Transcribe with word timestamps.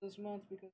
this 0.00 0.18
month 0.18 0.42
because 0.48 0.70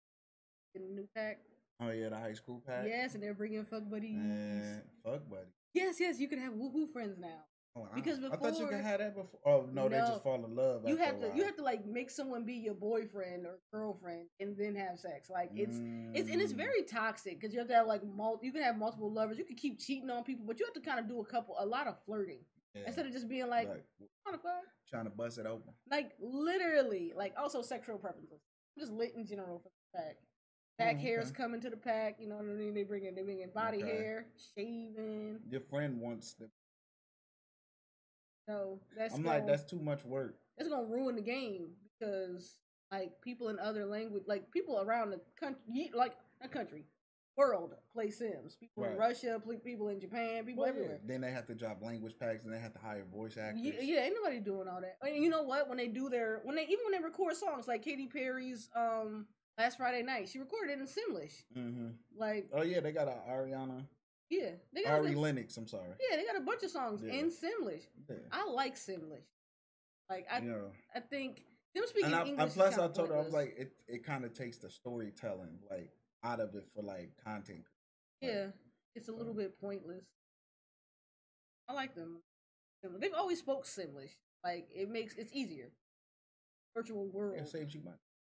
in 0.75 0.83
a 0.83 0.87
new 0.87 1.09
pack. 1.15 1.39
Oh 1.81 1.91
yeah, 1.91 2.09
the 2.09 2.17
high 2.19 2.33
school 2.35 2.63
pack. 2.67 2.85
Yes, 2.87 3.15
and 3.15 3.23
they're 3.23 3.35
bringing 3.35 3.65
fuck 3.65 3.89
buddies. 3.91 4.15
Man, 4.15 4.83
fuck 5.05 5.29
buddy. 5.29 5.49
Yes, 5.75 5.97
yes, 6.01 6.19
you 6.19 6.29
can 6.29 6.39
have 6.41 6.53
woohoo 6.55 6.91
friends 6.93 7.19
now. 7.19 7.41
Oh, 7.79 7.87
Because 7.95 8.19
I 8.25 8.35
thought 8.37 8.59
you 8.59 8.67
could 8.67 8.81
have 8.81 9.01
that 9.01 9.15
before. 9.15 9.39
Oh 9.45 9.67
no, 9.71 9.87
they 9.91 9.99
just 9.99 10.23
fall 10.23 10.43
in 10.43 10.57
love. 10.57 10.89
You 10.89 10.97
have 10.97 11.21
to 11.21 11.31
you 11.35 11.45
have 11.45 11.57
to 11.57 11.63
like 11.63 11.85
make 11.85 12.11
someone 12.11 12.45
be 12.47 12.55
your 12.55 12.73
boyfriend 12.73 13.45
or 13.45 13.59
girlfriend 13.71 14.29
and 14.41 14.57
then 14.57 14.75
have 14.77 14.99
sex. 14.99 15.29
Like 15.29 15.51
it's 15.55 15.77
it's 16.15 16.31
and 16.31 16.41
it's 16.41 16.55
Mm. 16.55 16.57
very 16.57 16.83
toxic 16.85 17.39
because 17.39 17.53
you 17.53 17.59
have 17.59 17.69
to 17.69 17.75
have 17.75 17.87
like 17.87 18.03
mul- 18.03 18.41
you 18.43 18.51
can 18.53 18.63
have 18.63 18.79
multiple 18.79 19.13
lovers. 19.13 19.37
You 19.37 19.45
can 19.45 19.57
keep 19.57 19.79
cheating 19.79 20.09
on 20.09 20.25
people, 20.25 20.47
but 20.47 20.59
you 20.59 20.65
have 20.65 20.73
to 20.73 20.81
kind 20.81 20.99
of 20.99 21.07
do 21.07 21.21
a 21.21 21.25
couple 21.27 21.55
a 21.59 21.67
lot 21.67 21.87
of 21.87 22.03
flirting 22.07 22.41
Yeah. 22.75 22.85
instead 22.87 23.05
of 23.05 23.13
just 23.13 23.29
being 23.29 23.49
like, 23.49 23.69
Like, 23.69 23.85
"What 24.23 24.33
the 24.33 24.39
fuck?" 24.39 24.63
trying 24.89 25.05
to 25.05 25.11
bust 25.11 25.37
it 25.37 25.45
open. 25.45 25.75
Like 25.91 26.13
literally, 26.19 27.13
like 27.15 27.35
also 27.37 27.61
sexual 27.61 27.99
preferences. 27.99 28.41
Just 28.79 28.93
lit 28.93 29.15
in 29.17 29.27
general 29.27 29.59
for 29.59 29.71
the 29.71 29.99
pack. 29.99 30.17
Back 30.79 30.97
mm, 30.97 30.99
Oh, 30.99 31.03
hair 31.03 31.21
is 31.21 31.29
okay. 31.31 31.37
coming 31.43 31.61
to 31.63 31.71
the 31.71 31.77
pack. 31.77 32.17
You 32.21 32.29
know 32.29 32.37
what 32.37 32.45
I 32.45 32.49
mean? 32.49 32.75
They 32.75 32.83
bring 32.83 33.05
in 33.07 33.15
they 33.15 33.23
bring 33.23 33.41
in 33.41 33.51
body 33.51 33.83
Okay. 33.83 33.91
hair, 33.91 34.27
shaving. 34.57 35.41
Your 35.51 35.61
friend 35.63 36.01
wants 36.01 36.35
the. 36.35 36.49
So 38.49 38.81
that's 38.97 39.15
I'm 39.15 39.23
gonna, 39.23 39.39
like, 39.39 39.47
that's 39.47 39.65
too 39.65 39.81
much 39.81 40.05
work. 40.05 40.37
It's 40.59 40.69
gonna 40.69 40.87
ruin 40.87 41.17
the 41.17 41.23
game 41.23 41.69
because 41.99 42.59
like 42.93 43.21
people 43.23 43.49
in 43.49 43.59
other 43.59 43.87
language, 43.87 44.25
like 44.27 44.51
people 44.53 44.81
around 44.81 45.11
the 45.11 45.21
country, 45.39 45.91
like 45.95 46.13
not 46.41 46.53
country, 46.53 46.85
world 47.37 47.75
play 47.93 48.11
Sims. 48.11 48.57
People 48.57 48.85
in 48.85 48.97
Russia, 48.97 49.41
people 49.65 49.89
in 49.89 50.01
Japan, 50.01 50.45
people 50.45 50.63
Well, 50.65 50.73
yeah. 50.73 50.81
everywhere. 50.81 51.01
Then 51.07 51.21
they 51.21 51.31
have 51.31 51.47
to 51.47 51.55
drop 51.55 51.83
language 51.83 52.19
packs 52.19 52.45
and 52.45 52.53
they 52.53 52.59
have 52.59 52.73
to 52.73 52.79
hire 52.79 53.05
voice 53.05 53.37
actors. 53.37 53.63
Yeah, 53.63 53.81
yeah, 53.81 54.05
ain't 54.05 54.15
nobody 54.15 54.41
doing 54.41 54.69
all 54.69 54.81
that. 54.81 54.97
And 55.03 55.23
you 55.23 55.29
know 55.31 55.43
what? 55.43 55.69
When 55.69 55.79
they 55.79 55.89
do 55.89 56.09
their, 56.09 56.41
when 56.45 56.57
they 56.57 56.63
even 56.65 56.79
when 56.85 56.93
they 56.93 57.05
record 57.05 57.37
songs 57.37 57.69
like 57.69 57.83
Katy 57.83 58.07
Perry's 58.07 58.69
um 58.75 59.27
last 59.59 59.77
Friday 59.79 60.03
night, 60.03 60.29
she 60.29 60.39
recorded 60.39 60.73
it 60.73 60.81
in 60.81 60.87
Simlish. 60.87 61.43
hmm 61.55 61.89
Like, 62.17 62.49
Oh 62.53 62.63
yeah, 62.63 62.81
they 62.81 62.93
got 62.93 63.09
a 63.09 63.17
Ariana, 63.31 63.85
yeah, 64.31 64.51
they 64.73 64.83
got 64.85 64.95
Ari 64.95 65.13
a, 65.15 65.19
Lennox. 65.19 65.57
I'm 65.57 65.67
sorry. 65.67 65.89
yeah, 66.11 66.17
they 66.17 66.25
got 66.25 66.37
a 66.37 66.41
bunch 66.45 66.63
of 66.63 66.71
songs 66.71 67.03
Yeah. 67.05 67.13
in 67.15 67.31
Simlish. 67.31 67.83
Yeah. 68.09 68.17
I 68.33 68.47
like 68.51 68.77
Simlish. 68.77 69.25
Like, 70.09 70.27
I 70.31 70.39
you. 70.41 70.71
I 70.95 71.01
think 71.01 71.43
them 71.75 71.85
speaking 71.87 72.07
And, 72.07 72.15
I, 72.15 72.25
English. 72.25 72.41
and 72.43 72.53
plus, 72.53 72.75
I 72.75 72.77
kinda 72.83 72.95
told 72.95 73.09
her 73.11 73.17
I 73.17 73.21
was 73.23 73.33
like, 73.33 73.55
it, 73.59 73.73
it 73.89 74.05
kind 74.05 74.25
of 74.25 74.33
takes 74.33 74.57
the 74.59 74.71
storytelling 74.71 75.59
like 75.71 75.91
out 76.25 76.41
of 76.41 76.55
it 76.55 76.65
for 76.75 76.83
like 76.83 77.11
content. 77.25 77.65
like- 78.23 78.31
Yeah, 78.33 78.47
it's 78.95 79.09
a 79.09 79.13
little 79.13 79.33
um 79.33 79.39
bit 79.39 79.61
pointless. 79.61 80.05
I 81.69 81.73
like 81.73 81.95
them. 81.95 82.23
They've 83.01 83.13
always 83.15 83.41
spoke 83.41 83.65
Simlish. 83.65 84.15
Like 84.45 84.69
it 84.75 84.89
makes 84.89 85.15
it's 85.15 85.33
easier. 85.33 85.71
Virtual 86.75 87.07
world. 87.07 87.39
It 87.39 87.49
saves 87.49 87.75
you 87.75 87.81
money. 87.83 87.97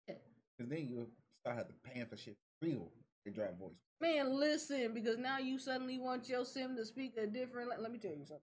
Yeah. 0.08 0.14
Because 0.56 0.70
then 0.70 0.86
you 0.88 1.06
start 1.44 1.58
having 1.58 1.72
to 1.72 1.90
paying 1.90 2.06
for 2.06 2.16
shit 2.16 2.36
real. 2.62 2.90
They 3.24 3.30
drop 3.32 3.58
voice. 3.58 3.72
Man, 4.00 4.38
listen, 4.38 4.94
because 4.94 5.18
now 5.18 5.38
you 5.38 5.58
suddenly 5.58 5.98
want 5.98 6.28
your 6.28 6.44
sim 6.44 6.76
to 6.76 6.84
speak 6.86 7.16
a 7.18 7.26
different. 7.26 7.68
Let 7.68 7.90
me 7.92 7.98
tell 7.98 8.12
you 8.12 8.24
something. 8.24 8.40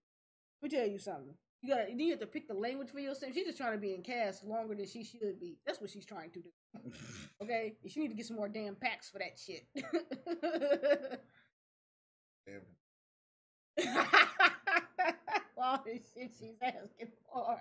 Let 0.61 0.71
me 0.71 0.77
tell 0.77 0.87
you 0.87 0.99
something. 0.99 1.33
You 1.65 1.73
got. 1.73 1.99
You 1.99 2.11
have 2.11 2.19
to 2.19 2.27
pick 2.27 2.47
the 2.47 2.53
language 2.53 2.89
for 2.91 2.99
your 2.99 3.15
sim. 3.15 3.33
She's 3.33 3.47
just 3.47 3.57
trying 3.57 3.71
to 3.71 3.79
be 3.79 3.95
in 3.95 4.03
cast 4.03 4.43
longer 4.43 4.75
than 4.75 4.85
she 4.85 5.03
should 5.03 5.39
be. 5.39 5.57
That's 5.65 5.81
what 5.81 5.89
she's 5.89 6.05
trying 6.05 6.29
to 6.31 6.39
do. 6.39 6.49
Okay, 7.41 7.73
she 7.87 7.99
need 7.99 8.07
to 8.07 8.13
get 8.13 8.25
some 8.25 8.37
more 8.37 8.47
damn 8.47 8.75
packs 8.75 9.09
for 9.09 9.19
that 9.19 9.37
shit. 9.37 9.67
Damn. 12.47 12.61
all 15.57 15.83
this 15.85 15.99
shit 16.15 16.31
she's 16.39 16.55
asking 16.61 17.11
for. 17.31 17.57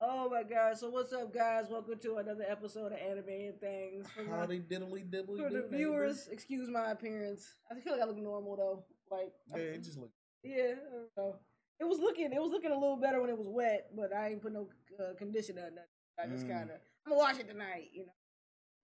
Oh 0.00 0.30
my 0.30 0.44
god! 0.44 0.78
So 0.78 0.90
what's 0.90 1.12
up, 1.12 1.34
guys? 1.34 1.66
Welcome 1.68 1.98
to 1.98 2.16
another 2.18 2.44
episode 2.48 2.92
of 2.92 2.98
Anime 2.98 3.28
and 3.28 3.60
Things. 3.60 4.06
For, 4.14 4.24
Howdy 4.24 4.60
diddly 4.60 5.10
diddly 5.10 5.38
for 5.38 5.50
the 5.50 5.62
do, 5.62 5.76
viewers, 5.76 6.28
excuse 6.30 6.68
my 6.68 6.92
appearance. 6.92 7.52
I 7.70 7.80
feel 7.80 7.94
like 7.94 8.02
I 8.02 8.06
look 8.06 8.18
normal 8.18 8.56
though. 8.56 8.84
Like. 9.10 9.32
Yeah, 9.48 9.74
it 9.74 9.82
just 9.82 9.98
look. 9.98 10.12
yeah, 10.44 10.74
I 10.76 11.20
don't 11.20 11.30
know. 11.30 11.40
It 11.80 11.84
was 11.88 11.98
looking, 11.98 12.32
it 12.32 12.40
was 12.40 12.50
looking 12.50 12.72
a 12.72 12.78
little 12.78 12.96
better 12.96 13.20
when 13.20 13.30
it 13.30 13.38
was 13.38 13.48
wet, 13.48 13.90
but 13.96 14.14
I 14.14 14.28
ain't 14.28 14.42
put 14.42 14.52
no 14.52 14.68
uh, 14.98 15.14
conditioner. 15.18 15.62
Or 15.62 15.70
nothing. 15.70 15.88
I 16.22 16.26
just 16.26 16.46
Mm. 16.46 16.50
kind 16.58 16.70
of, 16.70 16.76
I'm 17.06 17.12
gonna 17.12 17.16
wash 17.18 17.38
it 17.38 17.48
tonight. 17.48 17.88
You 17.92 18.06
know, 18.06 18.12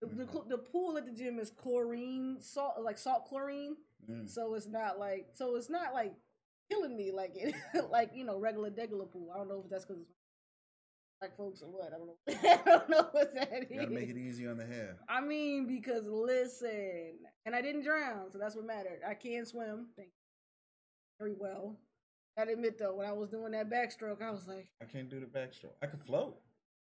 the, 0.01 0.07
the 0.15 0.25
Mhm. 0.25 0.49
the 0.49 0.59
pool 0.59 0.97
at 0.97 1.05
the 1.07 1.13
gym 1.13 1.39
is 1.39 1.51
chlorine 1.51 2.41
salt, 2.41 2.81
like 2.81 2.99
salt 2.99 3.27
chlorine. 3.27 3.77
Mm. 4.09 4.29
So 4.29 4.55
it's 4.55 4.67
not 4.67 4.99
like 4.99 5.29
so 5.35 5.57
it's 5.57 5.69
not 5.71 5.93
like 5.93 6.15
killing 6.71 6.97
me 6.97 7.13
like 7.13 7.33
it 7.37 7.55
like 7.91 8.11
you 8.15 8.25
know 8.25 8.39
regular 8.39 8.71
degular 8.71 9.11
pool. 9.11 9.31
I 9.35 9.39
don't 9.39 9.49
know 9.49 9.63
if 9.65 9.71
that's 9.71 9.85
because 9.85 10.03
black 11.21 11.37
folks 11.37 11.63
or 11.63 11.67
what. 11.71 11.93
I 11.93 11.99
don't 11.99 12.07
know. 12.07 12.19
I 12.29 12.61
don't 12.65 12.89
know 12.91 13.09
what 13.13 13.35
that 13.35 13.71
is. 13.71 13.79
Gotta 13.79 13.91
make 13.91 14.09
it 14.09 14.17
easy 14.19 14.47
on 14.47 14.57
the 14.57 14.67
hair. 14.67 14.97
I 15.09 15.21
mean, 15.21 15.67
because 15.67 16.07
listen, 16.07 17.19
and 17.45 17.55
I 17.55 17.61
didn't 17.63 17.83
drown, 17.85 18.31
so 18.31 18.39
that's 18.39 18.57
what 18.57 18.65
mattered. 18.67 19.01
I 19.07 19.15
can 19.15 19.45
swim, 19.47 19.89
thank 19.97 20.09
you 20.09 20.13
very 21.21 21.35
well. 21.39 21.77
I 22.39 22.43
admit 22.43 22.79
though, 22.79 22.95
when 22.97 23.07
I 23.07 23.13
was 23.13 23.29
doing 23.31 23.53
that 23.53 23.71
backstroke, 23.71 24.21
I 24.23 24.31
was 24.31 24.47
like, 24.47 24.69
I 24.83 24.85
can't 24.85 25.09
do 25.09 25.21
the 25.21 25.27
backstroke. 25.27 25.73
I 25.83 25.87
can 25.87 25.99
float. 25.99 26.37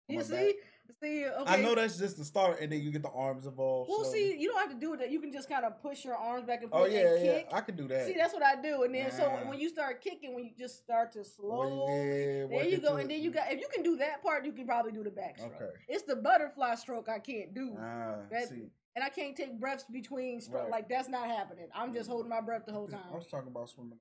you 0.07 0.21
see, 0.23 0.33
back. 0.33 0.55
see, 1.01 1.25
okay. 1.25 1.43
I 1.51 1.61
know 1.61 1.75
that's 1.75 1.97
just 1.97 2.17
the 2.17 2.25
start, 2.25 2.59
and 2.61 2.71
then 2.71 2.81
you 2.81 2.91
get 2.91 3.03
the 3.03 3.09
arms 3.09 3.45
involved. 3.45 3.89
Well, 3.89 4.03
slowly. 4.03 4.31
see, 4.33 4.39
you 4.39 4.49
don't 4.49 4.59
have 4.59 4.71
to 4.71 4.79
do 4.79 4.93
it. 4.93 4.99
That 4.99 5.11
you 5.11 5.19
can 5.19 5.31
just 5.31 5.47
kind 5.49 5.63
of 5.65 5.79
push 5.81 6.03
your 6.03 6.15
arms 6.15 6.45
back 6.45 6.61
and 6.63 6.69
Oh 6.73 6.79
forth 6.79 6.91
yeah, 6.93 7.13
and 7.15 7.25
yeah. 7.25 7.33
kick. 7.33 7.47
I 7.51 7.61
can 7.61 7.75
do 7.75 7.87
that. 7.89 8.07
See, 8.07 8.13
that's 8.15 8.33
what 8.33 8.43
I 8.43 8.59
do, 8.59 8.83
and 8.83 8.93
then 8.95 9.11
so 9.11 9.25
Ah. 9.31 9.47
when 9.49 9.59
you 9.59 9.69
start 9.69 10.01
kicking, 10.01 10.33
when 10.33 10.45
you 10.45 10.51
just 10.57 10.77
start 10.77 11.11
to 11.13 11.19
Well, 11.19 11.25
slowly, 11.25 11.93
yeah, 11.93 12.47
there 12.47 12.67
you 12.67 12.77
go, 12.79 12.95
and 12.97 13.09
then 13.09 13.21
you 13.21 13.29
got 13.31 13.51
if 13.51 13.59
you 13.59 13.67
can 13.73 13.83
do 13.83 13.97
that 13.97 14.23
part, 14.23 14.45
you 14.45 14.51
can 14.51 14.65
probably 14.65 14.91
do 14.93 15.03
the 15.03 15.11
backstroke. 15.11 15.55
Okay. 15.55 15.69
It's 15.87 16.03
the 16.03 16.15
butterfly 16.15 16.73
stroke 16.75 17.07
I 17.07 17.19
can't 17.19 17.53
do, 17.53 17.75
Ah, 17.79 18.15
That- 18.31 18.49
see, 18.49 18.69
and 18.95 19.03
I 19.03 19.09
can't 19.09 19.35
take 19.35 19.59
breaths 19.59 19.85
between 19.91 20.41
stroke. 20.41 20.63
Right. 20.63 20.71
Like 20.71 20.89
that's 20.89 21.07
not 21.09 21.27
happening. 21.27 21.67
I'm 21.75 21.93
just 21.93 22.09
holding 22.09 22.29
my 22.29 22.41
breath 22.41 22.65
the 22.65 22.73
whole 22.73 22.87
time. 22.87 23.01
I 23.11 23.15
was 23.15 23.27
talking 23.27 23.49
about 23.49 23.69
swimming. 23.69 23.99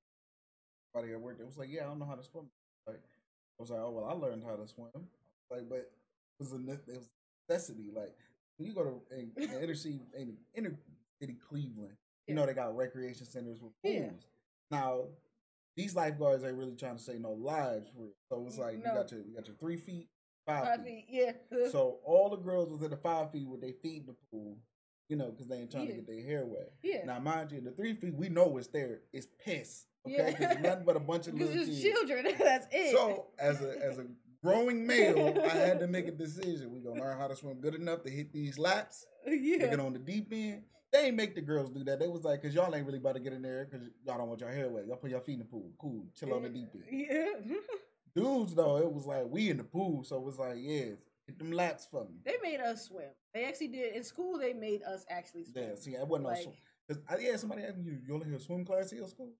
Somebody 0.94 1.12
at 1.12 1.21
work, 1.21 1.38
it 1.41 1.47
was 1.47 1.56
like, 1.59 1.71
"Yeah, 1.71 1.82
I 1.82 1.87
don't 1.87 1.99
know 1.99 2.05
how 2.06 2.15
to 2.15 2.22
swim." 2.22 2.47
Like, 2.87 3.00
I 3.59 3.62
was 3.62 3.71
like, 3.71 3.81
"Oh 3.81 3.91
well, 3.91 4.05
I 4.05 4.12
learned 4.12 4.44
how 4.44 4.55
to 4.56 4.66
swim." 4.66 4.91
Like, 5.50 5.69
but 5.69 5.78
it 5.78 5.93
was 6.38 6.53
a 6.53 6.56
it 6.56 6.97
was 6.97 7.10
necessity. 7.49 7.91
Like, 7.94 8.15
when 8.56 8.69
you 8.69 8.75
go 8.75 8.84
to 8.84 9.16
in, 9.16 9.32
in 9.37 9.62
inner 9.62 9.75
city, 9.75 10.00
in 10.16 10.37
inner 10.55 10.77
city 11.21 11.34
Cleveland, 11.49 11.97
you 12.27 12.34
Yeah. 12.34 12.34
know 12.34 12.47
they 12.47 12.55
got 12.55 12.77
recreation 12.77 13.27
centers 13.27 13.60
with 13.60 13.72
pools. 13.82 13.94
Yeah. 13.94 14.10
Now, 14.78 15.05
these 15.77 15.97
lifeguards 15.97 16.44
ain't 16.44 16.56
really 16.56 16.77
trying 16.77 16.97
to 16.97 17.03
say 17.03 17.19
no 17.19 17.32
lives 17.32 17.88
for 17.88 18.06
it. 18.06 18.15
So 18.31 18.44
it's 18.47 18.59
like 18.59 18.78
No. 18.78 18.91
you 18.91 18.97
got 18.97 19.11
your 19.11 19.21
you 19.22 19.34
got 19.34 19.49
your 19.49 19.56
three 19.56 19.76
feet, 19.76 20.09
five, 20.47 20.65
Five 20.65 20.84
feet. 20.84 21.06
feet, 21.09 21.37
yeah. 21.53 21.69
So 21.72 21.99
all 22.05 22.31
the 22.31 22.37
girls 22.37 22.71
was 22.71 22.82
in 22.82 22.91
the 22.91 22.97
five 22.97 23.32
feet 23.32 23.49
with 23.49 23.61
their 23.61 23.72
feet 23.82 24.03
in 24.03 24.06
the 24.06 24.16
pool, 24.31 24.56
you 25.09 25.17
know, 25.17 25.31
because 25.31 25.47
they 25.49 25.57
ain't 25.57 25.71
trying 25.71 25.85
Yeah. 25.87 25.91
to 25.97 25.97
get 26.03 26.07
their 26.07 26.23
hair 26.23 26.45
wet. 26.47 26.73
yeah. 26.83 27.05
Now, 27.05 27.19
mind 27.21 27.53
you, 27.53 27.61
the 27.61 27.71
three 27.73 27.95
feet 27.95 28.15
we 28.15 28.29
know 28.29 28.57
is 28.59 28.69
there 28.69 29.01
is 29.13 29.27
piss. 29.45 29.87
Okay, 30.07 30.37
Yeah. 30.41 30.55
nothing 30.61 30.85
but 30.85 30.97
a 30.97 31.01
bunch 31.01 31.27
of 31.29 31.35
little 31.39 31.55
kids. 31.55 31.83
children. 31.83 32.27
That's 32.39 32.67
it. 32.73 32.93
So 32.97 33.27
as 33.39 33.61
a 33.63 33.79
as 33.83 33.99
a 33.99 34.07
growing 34.43 34.87
male, 34.87 35.39
I 35.45 35.49
had 35.49 35.81
to 35.81 35.87
make 35.87 36.07
a 36.07 36.11
decision. 36.13 36.71
We 36.71 36.81
gonna 36.81 37.01
learn 37.01 37.19
how 37.19 37.29
to 37.29 37.37
swim 37.37 37.61
good 37.61 37.75
enough 37.75 38.03
to 38.05 38.11
hit 38.11 38.33
these 38.33 38.59
laps, 38.59 39.07
yeah. 39.27 39.59
get 39.59 39.81
on 39.81 39.93
the 39.95 39.99
deep 39.99 40.29
end. 40.33 40.63
They 40.93 41.07
ain't 41.07 41.17
make 41.17 41.35
the 41.35 41.41
girls 41.41 41.71
do 41.71 41.83
that. 41.85 41.99
They 41.99 42.07
was 42.07 42.23
like, 42.23 42.41
cause 42.43 42.55
y'all 42.55 42.73
ain't 42.75 42.87
really 42.87 42.99
about 42.99 43.15
to 43.15 43.21
get 43.21 43.33
in 43.33 43.43
there 43.43 43.65
because 43.69 43.87
y'all 44.07 44.17
don't 44.19 44.29
want 44.29 44.41
your 44.41 44.51
hair 44.53 44.69
wet. 44.69 44.87
Y'all 44.87 44.97
put 44.97 45.11
your 45.11 45.21
feet 45.23 45.33
in 45.35 45.39
the 45.41 45.45
pool. 45.45 45.73
Cool. 45.79 46.07
Chill 46.15 46.33
on 46.35 46.43
the 46.45 46.49
deep 46.51 46.69
end. 46.75 46.85
Yeah. 47.09 47.57
Dudes 48.15 48.55
though, 48.55 48.77
it 48.79 48.93
was 48.93 49.07
like 49.07 49.25
we 49.29 49.51
in 49.51 49.57
the 49.57 49.65
pool, 49.65 50.05
so 50.05 50.17
it 50.19 50.23
was 50.23 50.39
like, 50.39 50.57
yeah, 50.59 50.91
hit 51.27 51.39
them 51.39 51.53
laps 51.53 51.87
for 51.91 52.05
me. 52.05 52.17
they 52.25 52.37
made 52.43 52.61
us 52.61 52.87
swim. 52.87 53.09
They 53.33 53.45
actually 53.45 53.69
did 53.69 53.95
in 53.95 54.05
school. 54.05 54.39
They 54.39 54.53
made 54.53 54.83
us 54.83 55.05
actually 55.09 55.45
swim. 55.45 55.65
Yeah, 55.69 55.75
see, 55.77 55.97
I 55.97 56.03
wasn't 56.03 56.29
Like- 56.29 56.37
no 56.39 56.43
swim. 56.91 57.03
I, 57.09 57.17
yeah, 57.19 57.37
somebody 57.37 57.62
asked 57.62 57.79
me, 57.79 57.85
you, 57.85 57.99
you 58.07 58.15
only 58.15 58.29
hear 58.29 58.39
swim 58.39 58.65
class 58.65 58.91
here 58.91 59.03
at 59.03 59.09
school? 59.11 59.31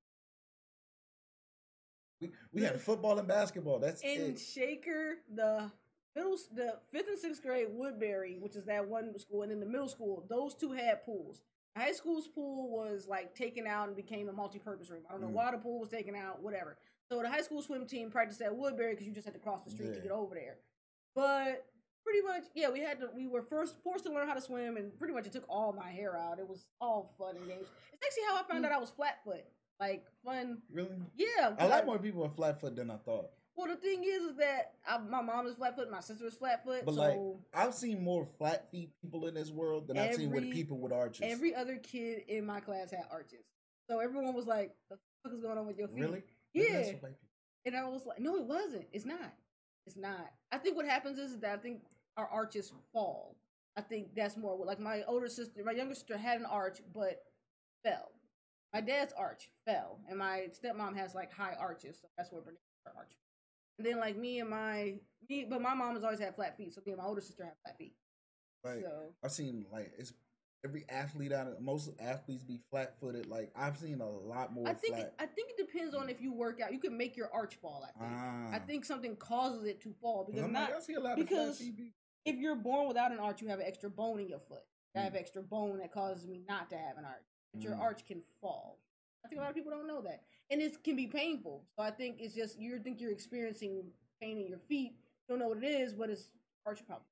We, 2.21 2.31
we 2.53 2.63
had 2.63 2.81
football 2.81 3.19
and 3.19 3.29
basketball. 3.29 3.79
That's 3.81 4.01
in 4.03 4.21
it. 4.33 4.39
Shaker, 4.39 5.17
the 5.35 5.71
middle, 6.17 6.37
the 6.55 6.79
fifth 6.91 7.09
and 7.09 7.19
sixth 7.19 7.43
grade 7.43 7.67
Woodbury, 7.71 8.39
which 8.41 8.57
is 8.57 8.65
that 8.65 8.89
one 8.89 9.17
school, 9.19 9.43
and 9.43 9.51
then 9.51 9.61
the 9.61 9.67
middle 9.67 9.89
school, 9.89 10.25
those 10.31 10.55
two 10.55 10.73
had 10.73 11.05
pools. 11.05 11.41
High 11.77 11.93
school's 11.93 12.29
pool 12.29 12.71
was 12.71 13.07
like 13.09 13.35
taken 13.35 13.67
out 13.67 13.89
and 13.89 13.97
became 13.97 14.29
a 14.29 14.33
multi-purpose 14.33 14.89
room. 14.91 15.03
I 15.09 15.13
don't 15.13 15.21
know 15.21 15.29
Mm. 15.29 15.33
why 15.33 15.51
the 15.51 15.59
pool 15.59 15.81
was 15.81 15.89
taken 15.89 16.15
out, 16.15 16.41
whatever. 16.41 16.79
So 17.11 17.21
the 17.21 17.29
high 17.29 17.43
school 17.43 17.61
swim 17.63 17.85
team 17.87 18.11
practiced 18.11 18.41
at 18.41 18.57
Woodbury 18.57 18.93
because 18.93 19.07
you 19.07 19.13
just 19.13 19.27
had 19.27 19.35
to 19.35 19.41
cross 19.41 19.63
the 19.65 19.71
street 19.71 19.93
to 19.93 20.01
get 20.01 20.13
over 20.13 20.35
there. 20.35 20.57
But 21.17 21.67
pretty 22.05 22.23
much, 22.23 22.45
yeah, 22.55 22.71
we 22.71 22.81
had 22.81 23.01
to. 23.01 23.09
We 23.15 23.27
were 23.27 23.43
first 23.43 23.77
forced 23.83 24.05
to 24.05 24.13
learn 24.13 24.29
how 24.29 24.35
to 24.35 24.41
swim, 24.41 24.77
and 24.77 24.97
pretty 24.99 25.15
much 25.15 25.27
it 25.27 25.33
took 25.33 25.45
all 25.49 25.73
my 25.73 25.91
hair 25.91 26.17
out. 26.17 26.39
It 26.39 26.49
was 26.49 26.67
all 26.81 27.15
fun 27.19 27.37
and 27.37 27.47
games. 27.49 27.67
It's 27.93 28.07
actually 28.07 28.25
how 28.29 28.37
I 28.37 28.43
found 28.49 28.65
hmm. 28.65 28.73
out 28.73 28.77
I 28.77 28.81
was 28.81 28.91
flat 28.91 29.19
foot. 29.25 29.45
Like 29.81 30.05
fun, 30.25 30.59
Really? 30.73 30.97
yeah 31.17 31.53
A 31.59 31.67
lot 31.67 31.85
more 31.85 31.99
people 31.99 32.25
are 32.25 32.31
flat 32.31 32.61
foot 32.61 32.77
than 32.77 32.91
I 32.91 32.97
thought. 32.97 33.31
well, 33.57 33.67
the 33.67 33.77
thing 33.77 34.05
is, 34.05 34.23
is 34.23 34.37
that 34.37 34.75
I, 34.87 34.99
my 34.99 35.21
mom 35.21 35.47
is 35.47 35.57
flat 35.57 35.75
foot, 35.75 35.91
my 35.91 36.01
sister 36.01 36.27
is 36.27 36.35
flat 36.35 36.65
foot, 36.65 36.85
But 36.85 36.95
so 36.95 37.01
like, 37.01 37.19
I've 37.53 37.75
seen 37.75 38.03
more 38.03 38.25
flat 38.25 38.71
feet 38.71 38.91
people 39.03 39.27
in 39.27 39.35
this 39.35 39.51
world 39.51 39.89
than 39.89 39.99
I've 39.99 40.15
seen 40.15 40.31
with 40.31 40.51
people 40.53 40.79
with 40.79 40.93
arches. 40.93 41.23
every 41.25 41.55
other 41.55 41.77
kid 41.77 42.23
in 42.29 42.47
my 42.47 42.61
class 42.61 42.93
had 42.93 43.05
arches. 43.11 43.45
So 43.91 43.99
everyone 43.99 44.33
was 44.33 44.47
like, 44.47 44.75
"The 44.91 44.97
fuck 45.23 45.35
is 45.35 45.41
going 45.41 45.59
on 45.59 45.67
with 45.67 45.77
your 45.77 45.89
feet?" 45.89 46.01
really? 46.01 46.23
Yeah. 46.55 46.63
what 46.63 47.03
white 47.03 47.21
people- 47.21 47.29
And 47.67 47.77
I 47.77 47.89
was 47.89 48.07
like, 48.07 48.21
"No, 48.21 48.37
it 48.37 48.45
wasn't. 48.45 48.87
It's 48.93 49.05
not. 49.05 49.35
It's 49.87 49.97
not." 49.97 50.33
I 50.53 50.59
think 50.59 50.77
what 50.77 50.87
happens 50.87 51.19
is 51.19 51.39
that 51.41 51.59
I 51.59 51.61
think 51.61 51.83
our 52.17 52.29
arches 52.29 52.73
fall. 52.93 53.37
I 53.77 53.81
think 53.81 54.15
that's 54.15 54.37
more 54.37 54.57
like 54.65 54.79
my 54.79 55.03
older 55.09 55.29
sister, 55.29 55.63
my 55.65 55.73
younger 55.73 55.95
sister 55.95 56.17
had 56.17 56.39
an 56.41 56.47
arch 56.47 56.81
but 56.95 57.23
fell. 57.85 58.13
My 58.73 58.81
dad's 58.81 59.13
arch 59.13 59.51
fell, 59.67 60.01
and 60.09 60.19
my 60.19 60.49
stepmom 60.53 60.97
has 60.97 61.15
like 61.15 61.33
high 61.33 61.55
arches, 61.59 61.99
so 62.01 62.09
that's 62.17 62.33
where 62.33 62.41
Bernice 62.43 62.59
her 62.85 62.93
arch. 62.97 63.13
And 63.79 63.87
then 63.87 63.99
like 63.99 64.17
me 64.17 64.41
and 64.41 64.51
my 64.51 64.95
me, 65.29 65.47
but 65.49 65.61
my 65.61 65.75
mom 65.75 65.95
has 65.95 66.05
always 66.05 66.21
had 66.21 66.35
flat 66.35 66.57
feet, 66.57 66.73
so 66.75 66.81
me 66.87 66.93
and 66.93 67.01
my 67.01 67.07
older 67.07 67.21
sister 67.21 67.45
have 67.45 67.55
flat 67.65 67.79
feet. 67.79 67.95
Like 68.65 68.81
so 68.83 69.13
I've 69.23 69.31
seen 69.33 69.67
like 69.73 69.93
it's 69.99 70.13
every 70.65 70.85
athlete 70.89 71.33
out 71.33 71.47
of 71.47 71.61
most 71.61 71.91
athletes 72.01 72.43
be 72.45 72.61
flat 72.71 72.99
footed. 72.99 73.27
Like 73.27 73.51
I've 73.57 73.77
seen 73.77 74.01
a 74.01 74.09
lot 74.09 74.53
more 74.53 74.67
I 74.69 74.73
think 74.75 74.95
flat. 74.97 75.15
I 75.19 75.27
think 75.27 75.51
it 75.51 75.67
depends 75.67 75.95
on 75.95 76.09
if 76.09 76.21
you 76.21 76.33
work 76.33 76.61
out. 76.61 76.73
You 76.73 76.79
can 76.81 76.97
make 76.97 77.17
your 77.17 77.33
arch 77.33 77.57
fall. 77.57 77.85
I 77.85 77.99
think. 77.99 78.13
I 78.13 78.57
Ah. 78.57 78.61
think 78.67 78.85
something 78.85 79.17
causes 79.17 79.65
it 79.67 79.81
to 79.83 79.93
fall 80.01 80.25
because 80.25 80.43
I'm 80.43 80.53
not 80.53 80.71
like, 80.71 80.79
I 80.79 80.81
see 80.81 80.95
a 80.95 81.01
lot 81.01 81.17
because 81.17 81.61
of 81.61 81.67
flat. 81.67 81.77
If 82.25 82.37
you're 82.37 82.57
born 82.57 82.89
without 82.89 83.13
an 83.13 83.19
arch, 83.19 83.43
you 83.43 83.49
have 83.49 83.61
an 83.61 83.67
extra 83.67 83.91
bone 83.91 84.21
in 84.21 84.29
your 84.29 84.41
foot. 84.41 84.65
I 84.97 85.01
have 85.01 85.15
Mm. 85.15 85.21
extra 85.21 85.43
bone 85.43 85.79
that 85.79 85.93
causes 85.93 86.27
me 86.27 86.39
not 86.49 86.71
to 86.71 86.79
have 86.79 86.97
an 86.99 87.05
arch. 87.05 87.27
But 87.53 87.63
your 87.63 87.75
Mm. 87.75 87.81
arch 87.81 88.07
can 88.07 88.23
fall. 88.41 88.81
I 89.25 89.29
think 89.29 89.39
a 89.39 89.43
lot 89.43 89.51
of 89.51 89.57
people 89.57 89.71
don't 89.73 89.87
know 89.87 90.03
that, 90.03 90.25
and 90.51 90.61
it 90.63 90.83
can 90.85 90.97
be 90.97 91.07
painful. 91.07 91.67
So 91.77 91.83
I 91.83 91.91
think 91.91 92.21
it's 92.21 92.35
just 92.35 92.59
you 92.59 92.79
think 92.79 93.01
you're 93.01 93.11
experiencing 93.13 93.93
pain 94.21 94.39
in 94.39 94.47
your 94.49 94.59
feet. 94.59 94.93
You 94.93 95.29
don't 95.29 95.39
know 95.39 95.49
what 95.49 95.59
it 95.59 95.65
is, 95.65 95.95
but 95.95 96.11
it's 96.11 96.31
arch 96.67 96.85
problem, 96.87 97.07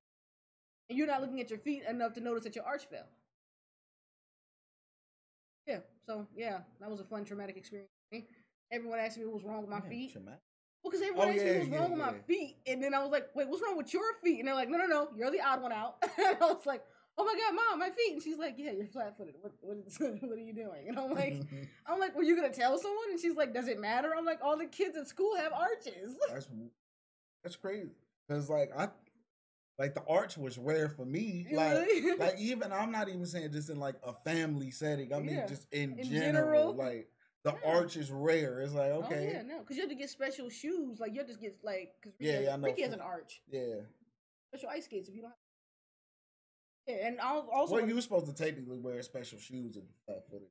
and 0.89 0.99
you're 0.99 1.07
not 1.07 1.21
looking 1.23 1.41
at 1.41 1.51
your 1.51 1.59
feet 1.59 1.85
enough 1.85 2.13
to 2.15 2.21
notice 2.21 2.45
that 2.45 2.55
your 2.57 2.65
arch 2.65 2.87
fell. 2.87 3.09
Yeah. 5.67 5.81
So 6.07 6.27
yeah, 6.35 6.63
that 6.81 6.91
was 6.91 7.01
a 7.01 7.05
fun 7.05 7.25
traumatic 7.25 7.57
experience. 7.57 7.91
Everyone 8.71 8.99
asked 8.99 9.19
me 9.19 9.25
what 9.25 9.35
was 9.35 9.45
wrong 9.45 9.61
with 9.61 9.71
my 9.71 9.81
Yeah, 9.81 9.89
feet. 9.89 10.13
traumatic. 10.13 10.41
Well, 10.83 10.91
because 10.91 11.03
everyone 11.07 11.29
Oh, 11.29 11.31
asked 11.33 11.45
me 11.45 11.59
what's 11.59 11.71
yeah, 11.71 11.79
wrong 11.79 11.91
with 11.91 12.01
my 12.01 12.13
feet, 12.27 12.57
and 12.67 12.83
then 12.83 12.93
I 12.95 13.03
was 13.03 13.11
like, 13.13 13.29
"Wait, 13.35 13.49
what's 13.49 13.63
wrong 13.63 13.77
with 13.77 13.93
your 13.93 14.15
feet?" 14.23 14.41
And 14.41 14.49
they're 14.49 14.55
like, 14.55 14.69
"No, 14.69 14.79
no, 14.79 14.87
no, 14.87 15.09
you're 15.17 15.31
the 15.31 15.41
odd 15.41 15.63
one 15.63 15.73
out." 15.73 15.97
and 16.19 16.37
I 16.41 16.47
was 16.47 16.67
like, 16.67 16.83
"Oh 17.17 17.25
my 17.25 17.35
god, 17.35 17.55
mom, 17.55 17.79
my 17.79 17.91
feet!" 17.91 18.15
And 18.15 18.23
she's 18.23 18.39
like, 18.39 18.55
"Yeah, 18.59 18.73
you're 18.73 18.87
flat-footed. 18.89 19.35
What, 19.41 19.53
what, 19.61 19.77
is, 19.87 19.97
what 20.01 20.39
are 20.39 20.41
you 20.41 20.53
doing?" 20.53 20.89
And 20.89 20.99
I'm 20.99 21.11
like, 21.15 21.41
"I'm 21.87 22.01
like, 22.01 22.17
were 22.17 22.25
you 22.25 22.35
gonna 22.35 22.53
tell 22.53 22.79
someone?" 22.79 23.11
And 23.11 23.21
she's 23.21 23.37
like, 23.37 23.55
"Does 23.55 23.69
it 23.69 23.79
matter?" 23.81 24.13
I'm 24.17 24.25
like, 24.25 24.41
"All 24.43 24.57
the 24.59 24.67
kids 24.67 24.97
at 24.97 25.07
school 25.07 25.37
have 25.37 25.53
arches." 25.53 26.17
that's 26.29 26.49
that's 27.45 27.57
crazy. 27.57 27.91
Cause 28.29 28.49
like 28.51 28.71
I 28.77 28.89
like 29.79 29.95
the 29.95 30.03
arch 30.09 30.37
was 30.37 30.59
rare 30.59 30.89
for 30.89 31.05
me. 31.05 31.47
Like 31.53 31.73
Really? 31.87 32.17
like 32.19 32.39
even 32.39 32.73
I'm 32.73 32.93
not 32.93 33.09
even 33.09 33.27
saying 33.27 33.53
just 33.53 33.71
in 33.71 33.79
like 33.79 33.97
a 34.05 34.13
family 34.13 34.71
setting. 34.71 35.13
I 35.13 35.19
mean 35.21 35.37
Yeah. 35.37 35.47
just 35.47 35.67
in, 35.73 35.99
In 35.99 36.05
general, 36.05 36.73
general. 36.73 36.75
Like 36.75 37.09
the 37.45 37.53
Yeah. 37.53 37.71
arch 37.73 37.97
is 37.97 38.11
rare. 38.11 38.61
It's 38.61 38.73
like 38.73 38.91
okay, 38.93 39.03
Oh 39.03 39.07
okay, 39.07 39.33
yeah, 39.33 39.43
no, 39.43 39.59
because 39.61 39.77
you 39.77 39.83
have 39.83 39.91
to 39.91 39.97
get 39.97 40.11
special 40.11 40.49
shoes. 40.49 41.01
Like 41.01 41.13
you 41.13 41.19
have 41.19 41.29
to 41.29 41.35
get 41.37 41.57
like, 41.63 41.95
because 42.01 42.17
Yeah, 42.21 42.33
Ricky, 42.33 42.43
yeah, 42.45 42.49
I 42.49 42.53
has, 42.53 42.61
know. 42.61 42.67
Ricky 42.69 42.83
has 42.83 42.93
an 42.93 43.01
arch, 43.01 43.43
yeah. 43.51 43.75
special 44.53 44.69
ice 44.71 44.85
skates. 44.85 45.09
If 45.09 45.15
you 45.15 45.23
don't. 45.23 45.31
have 45.31 45.39
yeah, 46.89 47.07
and 47.07 47.21
I'll 47.21 47.49
also 47.53 47.75
well, 47.75 47.87
you 47.89 47.95
were 47.95 48.01
supposed 48.01 48.27
to 48.27 48.33
technically 48.35 48.79
wear 48.79 49.01
special 49.03 49.39
shoes 49.39 49.77
if 49.77 49.83
you 49.85 49.89
flat 50.07 50.25
footed. 50.31 50.49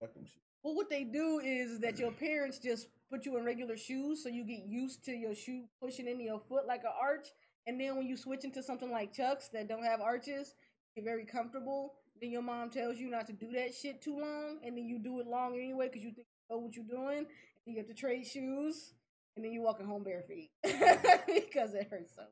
Fuck 0.00 0.14
them 0.14 0.24
shoes. 0.24 0.42
Well, 0.62 0.74
what 0.74 0.90
they 0.90 1.04
do 1.04 1.40
is 1.42 1.80
that 1.80 1.98
your 1.98 2.12
parents 2.28 2.58
just 2.58 2.88
put 3.10 3.24
you 3.26 3.36
in 3.38 3.44
regular 3.44 3.76
shoes, 3.76 4.22
so 4.22 4.28
you 4.28 4.44
get 4.44 4.64
used 4.66 5.04
to 5.04 5.12
your 5.12 5.34
shoe 5.34 5.64
pushing 5.82 6.06
into 6.08 6.24
your 6.24 6.40
foot 6.40 6.66
like 6.66 6.82
an 6.84 6.92
arch. 7.00 7.28
And 7.66 7.80
then 7.80 7.96
when 7.96 8.06
you 8.06 8.16
switch 8.16 8.44
into 8.44 8.62
something 8.62 8.90
like 8.90 9.12
Chucks 9.14 9.48
that 9.48 9.68
don't 9.68 9.84
have 9.84 10.00
arches, 10.00 10.54
you're 10.96 11.04
very 11.04 11.24
comfortable. 11.24 11.94
Then 12.22 12.30
your 12.30 12.42
mom 12.42 12.70
tells 12.70 12.98
you 12.98 13.10
not 13.10 13.26
to 13.26 13.32
do 13.32 13.50
that 13.50 13.74
shit 13.74 14.00
too 14.00 14.16
long, 14.16 14.60
and 14.64 14.76
then 14.76 14.86
you 14.86 15.00
do 15.00 15.18
it 15.18 15.26
long 15.26 15.56
anyway 15.56 15.88
because 15.88 16.04
you 16.04 16.12
think 16.12 16.28
you 16.28 16.54
know 16.54 16.62
what 16.62 16.76
you're 16.76 16.84
doing. 16.84 17.26
And 17.66 17.74
you 17.74 17.78
have 17.78 17.88
to 17.88 17.94
trade 17.94 18.24
shoes, 18.24 18.94
and 19.34 19.44
then 19.44 19.52
you're 19.52 19.64
walking 19.64 19.86
home 19.86 20.04
bare 20.04 20.22
feet 20.22 20.50
because 20.62 21.74
it 21.74 21.88
hurts 21.90 22.14
so. 22.14 22.22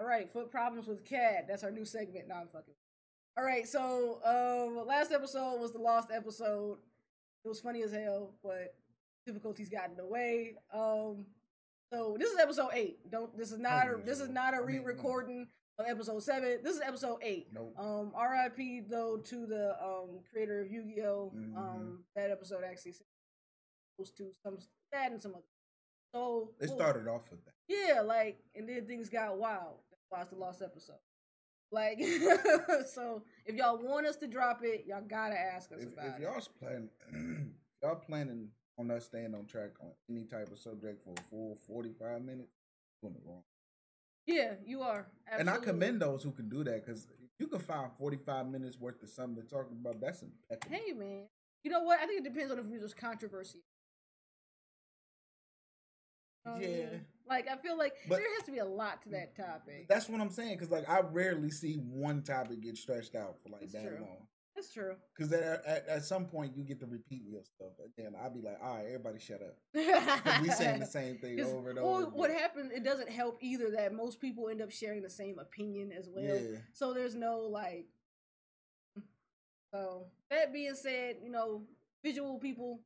All 0.00 0.06
right, 0.06 0.30
foot 0.32 0.50
problems 0.50 0.86
with 0.86 1.04
cat. 1.04 1.44
That's 1.46 1.62
our 1.62 1.70
new 1.70 1.84
segment. 1.84 2.26
Now 2.26 2.36
I'm 2.40 2.48
fucking. 2.48 2.74
All 3.36 3.44
right, 3.44 3.68
so 3.68 4.20
um, 4.24 4.86
last 4.86 5.12
episode 5.12 5.60
was 5.60 5.72
the 5.72 5.78
lost 5.78 6.08
episode. 6.10 6.78
It 7.44 7.48
was 7.48 7.60
funny 7.60 7.82
as 7.82 7.92
hell, 7.92 8.32
but 8.42 8.76
difficulties 9.26 9.68
got 9.68 9.90
in 9.90 9.96
the 9.96 10.06
way. 10.06 10.54
Um, 10.72 11.26
so 11.92 12.16
this 12.18 12.30
is 12.30 12.38
episode 12.38 12.70
eight. 12.72 13.10
Don't 13.10 13.36
this 13.36 13.52
is 13.52 13.58
not 13.58 13.88
a, 13.88 13.96
this 14.02 14.20
is 14.20 14.30
not 14.30 14.56
a 14.56 14.62
re-recording 14.62 15.48
episode 15.84 16.22
seven. 16.22 16.58
This 16.62 16.76
is 16.76 16.82
episode 16.82 17.18
eight. 17.22 17.48
Nope. 17.52 17.74
Um, 17.78 18.12
R.I.P. 18.14 18.82
though 18.88 19.18
to 19.18 19.46
the 19.46 19.76
um 19.82 20.20
creator 20.30 20.60
of 20.62 20.70
Yu-Gi-Oh. 20.70 21.32
Mhm. 21.36 21.56
Um, 21.56 22.04
that 22.14 22.30
episode 22.30 22.62
actually 22.64 22.94
goes 23.98 24.10
to 24.12 24.30
some 24.42 24.58
sad 24.92 25.12
and 25.12 25.20
some 25.22 25.32
other. 25.34 25.44
So 26.14 26.52
It 26.60 26.68
well, 26.68 26.78
started 26.78 27.08
off 27.08 27.30
with 27.30 27.44
that. 27.44 27.54
yeah, 27.68 28.00
like, 28.00 28.38
and 28.54 28.68
then 28.68 28.86
things 28.86 29.08
got 29.10 29.36
wild. 29.36 29.80
That's 29.90 30.02
why 30.08 30.20
it's 30.22 30.30
the 30.30 30.36
lost 30.36 30.62
episode. 30.62 30.96
Like, 31.72 31.98
so 32.94 33.22
if 33.44 33.56
y'all 33.56 33.76
want 33.82 34.06
us 34.06 34.16
to 34.16 34.26
drop 34.28 34.60
it, 34.62 34.84
y'all 34.86 35.02
gotta 35.06 35.38
ask 35.38 35.72
us 35.72 35.82
If, 35.82 35.92
about 35.92 36.06
if 36.16 36.20
y'all's 36.20 36.48
planning, 36.48 36.88
y'all 37.82 37.96
planning 37.96 38.48
on 38.78 38.90
us 38.90 39.06
staying 39.06 39.34
on 39.34 39.46
track 39.46 39.70
on 39.80 39.90
any 40.08 40.24
type 40.24 40.50
of 40.52 40.58
subject 40.58 41.02
for 41.04 41.12
a 41.12 41.22
full 41.28 41.58
forty 41.66 41.92
five 42.00 42.22
minutes, 42.22 42.52
doing 43.02 43.14
it 43.14 43.22
wrong. 43.26 43.42
Yeah, 44.26 44.54
you 44.64 44.82
are. 44.82 45.06
And 45.30 45.48
I 45.48 45.58
commend 45.58 46.00
those 46.02 46.22
who 46.22 46.32
can 46.32 46.48
do 46.48 46.64
that 46.64 46.84
because 46.84 47.06
you 47.38 47.46
can 47.46 47.60
find 47.60 47.90
forty 47.98 48.16
five 48.16 48.46
minutes 48.48 48.78
worth 48.80 49.02
of 49.02 49.08
something 49.08 49.42
to 49.42 49.48
talk 49.48 49.70
about, 49.70 50.00
that's 50.00 50.22
impeccable. 50.22 50.76
Hey, 50.76 50.92
man. 50.92 51.22
You 51.62 51.70
know 51.70 51.82
what? 51.82 52.00
I 52.00 52.06
think 52.06 52.24
it 52.26 52.32
depends 52.32 52.52
on 52.52 52.58
if 52.58 52.66
there's 52.68 52.94
controversy. 52.94 53.60
Um, 56.44 56.60
Yeah. 56.60 56.86
Like, 57.28 57.48
I 57.48 57.56
feel 57.56 57.76
like 57.76 57.94
But- 58.08 58.18
there 58.18 58.34
has 58.36 58.44
to 58.44 58.52
be 58.52 58.58
a 58.58 58.64
lot 58.64 59.02
to 59.02 59.08
that 59.10 59.34
topic. 59.34 59.88
That's 59.88 60.08
what 60.08 60.20
I'm 60.20 60.30
saying 60.30 60.54
because 60.54 60.70
like 60.70 60.88
I 60.88 61.00
rarely 61.00 61.50
see 61.50 61.74
one 61.76 62.22
topic 62.22 62.60
get 62.60 62.76
stretched 62.76 63.16
out 63.16 63.38
for 63.42 63.48
like 63.48 63.62
It's 63.62 63.72
that 63.72 63.82
true. 63.82 63.98
long. 64.00 64.28
That's 64.56 64.72
true. 64.72 64.96
Because 65.14 65.32
at, 65.34 65.62
at, 65.66 65.86
at 65.86 66.04
some 66.04 66.24
point 66.24 66.56
you 66.56 66.64
get 66.64 66.80
to 66.80 66.86
repeat 66.86 67.22
your 67.28 67.42
stuff, 67.44 67.72
and 67.78 67.92
then 67.96 68.14
I'll 68.20 68.30
be 68.30 68.40
like, 68.40 68.56
all 68.62 68.76
right, 68.76 68.86
everybody 68.86 69.18
shut 69.18 69.42
up. 69.42 69.54
we 70.42 70.48
saying 70.48 70.80
the 70.80 70.86
same 70.90 71.18
thing 71.18 71.38
over 71.42 71.70
and 71.70 71.78
well, 71.78 71.96
over. 71.96 72.06
what 72.06 72.30
again. 72.30 72.40
happens? 72.40 72.72
It 72.72 72.82
doesn't 72.82 73.10
help 73.10 73.36
either 73.42 73.70
that 73.72 73.92
most 73.92 74.18
people 74.18 74.48
end 74.48 74.62
up 74.62 74.70
sharing 74.70 75.02
the 75.02 75.10
same 75.10 75.38
opinion 75.38 75.92
as 75.92 76.08
well. 76.08 76.24
Yeah. 76.24 76.58
So 76.72 76.94
there's 76.94 77.14
no 77.14 77.40
like. 77.40 77.86
So 79.74 80.06
that 80.30 80.52
being 80.52 80.74
said, 80.74 81.16
you 81.22 81.30
know, 81.30 81.62
visual 82.04 82.38
people 82.38 82.80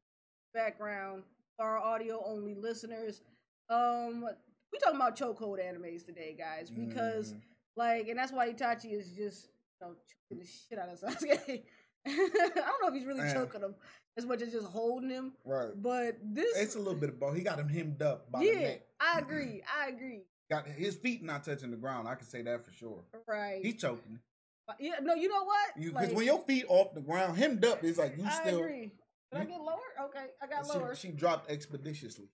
background 0.52 1.23
for 1.56 1.64
our 1.66 1.78
audio 1.78 2.23
only 2.26 2.55
listeners. 2.55 3.20
Um, 3.69 4.25
we 4.73 4.78
talking 4.81 4.96
about 4.96 5.16
chokehold 5.16 5.58
animes 5.61 6.05
today, 6.05 6.34
guys, 6.37 6.70
because 6.70 7.34
Mhm. 7.34 7.40
like, 7.76 8.08
and 8.08 8.19
that's 8.19 8.32
why 8.32 8.52
Itachi 8.52 8.93
is 8.93 9.12
just 9.12 9.49
know 9.81 9.94
choking 10.28 10.43
the 10.43 10.47
shit 10.47 10.78
out 10.78 10.88
of 10.88 11.00
Sasuke. 11.00 11.62
I 12.07 12.11
don't 12.54 12.83
know 12.83 12.88
if 12.88 12.95
he's 12.95 13.04
really 13.07 13.21
Man. 13.21 13.35
choking 13.35 13.61
him 13.61 13.75
as 14.16 14.25
much 14.25 14.40
as 14.43 14.52
just 14.52 14.66
holding 14.66 15.11
him, 15.11 15.33
right. 15.45 15.71
but 15.76 16.16
this 16.23 16.57
It's 16.57 16.75
a 16.75 16.78
little 16.78 16.95
bit 16.95 17.11
of 17.11 17.21
both. 17.21 17.37
He 17.37 17.43
got 17.43 17.59
him 17.59 17.69
hemmed 17.69 18.02
up 18.02 18.31
by 18.33 18.40
the 18.40 18.47
yeah, 18.47 18.61
neck. 18.61 18.83
I 19.00 19.19
agree. 19.19 19.62
I 19.78 19.88
agree. 19.88 20.23
Got 20.50 20.66
his 20.66 20.97
feet 20.97 21.23
not 21.23 21.45
touching 21.45 21.71
the 21.71 21.76
ground. 21.76 22.09
I 22.09 22.14
can 22.14 22.26
say 22.26 22.43
that 22.43 22.64
for 22.64 22.73
sure. 22.73 23.04
Right. 23.28 23.61
He's 23.62 23.76
choking. 23.81 24.19
Uh, 24.69 24.73
yeah. 24.81 24.95
No, 25.02 25.14
you 25.14 25.28
know 25.28 25.45
what? 25.45 25.71
You 25.76 25.90
because 25.93 26.09
Like, 26.09 26.16
when 26.16 26.26
your 26.26 26.40
feet 26.45 26.64
off 26.69 26.95
the 26.95 27.00
ground, 27.02 27.37
hemmed 27.37 27.64
up 27.64 27.85
is 27.85 27.99
like 27.99 28.16
you 28.16 28.25
I 28.25 28.31
still. 28.31 28.59
agree. 28.61 28.90
Did 29.33 29.43
I 29.43 29.45
get 29.45 29.61
lower? 29.61 30.07
Okay, 30.07 30.26
I 30.43 30.47
got 30.49 30.66
She, 30.66 30.73
lower. 30.78 30.95
she 30.97 31.09
dropped 31.09 31.50
expeditiously. 31.50 32.26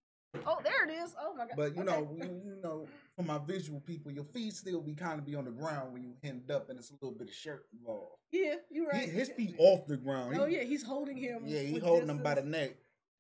Oh, 0.47 0.59
there 0.65 0.87
it 0.89 0.93
is. 0.93 1.15
Oh 1.21 1.35
my 1.35 1.45
god. 1.47 1.57
But 1.57 1.77
you 1.77 1.83
Okay. 1.83 1.91
know, 1.91 2.17
you, 2.17 2.25
you 2.45 2.57
know, 2.63 2.87
for 3.17 3.23
my 3.23 3.39
visual 3.47 3.81
people, 3.81 4.13
your 4.13 4.25
feet 4.25 4.55
still 4.55 4.81
be 4.83 4.95
kind 4.95 5.19
of 5.19 5.25
be 5.27 5.35
on 5.35 5.47
the 5.47 5.51
ground 5.51 5.93
when 5.93 6.03
you 6.03 6.13
hemmed 6.23 6.51
up, 6.51 6.69
and 6.69 6.79
it's 6.79 6.91
a 6.91 6.95
little 6.95 7.17
bit 7.19 7.29
of 7.29 7.35
shirt 7.35 7.65
involved. 7.73 8.17
yeah, 8.31 8.57
you're 8.71 8.91
He- 8.93 8.99
right. 8.99 9.09
his 9.09 9.31
feet 9.31 9.55
off 9.59 9.87
the 9.87 9.97
ground. 9.97 10.37
Oh 10.39 10.45
He- 10.47 10.57
yeah, 10.57 10.65
he's 10.65 10.83
holding 10.83 11.17
him. 11.17 11.43
yeah, 11.47 11.61
he 11.61 11.73
with 11.75 11.83
holding 11.83 12.09
him 12.11 12.23
by 12.23 12.35
the 12.35 12.43
neck. 12.43 12.73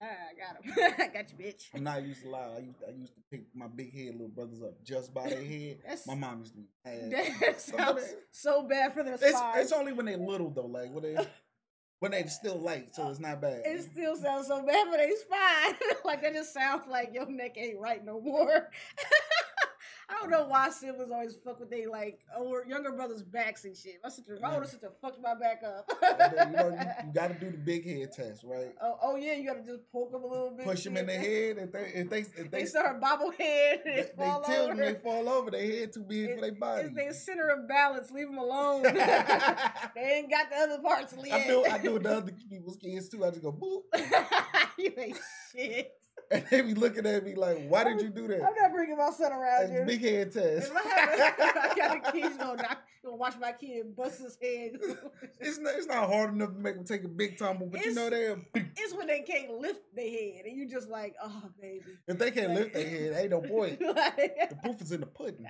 Ah, 0.02 0.04
I 0.04 0.34
got 0.34 0.62
him. 0.62 0.74
I 0.98 1.06
got 1.08 1.32
you, 1.32 1.38
bitch. 1.38 1.68
I'm 1.74 1.82
not 1.82 2.02
used 2.04 2.22
to 2.22 2.28
lie. 2.28 2.52
I 2.56 2.58
used 2.58 2.76
I 2.86 2.90
used 2.90 3.14
to 3.14 3.20
pick 3.30 3.46
my 3.54 3.66
big 3.66 3.94
head 3.94 4.12
little 4.12 4.28
brothers 4.28 4.60
up 4.62 4.84
just 4.84 5.14
by 5.14 5.26
their 5.30 5.42
head. 5.54 5.78
That's, 5.86 6.06
My 6.06 6.14
mom 6.14 6.40
used 6.40 6.52
to 6.52 6.58
be 6.58 6.66
mad. 6.84 7.10
that 7.40 7.60
So 7.62 7.76
sounds 7.78 8.14
so 8.30 8.62
bad 8.64 8.92
for 8.92 9.02
their 9.02 9.14
It's 9.14 9.28
spine. 9.28 9.58
it's 9.58 9.72
only 9.72 9.94
when 9.94 10.04
they're 10.04 10.18
little 10.18 10.50
though, 10.50 10.66
like 10.66 10.92
when 10.92 11.02
they 11.02 11.26
when 12.00 12.10
they 12.10 12.24
still 12.24 12.58
light, 12.58 12.94
so 12.94 13.08
it's 13.08 13.20
not 13.20 13.40
bad. 13.40 13.62
It 13.64 13.80
still 13.90 14.16
sounds 14.16 14.48
so 14.48 14.62
bad 14.66 14.86
for 14.86 14.98
their 14.98 15.16
spine. 15.16 15.74
like 16.04 16.20
that 16.20 16.34
just 16.34 16.52
sounds 16.52 16.82
like 16.90 17.14
your 17.14 17.24
neck 17.30 17.56
ain't 17.56 17.80
right 17.80 18.04
no 18.04 18.20
more. 18.20 18.68
I 20.08 20.20
don't 20.20 20.30
know 20.30 20.46
why 20.46 20.70
siblings 20.70 21.10
always 21.10 21.36
fuck 21.44 21.58
with 21.58 21.68
they 21.68 21.86
like 21.86 22.20
older 22.36 22.64
younger 22.68 22.92
brothers' 22.92 23.22
backs 23.22 23.64
and 23.64 23.76
shit. 23.76 23.98
My 24.04 24.08
sister, 24.08 24.38
my 24.40 24.54
older 24.54 24.66
sister 24.66 24.92
fucked 25.00 25.20
my 25.20 25.34
back 25.34 25.62
up. 25.64 25.90
you 26.00 26.56
know, 26.56 26.68
you, 26.68 27.06
you 27.08 27.12
got 27.12 27.28
to 27.28 27.34
do 27.34 27.50
the 27.50 27.58
big 27.58 27.84
head 27.84 28.12
test, 28.12 28.44
right? 28.44 28.72
oh, 28.80 28.98
oh 29.02 29.16
yeah, 29.16 29.34
you 29.34 29.46
gotta 29.46 29.62
just 29.66 29.90
poke 29.90 30.12
them 30.12 30.22
a 30.22 30.26
little 30.26 30.52
bit. 30.56 30.64
Push 30.64 30.84
them 30.84 30.96
in 30.96 31.06
the 31.06 31.14
head. 31.14 31.58
If 31.58 31.72
they 31.72 31.92
if 31.94 32.10
they 32.10 32.18
if 32.20 32.50
They 32.50 32.60
they 32.60 32.64
start 32.66 33.00
bobblehead 33.00 33.72
and 33.72 33.80
they, 33.84 34.02
they, 34.02 34.10
fall 34.16 34.42
tilt 34.42 34.58
over. 34.58 34.70
and 34.70 34.80
they 34.80 34.94
fall 35.00 35.28
over. 35.28 35.50
Their 35.50 35.66
head 35.66 35.92
too 35.92 36.04
big 36.04 36.34
for 36.36 36.40
their 36.40 36.52
body. 36.52 36.82
It's 36.84 36.94
their 36.94 37.12
center 37.12 37.48
of 37.48 37.66
balance. 37.68 38.10
Leave 38.12 38.28
them 38.28 38.38
alone. 38.38 38.82
they 38.84 38.92
ain't 39.96 40.30
got 40.30 40.50
the 40.50 40.56
other 40.56 40.78
parts. 40.82 41.16
Leah. 41.16 41.34
I 41.34 41.46
do 41.48 41.64
I 41.64 41.78
do 41.78 41.92
with 41.94 42.04
the 42.04 42.16
other 42.18 42.32
people's 42.48 42.76
kids 42.76 43.08
too. 43.08 43.24
I 43.24 43.30
just 43.30 43.42
go 43.42 43.52
boop. 43.52 43.82
you 44.78 44.92
ain't 44.96 45.18
shit. 45.52 45.92
and 46.30 46.44
they 46.50 46.60
be 46.62 46.74
looking 46.74 47.06
at 47.06 47.24
me 47.24 47.34
like, 47.34 47.68
"Why 47.68 47.84
did 47.84 48.00
you 48.00 48.08
do 48.08 48.26
that?" 48.28 48.42
I'm 48.42 48.54
not 48.54 48.72
bringing 48.72 48.96
my 48.96 49.10
son 49.10 49.32
around 49.32 49.70
It's 49.70 49.86
big 49.86 50.00
head 50.02 50.32
test. 50.32 50.70
If 50.72 50.76
I, 50.76 50.88
have, 50.88 51.34
I 51.38 51.74
got 51.76 51.96
a 51.96 52.12
kid, 52.12 52.24
you 52.32 52.38
gonna, 52.38 52.62
knock- 52.62 52.82
gonna 53.04 53.16
watch 53.16 53.34
my 53.40 53.52
kid 53.52 53.94
bust 53.96 54.20
his 54.22 54.36
head. 54.42 54.72
it's 55.40 55.58
not. 55.58 55.74
It's 55.76 55.86
not 55.86 56.08
hard 56.08 56.34
enough 56.34 56.52
to 56.52 56.58
make 56.58 56.74
them 56.74 56.84
take 56.84 57.04
a 57.04 57.08
big 57.08 57.38
tumble, 57.38 57.66
but 57.66 57.84
you 57.84 57.94
know 57.94 58.10
they. 58.10 58.34
it's 58.76 58.94
when 58.94 59.06
they 59.06 59.20
can't 59.20 59.52
lift 59.52 59.82
their 59.94 60.10
head, 60.10 60.46
and 60.46 60.56
you 60.56 60.68
just 60.68 60.88
like, 60.88 61.14
oh 61.22 61.42
baby. 61.60 61.84
If 62.08 62.18
they 62.18 62.30
can't 62.32 62.54
lift 62.54 62.74
their 62.74 62.88
head, 62.88 63.12
ain't 63.16 63.30
no 63.30 63.40
point. 63.40 63.80
Like- 63.80 64.50
The 64.50 64.56
proof 64.62 64.80
is 64.82 64.92
in 64.92 65.00
the 65.00 65.06
pudding. 65.06 65.46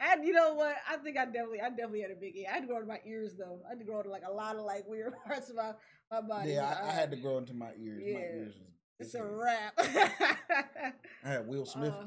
and 0.00 0.24
you 0.24 0.32
know 0.32 0.54
what? 0.54 0.76
I 0.88 0.96
think 0.98 1.16
I 1.16 1.24
definitely, 1.24 1.60
I 1.60 1.70
definitely 1.70 2.02
had 2.02 2.10
a 2.12 2.16
big 2.16 2.36
ear. 2.36 2.46
I 2.50 2.54
had 2.54 2.60
to 2.60 2.66
grow 2.68 2.80
to 2.80 2.86
my 2.86 3.00
ears 3.06 3.34
though. 3.36 3.60
I 3.66 3.70
had 3.70 3.78
to 3.78 3.84
grow 3.84 4.02
to 4.02 4.08
like 4.10 4.22
a 4.28 4.32
lot 4.32 4.56
of 4.56 4.62
like 4.64 4.86
weird 4.86 5.14
parts 5.26 5.50
of 5.50 5.56
my, 5.56 5.72
my 6.10 6.20
body. 6.20 6.52
Yeah, 6.52 6.76
I, 6.82 6.88
I 6.88 6.92
had 6.92 7.10
to 7.10 7.16
uh, 7.18 7.20
grow 7.20 7.38
into 7.38 7.54
my 7.54 7.70
ears. 7.80 8.02
My 8.04 8.10
Yeah. 8.10 8.18
ears 8.18 8.54
was. 8.54 8.75
It's 8.98 9.14
a 9.14 9.24
wrap. 9.24 9.74
I 9.78 10.92
had 11.28 11.46
Will 11.46 11.66
Smith 11.66 11.92
Uh, 11.92 12.06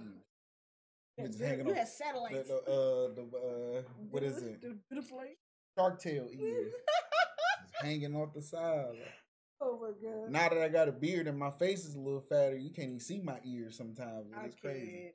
you 1.17 1.27
Just 1.27 1.39
had, 1.39 1.49
hanging 1.49 1.67
off. 1.69 1.75
had 1.75 1.85
The, 1.87 1.91
satellites. 1.91 2.47
the, 2.47 2.55
uh, 2.55 3.13
the, 3.15 3.77
uh, 3.77 3.81
what 4.09 4.23
is 4.23 4.37
it? 4.37 4.61
The, 4.61 4.77
the 4.95 5.01
plate. 5.01 5.37
Shark 5.77 6.01
tail 6.01 6.27
ears. 6.31 6.73
Hanging 7.81 8.15
off 8.15 8.33
the 8.33 8.41
side. 8.41 8.95
Oh 9.61 9.79
my 9.81 9.91
god. 10.01 10.29
Now 10.31 10.49
that 10.49 10.57
I 10.57 10.67
got 10.67 10.89
a 10.89 10.91
beard 10.91 11.27
and 11.27 11.37
my 11.37 11.51
face 11.51 11.85
is 11.85 11.95
a 11.95 11.99
little 11.99 12.19
fatter, 12.21 12.57
you 12.57 12.71
can't 12.71 12.87
even 12.89 12.99
see 12.99 13.19
my 13.21 13.39
ears 13.45 13.77
sometimes. 13.77 14.27
It's 14.43 14.55
crazy. 14.55 15.13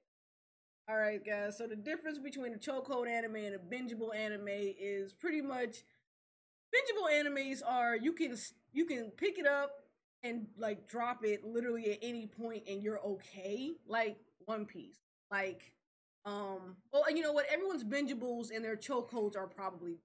All 0.89 0.97
right, 0.97 1.21
guys. 1.25 1.59
So 1.59 1.67
the 1.67 1.77
difference 1.77 2.19
between 2.19 2.55
a 2.55 2.59
chokehold 2.59 3.07
anime 3.09 3.37
and 3.37 3.55
a 3.55 3.59
bingeable 3.59 4.15
anime 4.15 4.49
is 4.49 5.13
pretty 5.13 5.43
much 5.43 5.79
bingeable 6.75 7.11
animes 7.13 7.61
are 7.67 7.97
you 7.97 8.13
can 8.13 8.37
you 8.73 8.85
can 8.87 9.11
pick 9.17 9.39
it 9.39 9.47
up 9.47 9.71
and 10.25 10.47
like 10.59 10.89
drop 10.89 11.25
it 11.25 11.45
literally 11.45 11.93
at 11.93 11.99
any 12.03 12.27
point 12.27 12.65
and 12.69 12.83
you're 12.83 13.01
okay. 13.01 13.73
Like 13.87 14.17
One 14.47 14.67
Piece. 14.67 14.97
Like 15.31 15.73
um 16.27 16.77
well 16.93 17.05
you 17.11 17.23
know 17.23 17.33
what 17.33 17.47
everyone's 17.53 17.85
bingeables 17.85 18.49
and 18.55 18.65
their 18.65 18.77
chokeholds 18.77 19.37
are 19.37 19.47
probably 19.47 19.99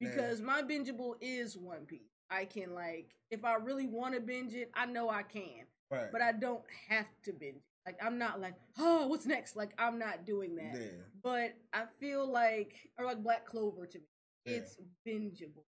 because 0.00 0.40
my 0.40 0.60
bingeable 0.62 1.14
is 1.20 1.56
One 1.56 1.86
Piece. 1.86 2.10
I 2.30 2.44
can 2.44 2.74
like 2.74 3.14
if 3.30 3.44
I 3.44 3.54
really 3.54 3.86
want 3.86 4.14
to 4.14 4.20
binge 4.20 4.54
it, 4.54 4.70
I 4.74 4.86
know 4.86 5.08
I 5.08 5.22
can 5.22 5.66
Right. 5.90 6.10
but 6.12 6.22
I 6.22 6.32
don't 6.32 6.62
have 6.88 7.06
to 7.24 7.32
binge. 7.32 7.56
it. 7.56 7.62
Like 7.86 7.98
I'm 8.04 8.18
not 8.18 8.40
like, 8.40 8.54
oh, 8.78 9.06
what's 9.08 9.26
next? 9.26 9.56
Like 9.56 9.70
I'm 9.78 9.98
not 9.98 10.24
doing 10.26 10.54
that. 10.56 10.74
yeah. 10.74 10.86
But 11.22 11.54
I 11.72 11.84
feel 11.98 12.30
like, 12.30 12.74
or 12.98 13.04
like 13.06 13.22
Black 13.22 13.46
Clover 13.46 13.86
to 13.86 13.98
me, 13.98 14.04
Yeah. 14.46 14.52
it's 14.58 14.76
bingeable. 15.06 15.64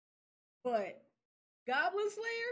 But 0.63 1.01
Goblin 1.67 2.09
Slayer 2.09 2.51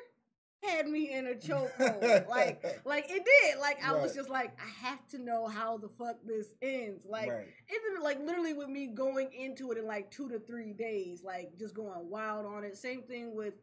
had 0.63 0.87
me 0.87 1.13
in 1.13 1.27
a 1.27 1.33
chokehold. 1.33 2.27
like, 2.29 2.81
like 2.85 3.05
it 3.09 3.23
did. 3.25 3.59
Like 3.59 3.83
I 3.83 3.93
was 3.93 4.13
just 4.13 4.29
like, 4.29 4.57
I 4.59 4.87
have 4.87 5.07
to 5.09 5.19
know 5.19 5.47
how 5.47 5.77
the 5.77 5.89
fuck 5.89 6.17
this 6.25 6.47
ends. 6.61 7.05
Like, 7.07 7.29
right. 7.29 7.47
even 7.69 8.03
like 8.03 8.19
literally 8.19 8.53
with 8.53 8.69
me 8.69 8.87
going 8.87 9.31
into 9.33 9.71
it 9.71 9.77
in 9.77 9.85
like 9.85 10.11
two 10.11 10.29
to 10.29 10.39
three 10.39 10.73
days, 10.73 11.23
like 11.23 11.57
just 11.57 11.75
going 11.75 12.09
wild 12.09 12.45
on 12.45 12.63
it. 12.63 12.77
Same 12.77 13.03
thing 13.03 13.35
with 13.35 13.53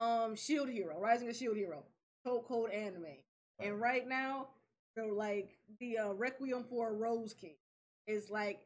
um 0.00 0.34
Shield 0.34 0.68
Hero, 0.68 0.98
Rising 0.98 1.28
of 1.28 1.36
Shield 1.36 1.56
Hero, 1.56 1.84
chokehold 2.26 2.74
anime. 2.74 3.18
And 3.58 3.80
right 3.80 4.06
now, 4.08 4.48
the 4.96 5.06
like 5.06 5.58
the 5.78 5.98
uh, 5.98 6.12
Requiem 6.12 6.64
for 6.68 6.90
a 6.90 6.92
Rose 6.92 7.34
King 7.34 7.56
is 8.06 8.30
like 8.30 8.60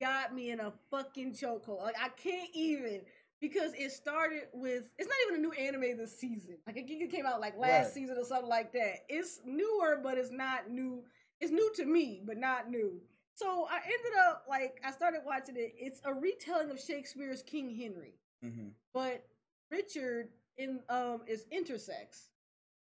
got 0.00 0.34
me 0.34 0.50
in 0.50 0.60
a 0.60 0.72
fucking 0.90 1.32
chokehold. 1.34 1.82
Like 1.82 1.96
I 2.00 2.08
can't 2.08 2.50
even 2.54 3.02
because 3.40 3.72
it 3.74 3.92
started 3.92 4.44
with 4.52 4.90
it's 4.98 5.08
not 5.08 5.16
even 5.28 5.40
a 5.40 5.42
new 5.42 5.52
anime 5.52 5.96
this 5.96 6.18
season. 6.18 6.58
Like 6.66 6.76
I 6.78 6.82
think 6.82 7.02
it 7.02 7.10
came 7.10 7.26
out 7.26 7.40
like 7.40 7.56
last 7.58 7.86
Right. 7.86 7.94
season 7.94 8.16
or 8.18 8.24
something 8.24 8.48
like 8.48 8.72
that. 8.72 9.04
It's 9.08 9.40
newer, 9.44 10.00
but 10.02 10.18
it's 10.18 10.30
not 10.30 10.70
new. 10.70 11.04
It's 11.40 11.52
new 11.52 11.72
to 11.76 11.84
me, 11.86 12.22
but 12.24 12.36
not 12.36 12.70
new. 12.70 13.00
So 13.34 13.66
I 13.70 13.76
ended 13.76 14.18
up 14.28 14.44
like 14.48 14.80
I 14.84 14.90
started 14.92 15.20
watching 15.24 15.56
it. 15.56 15.74
It's 15.78 16.00
a 16.04 16.12
retelling 16.12 16.70
of 16.70 16.80
Shakespeare's 16.80 17.42
King 17.42 17.74
Henry 17.74 18.14
hmm 18.42 18.68
but 18.94 19.24
Richard 19.70 20.28
in 20.58 20.80
um 20.88 21.22
is 21.26 21.46
intersex. 21.52 22.28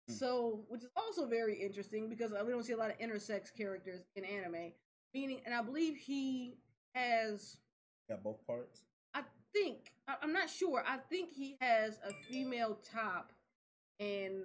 Hmm. 0.09 0.15
So, 0.15 0.61
which 0.69 0.83
is 0.83 0.91
also 0.97 1.27
very 1.27 1.57
interesting 1.63 2.09
because 2.09 2.33
uh, 2.33 2.43
we 2.45 2.53
don't 2.53 2.65
see 2.65 2.73
a 2.73 2.77
lot 2.77 2.91
of 2.91 2.99
intersex 2.99 3.55
characters 3.57 4.01
in 4.17 4.25
anime. 4.25 4.73
Meaning, 5.15 5.41
and 5.47 5.55
I 5.55 5.63
believe 5.63 5.97
he 5.97 6.59
has. 6.95 7.57
Got 8.09 8.23
both 8.23 8.47
parts. 8.47 8.83
Think 9.55 9.93
I, 10.09 10.17
I'm 10.23 10.33
not 10.33 10.51
sure. 10.51 10.85
I 10.87 10.97
think 10.99 11.31
he 11.33 11.57
has 11.61 11.99
a 12.07 12.13
female 12.31 12.79
top 12.93 13.33
and 14.01 14.45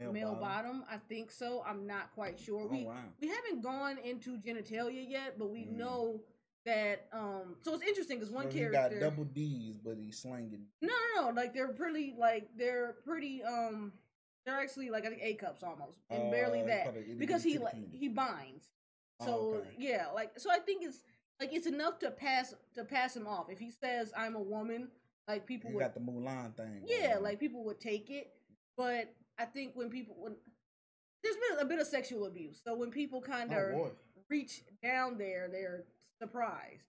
a 0.00 0.12
male 0.12 0.34
bottom. 0.34 0.84
I 0.90 0.96
think 0.96 1.30
so. 1.30 1.62
I'm 1.66 1.86
not 1.86 2.12
quite 2.14 2.38
sure. 2.38 2.62
Oh, 2.62 2.66
we 2.66 2.84
wow. 2.84 2.96
we 3.20 3.28
haven't 3.28 3.62
gone 3.62 3.98
into 4.04 4.36
genitalia 4.38 5.08
yet, 5.08 5.38
but 5.38 5.50
we 5.50 5.60
Mm. 5.60 5.76
know 5.76 6.20
that. 6.66 7.06
Um, 7.12 7.56
so 7.62 7.74
it's 7.74 7.84
interesting 7.84 8.18
because 8.18 8.32
one 8.32 8.50
so 8.50 8.56
character 8.58 8.98
got 8.98 9.00
double 9.00 9.24
D's, 9.24 9.78
but 9.78 9.96
he's 9.98 10.18
slanging. 10.18 10.66
no, 10.80 10.92
no, 11.16 11.22
no. 11.28 11.30
Like 11.30 11.54
they're 11.54 11.72
pretty. 11.72 12.14
Like 12.18 12.48
they're 12.56 12.96
pretty. 13.04 13.42
Um, 13.44 13.92
they're 14.44 14.58
actually 14.58 14.90
like 14.90 15.06
I 15.06 15.10
think 15.10 15.22
A 15.22 15.34
cups 15.34 15.62
almost, 15.62 16.00
and 16.10 16.32
barely 16.32 16.62
Uh, 16.62 16.66
that 16.66 17.18
because 17.18 17.44
he 17.44 17.58
like 17.58 17.76
he 17.92 18.08
binds. 18.08 18.70
Oh, 19.20 19.24
So 19.24 19.54
okay. 19.54 19.68
yeah, 19.78 20.08
like 20.12 20.40
so 20.40 20.50
I 20.50 20.58
think 20.58 20.82
it's 20.84 21.04
like 21.42 21.52
it's 21.52 21.66
enough 21.66 21.98
to 21.98 22.10
pass 22.12 22.54
to 22.76 22.84
pass 22.84 23.16
him 23.16 23.26
off. 23.26 23.50
If 23.50 23.58
he 23.58 23.70
says 23.72 24.12
I'm 24.16 24.36
a 24.36 24.40
woman, 24.42 24.88
like 25.26 25.44
people 25.44 25.70
He 25.70 25.74
would 25.74 25.80
got 25.82 25.94
the 25.94 26.00
Mulan 26.00 26.56
thing. 26.56 26.82
yeah, 26.86 27.16
like 27.20 27.40
people 27.40 27.64
would 27.64 27.80
take 27.80 28.10
it. 28.10 28.30
But 28.76 29.12
I 29.38 29.44
think 29.46 29.72
when 29.74 29.90
people 29.90 30.14
when 30.18 30.36
there's 31.24 31.36
been 31.50 31.58
a 31.60 31.64
bit 31.64 31.80
of 31.80 31.86
sexual 31.88 32.26
abuse, 32.26 32.60
so 32.64 32.76
when 32.76 32.90
people 32.90 33.20
kind 33.20 33.52
Oh, 33.52 33.58
of 33.58 33.72
boy. 33.72 33.90
reach 34.30 34.62
down 34.82 35.18
there, 35.18 35.48
they're 35.50 35.84
surprised. 36.20 36.84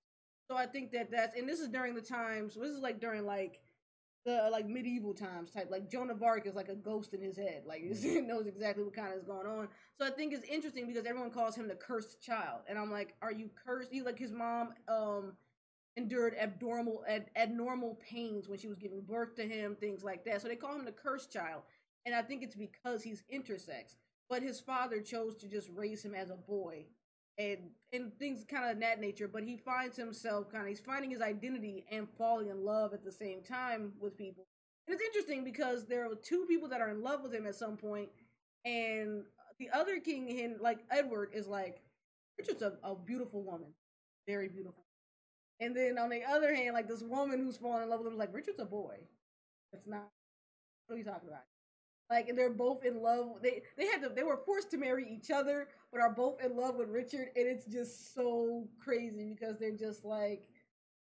So 0.50 0.56
I 0.56 0.68
think 0.68 0.92
that 0.92 1.10
that's 1.10 1.36
and 1.36 1.50
this 1.50 1.60
is 1.60 1.70
during 1.70 1.96
the 1.96 2.02
times. 2.02 2.54
This 2.54 2.70
is 2.70 2.80
like 2.80 3.00
during 3.00 3.26
like 3.26 3.60
the 4.26 4.50
like 4.52 4.68
medieval 4.68 5.14
times 5.14 5.50
type. 5.50 5.68
Like 5.70 5.90
Joan 5.90 6.10
of 6.10 6.24
Arc 6.24 6.48
is 6.48 6.56
like 6.56 6.70
a 6.70 6.76
ghost 6.76 7.14
in 7.14 7.22
his 7.22 7.38
head. 7.38 7.64
Like 7.66 7.82
he 8.02 8.22
knows 8.22 8.48
exactly 8.48 8.84
what 8.84 8.96
kind 8.96 9.14
of 9.14 9.20
is 9.20 9.26
going 9.26 9.48
on. 9.48 9.68
So 10.00 10.06
I 10.06 10.12
think 10.12 10.34
it's 10.34 10.46
interesting 10.46 10.88
because 10.88 11.06
everyone 11.06 11.32
calls 11.32 11.56
him 11.56 11.68
the 11.68 11.76
cursed 11.76 12.22
child, 12.22 12.62
and 12.68 12.78
I'm 12.78 12.92
like, 12.92 13.16
are 13.22 13.32
you 13.32 13.50
cursed? 13.66 13.92
He 13.92 14.02
like 14.02 14.20
his 14.20 14.32
mom 14.32 14.74
um 14.88 15.34
endured 15.96 16.36
abnormal 16.40 17.04
ad, 17.08 17.30
abnormal 17.36 18.00
pains 18.10 18.48
when 18.48 18.58
she 18.58 18.68
was 18.68 18.80
giving 18.80 19.02
birth 19.02 19.36
to 19.36 19.44
him, 19.44 19.76
things 19.76 20.04
like 20.04 20.26
that. 20.26 20.42
So 20.42 20.48
they 20.48 20.56
call 20.56 20.76
him 20.76 20.86
the 20.86 20.92
cursed 20.92 21.32
child, 21.32 21.64
and 22.06 22.16
I 22.16 22.22
think 22.22 22.44
it's 22.44 22.56
because 22.56 23.04
he's 23.04 23.24
intersex. 23.34 23.96
But 24.30 24.42
his 24.42 24.60
father 24.60 25.02
chose 25.02 25.36
to 25.38 25.48
just 25.48 25.70
raise 25.76 26.04
him 26.04 26.16
as 26.16 26.30
a 26.30 26.36
boy, 26.36 26.86
and 27.38 27.58
and 27.92 28.18
things 28.20 28.44
kind 28.48 28.70
of 28.70 28.80
that 28.80 29.00
nature. 29.00 29.28
But 29.28 29.44
he 29.44 29.58
finds 29.58 29.96
himself 29.98 30.50
kind 30.50 30.64
of 30.64 30.70
he's 30.70 30.80
finding 30.80 31.12
his 31.12 31.22
identity 31.22 31.86
and 31.92 32.08
falling 32.18 32.50
in 32.50 32.64
love 32.64 32.94
at 32.94 33.04
the 33.04 33.12
same 33.12 33.42
time 33.42 33.94
with 34.00 34.18
people. 34.18 34.46
And 34.88 34.94
it's 34.94 35.04
interesting 35.04 35.44
because 35.44 35.86
there 35.86 36.06
are 36.06 36.16
two 36.16 36.46
people 36.48 36.68
that 36.70 36.82
are 36.82 36.90
in 36.90 37.02
love 37.02 37.22
with 37.24 37.34
him 37.34 37.48
at 37.48 37.56
some 37.56 37.78
point, 37.78 38.10
and 38.66 39.24
the 39.60 39.70
other 39.70 40.00
king, 40.00 40.28
him 40.28 40.58
like 40.60 40.80
Edward, 40.92 41.30
is 41.34 41.48
like 41.48 41.82
Richard's 42.38 42.62
a, 42.62 42.74
a 42.84 42.96
beautiful 42.96 43.44
woman, 43.44 43.70
very 44.28 44.50
beautiful. 44.50 44.84
And 45.60 45.76
then 45.76 45.98
on 45.98 46.10
the 46.10 46.24
other 46.24 46.54
hand, 46.54 46.74
like 46.74 46.88
this 46.88 47.04
woman 47.04 47.40
who's 47.40 47.58
falling 47.58 47.84
in 47.84 47.90
love 47.90 48.00
with 48.00 48.12
him 48.12 48.18
like 48.18 48.34
Richard's 48.34 48.60
a 48.60 48.66
boy. 48.66 48.98
It's 49.72 49.88
not. 49.88 50.10
What 50.88 50.96
are 50.96 51.00
you 51.00 51.06
talking 51.06 51.30
about? 51.30 51.46
Like 52.10 52.28
and 52.30 52.38
they're 52.38 52.54
both 52.54 52.86
in 52.86 53.02
love. 53.02 53.42
They 53.42 53.64
they 53.78 53.88
had 53.88 54.02
to. 54.04 54.10
They 54.10 54.24
were 54.24 54.42
forced 54.46 54.72
to 54.72 54.78
marry 54.78 55.08
each 55.10 55.32
other, 55.32 55.68
but 55.92 56.02
are 56.02 56.14
both 56.14 56.44
in 56.44 56.56
love 56.56 56.76
with 56.76 56.90
Richard, 56.90 57.30
and 57.36 57.48
it's 57.48 57.66
just 57.66 58.14
so 58.14 58.68
crazy 58.80 59.36
because 59.38 59.58
they're 59.60 59.72
just 59.78 60.06
like, 60.06 60.48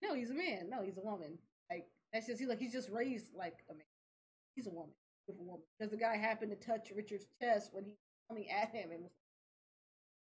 no, 0.03 0.15
he's 0.15 0.31
a 0.31 0.35
man. 0.35 0.69
No, 0.71 0.83
he's 0.83 0.99
a 0.99 1.03
woman. 1.03 1.39
Like 1.71 1.87
that's 2.13 2.27
just 2.27 2.39
he's 2.39 2.49
like 2.49 2.59
he's 2.59 2.73
just 2.73 2.91
raised 2.91 3.35
like 3.35 3.65
a 3.71 3.75
man. 3.75 3.87
He's 4.55 4.67
a 4.67 4.71
woman, 4.71 4.95
beautiful 5.27 5.47
woman. 5.47 5.65
Because 5.79 5.91
the 5.91 5.97
guy 5.99 6.17
happened 6.17 6.53
to 6.53 6.67
touch 6.67 6.93
Richard's 6.95 7.27
chest 7.41 7.71
when 7.73 7.85
he 7.85 7.91
was 7.91 7.99
coming 8.29 8.51
at 8.51 8.71
him, 8.71 8.91
and 8.93 9.03
was 9.03 9.13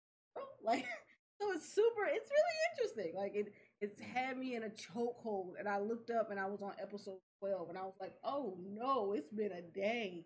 oh, 0.39 0.49
like 0.65 0.85
so 1.41 1.53
it's 1.53 1.69
super. 1.75 2.05
It's 2.09 2.31
really 2.31 2.57
interesting. 2.73 3.15
Like 3.17 3.35
it 3.35 3.53
it's 3.81 4.01
had 4.01 4.39
me 4.39 4.55
in 4.55 4.65
a 4.65 4.71
chokehold, 4.71 5.53
and 5.59 5.69
I 5.69 5.79
looked 5.81 6.11
up 6.11 6.31
and 6.31 6.39
I 6.39 6.47
was 6.47 6.63
on 6.63 6.73
episode 6.81 7.19
twelve, 7.41 7.69
and 7.69 7.79
I 7.79 7.83
was 7.83 7.95
like, 8.01 8.15
oh 8.25 8.57
no, 8.63 9.13
it's 9.13 9.33
been 9.33 9.53
a 9.53 9.63
day. 9.63 10.25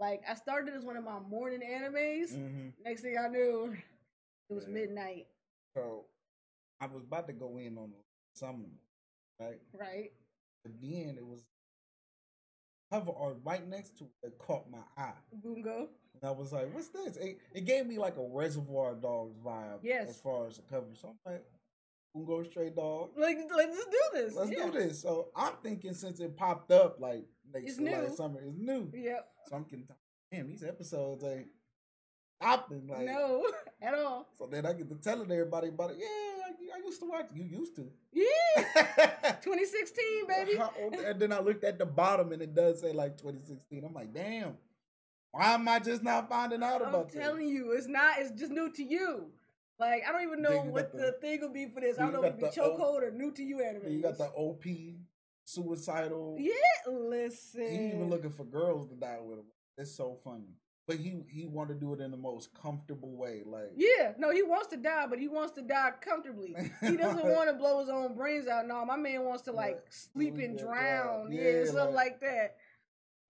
Like 0.00 0.22
I 0.28 0.34
started 0.34 0.74
as 0.74 0.84
one 0.84 0.96
of 0.96 1.04
my 1.04 1.18
morning 1.18 1.60
animes. 1.60 2.32
Mhm. 2.32 2.72
Next 2.84 3.02
thing 3.02 3.16
I 3.18 3.28
knew, 3.28 3.76
it 4.48 4.54
was 4.54 4.64
Yeah. 4.66 4.70
midnight. 4.74 5.26
So 5.74 6.06
I 6.80 6.86
was 6.86 7.02
about 7.02 7.26
to 7.26 7.32
go 7.32 7.58
in 7.58 7.76
on 7.78 7.92
some, 8.34 8.78
right? 9.40 9.60
Right? 9.72 10.12
But 10.62 10.80
then 10.80 11.16
it 11.18 11.26
was 11.26 11.44
cover 12.92 13.12
art 13.12 13.38
right 13.44 13.66
next 13.66 13.98
to 13.98 14.04
it 14.04 14.10
that 14.22 14.38
caught 14.38 14.70
my 14.70 14.82
eye. 14.96 15.12
Bungo. 15.32 15.90
And 16.14 16.24
I 16.24 16.30
was 16.30 16.52
like, 16.52 16.72
what's 16.72 16.88
this? 16.88 17.16
It, 17.16 17.40
it 17.52 17.64
gave 17.64 17.86
me 17.86 17.98
like 17.98 18.16
a 18.16 18.26
Reservoir 18.26 18.94
Dogs 18.94 19.36
vibe 19.38 19.80
Yes. 19.82 20.08
as 20.10 20.16
far 20.16 20.46
as 20.46 20.56
the 20.56 20.62
cover. 20.62 20.94
So 20.94 21.08
I'm 21.08 21.18
like, 21.32 21.44
Bungo 22.14 22.42
Stray 22.44 22.70
Dog. 22.70 23.10
Like, 23.16 23.36
like 23.36 23.68
let's 23.68 23.84
do 23.84 24.00
this. 24.14 24.34
Let's 24.34 24.50
Yeah. 24.50 24.66
do 24.66 24.72
this. 24.72 25.00
So 25.00 25.30
I'm 25.36 25.56
thinking 25.62 25.92
since 25.92 26.20
it 26.20 26.36
popped 26.36 26.70
up 26.70 26.98
like 27.00 27.26
next 27.52 27.70
It's 27.72 27.78
new. 27.78 28.14
summer, 28.16 28.40
is 28.44 28.56
new. 28.56 28.90
Yep. 28.94 29.28
So 29.48 29.56
I'm 29.56 29.64
getting 29.64 29.86
damn 30.32 30.46
these 30.48 30.62
episodes 30.62 31.24
ain't 31.24 31.46
stopping. 32.40 32.86
Like 32.88 33.06
no, 33.06 33.46
at 33.82 33.94
all. 33.94 34.28
So 34.38 34.46
then 34.46 34.66
I 34.66 34.72
get 34.72 34.88
to 34.88 34.94
telling 34.96 35.30
everybody 35.30 35.68
about 35.68 35.90
it. 35.90 35.96
Yeah, 36.00 36.06
I, 36.06 36.78
I 36.78 36.84
used 36.84 37.00
to 37.00 37.06
watch. 37.08 37.26
You 37.34 37.44
used 37.44 37.74
to. 37.76 37.88
Yeah. 38.12 38.62
2016, 39.42 40.26
baby. 40.28 40.60
Old- 40.80 40.94
and 40.94 41.20
then 41.20 41.32
I 41.32 41.40
looked 41.40 41.64
at 41.64 41.78
the 41.78 41.86
bottom 41.86 42.32
and 42.32 42.42
it 42.42 42.54
does 42.54 42.80
say 42.80 42.92
like 42.92 43.16
2016. 43.18 43.84
I'm 43.84 43.94
like, 43.94 44.12
damn. 44.12 44.56
Why 45.30 45.52
am 45.54 45.68
I 45.68 45.78
just 45.78 46.02
not 46.02 46.28
finding 46.28 46.62
out 46.62 46.80
I'm 46.82 46.88
about 46.88 47.10
this? 47.12 47.20
telling 47.20 47.48
you, 47.48 47.72
it's 47.72 47.86
not. 47.86 48.18
It's 48.18 48.30
just 48.38 48.50
new 48.50 48.70
to 48.72 48.82
you. 48.82 49.26
Like 49.78 50.02
I 50.08 50.12
don't 50.12 50.22
even 50.22 50.42
know 50.42 50.58
what 50.62 50.90
the, 50.92 50.98
the- 50.98 51.12
thing 51.20 51.40
will 51.40 51.52
be 51.52 51.68
for 51.72 51.80
this. 51.80 51.98
I 51.98 52.02
don't 52.02 52.14
know 52.14 52.22
if 52.24 52.38
the 52.38 52.48
O- 52.48 52.50
chokehold 52.76 53.02
or 53.02 53.10
new 53.10 53.30
to 53.32 53.42
you 53.42 53.62
anime. 53.62 53.92
You 53.92 54.02
got 54.02 54.18
the 54.18 54.24
OP 54.26 54.64
suicidal. 55.52 56.36
Yeah, 56.38 56.52
listen. 56.92 57.66
He 57.68 57.86
even 57.88 58.10
looking 58.10 58.30
for 58.30 58.44
girls 58.44 58.88
to 58.88 58.94
die 58.94 59.18
with 59.22 59.38
him. 59.38 59.44
It's 59.76 59.94
so 59.96 60.16
funny. 60.24 60.54
But 60.86 60.96
he 60.96 61.20
he 61.30 61.46
want 61.46 61.68
to 61.68 61.74
do 61.74 61.92
it 61.92 62.00
in 62.00 62.10
the 62.10 62.16
most 62.16 62.54
comfortable 62.54 63.14
way. 63.16 63.42
Like 63.44 63.72
Yeah, 63.76 64.12
no, 64.18 64.30
he 64.30 64.42
wants 64.42 64.68
to 64.68 64.76
die, 64.78 65.06
but 65.08 65.18
he 65.18 65.28
wants 65.28 65.52
to 65.56 65.62
die 65.62 65.92
comfortably. 66.00 66.54
He 66.80 66.96
doesn't 66.96 67.26
want 67.34 67.50
to 67.50 67.54
blow 67.56 67.80
his 67.80 67.90
own 67.90 68.14
brains 68.14 68.48
out. 68.48 68.66
No, 68.66 68.84
my 68.86 68.96
man 68.96 69.24
wants 69.24 69.42
to 69.42 69.52
like 69.52 69.82
sleep 69.90 70.38
and 70.38 70.58
drown. 70.58 71.30
Yeah, 71.30 71.42
Yeah, 71.42 71.64
something 71.66 71.94
like- 71.94 72.12
like 72.12 72.20
that. 72.20 72.56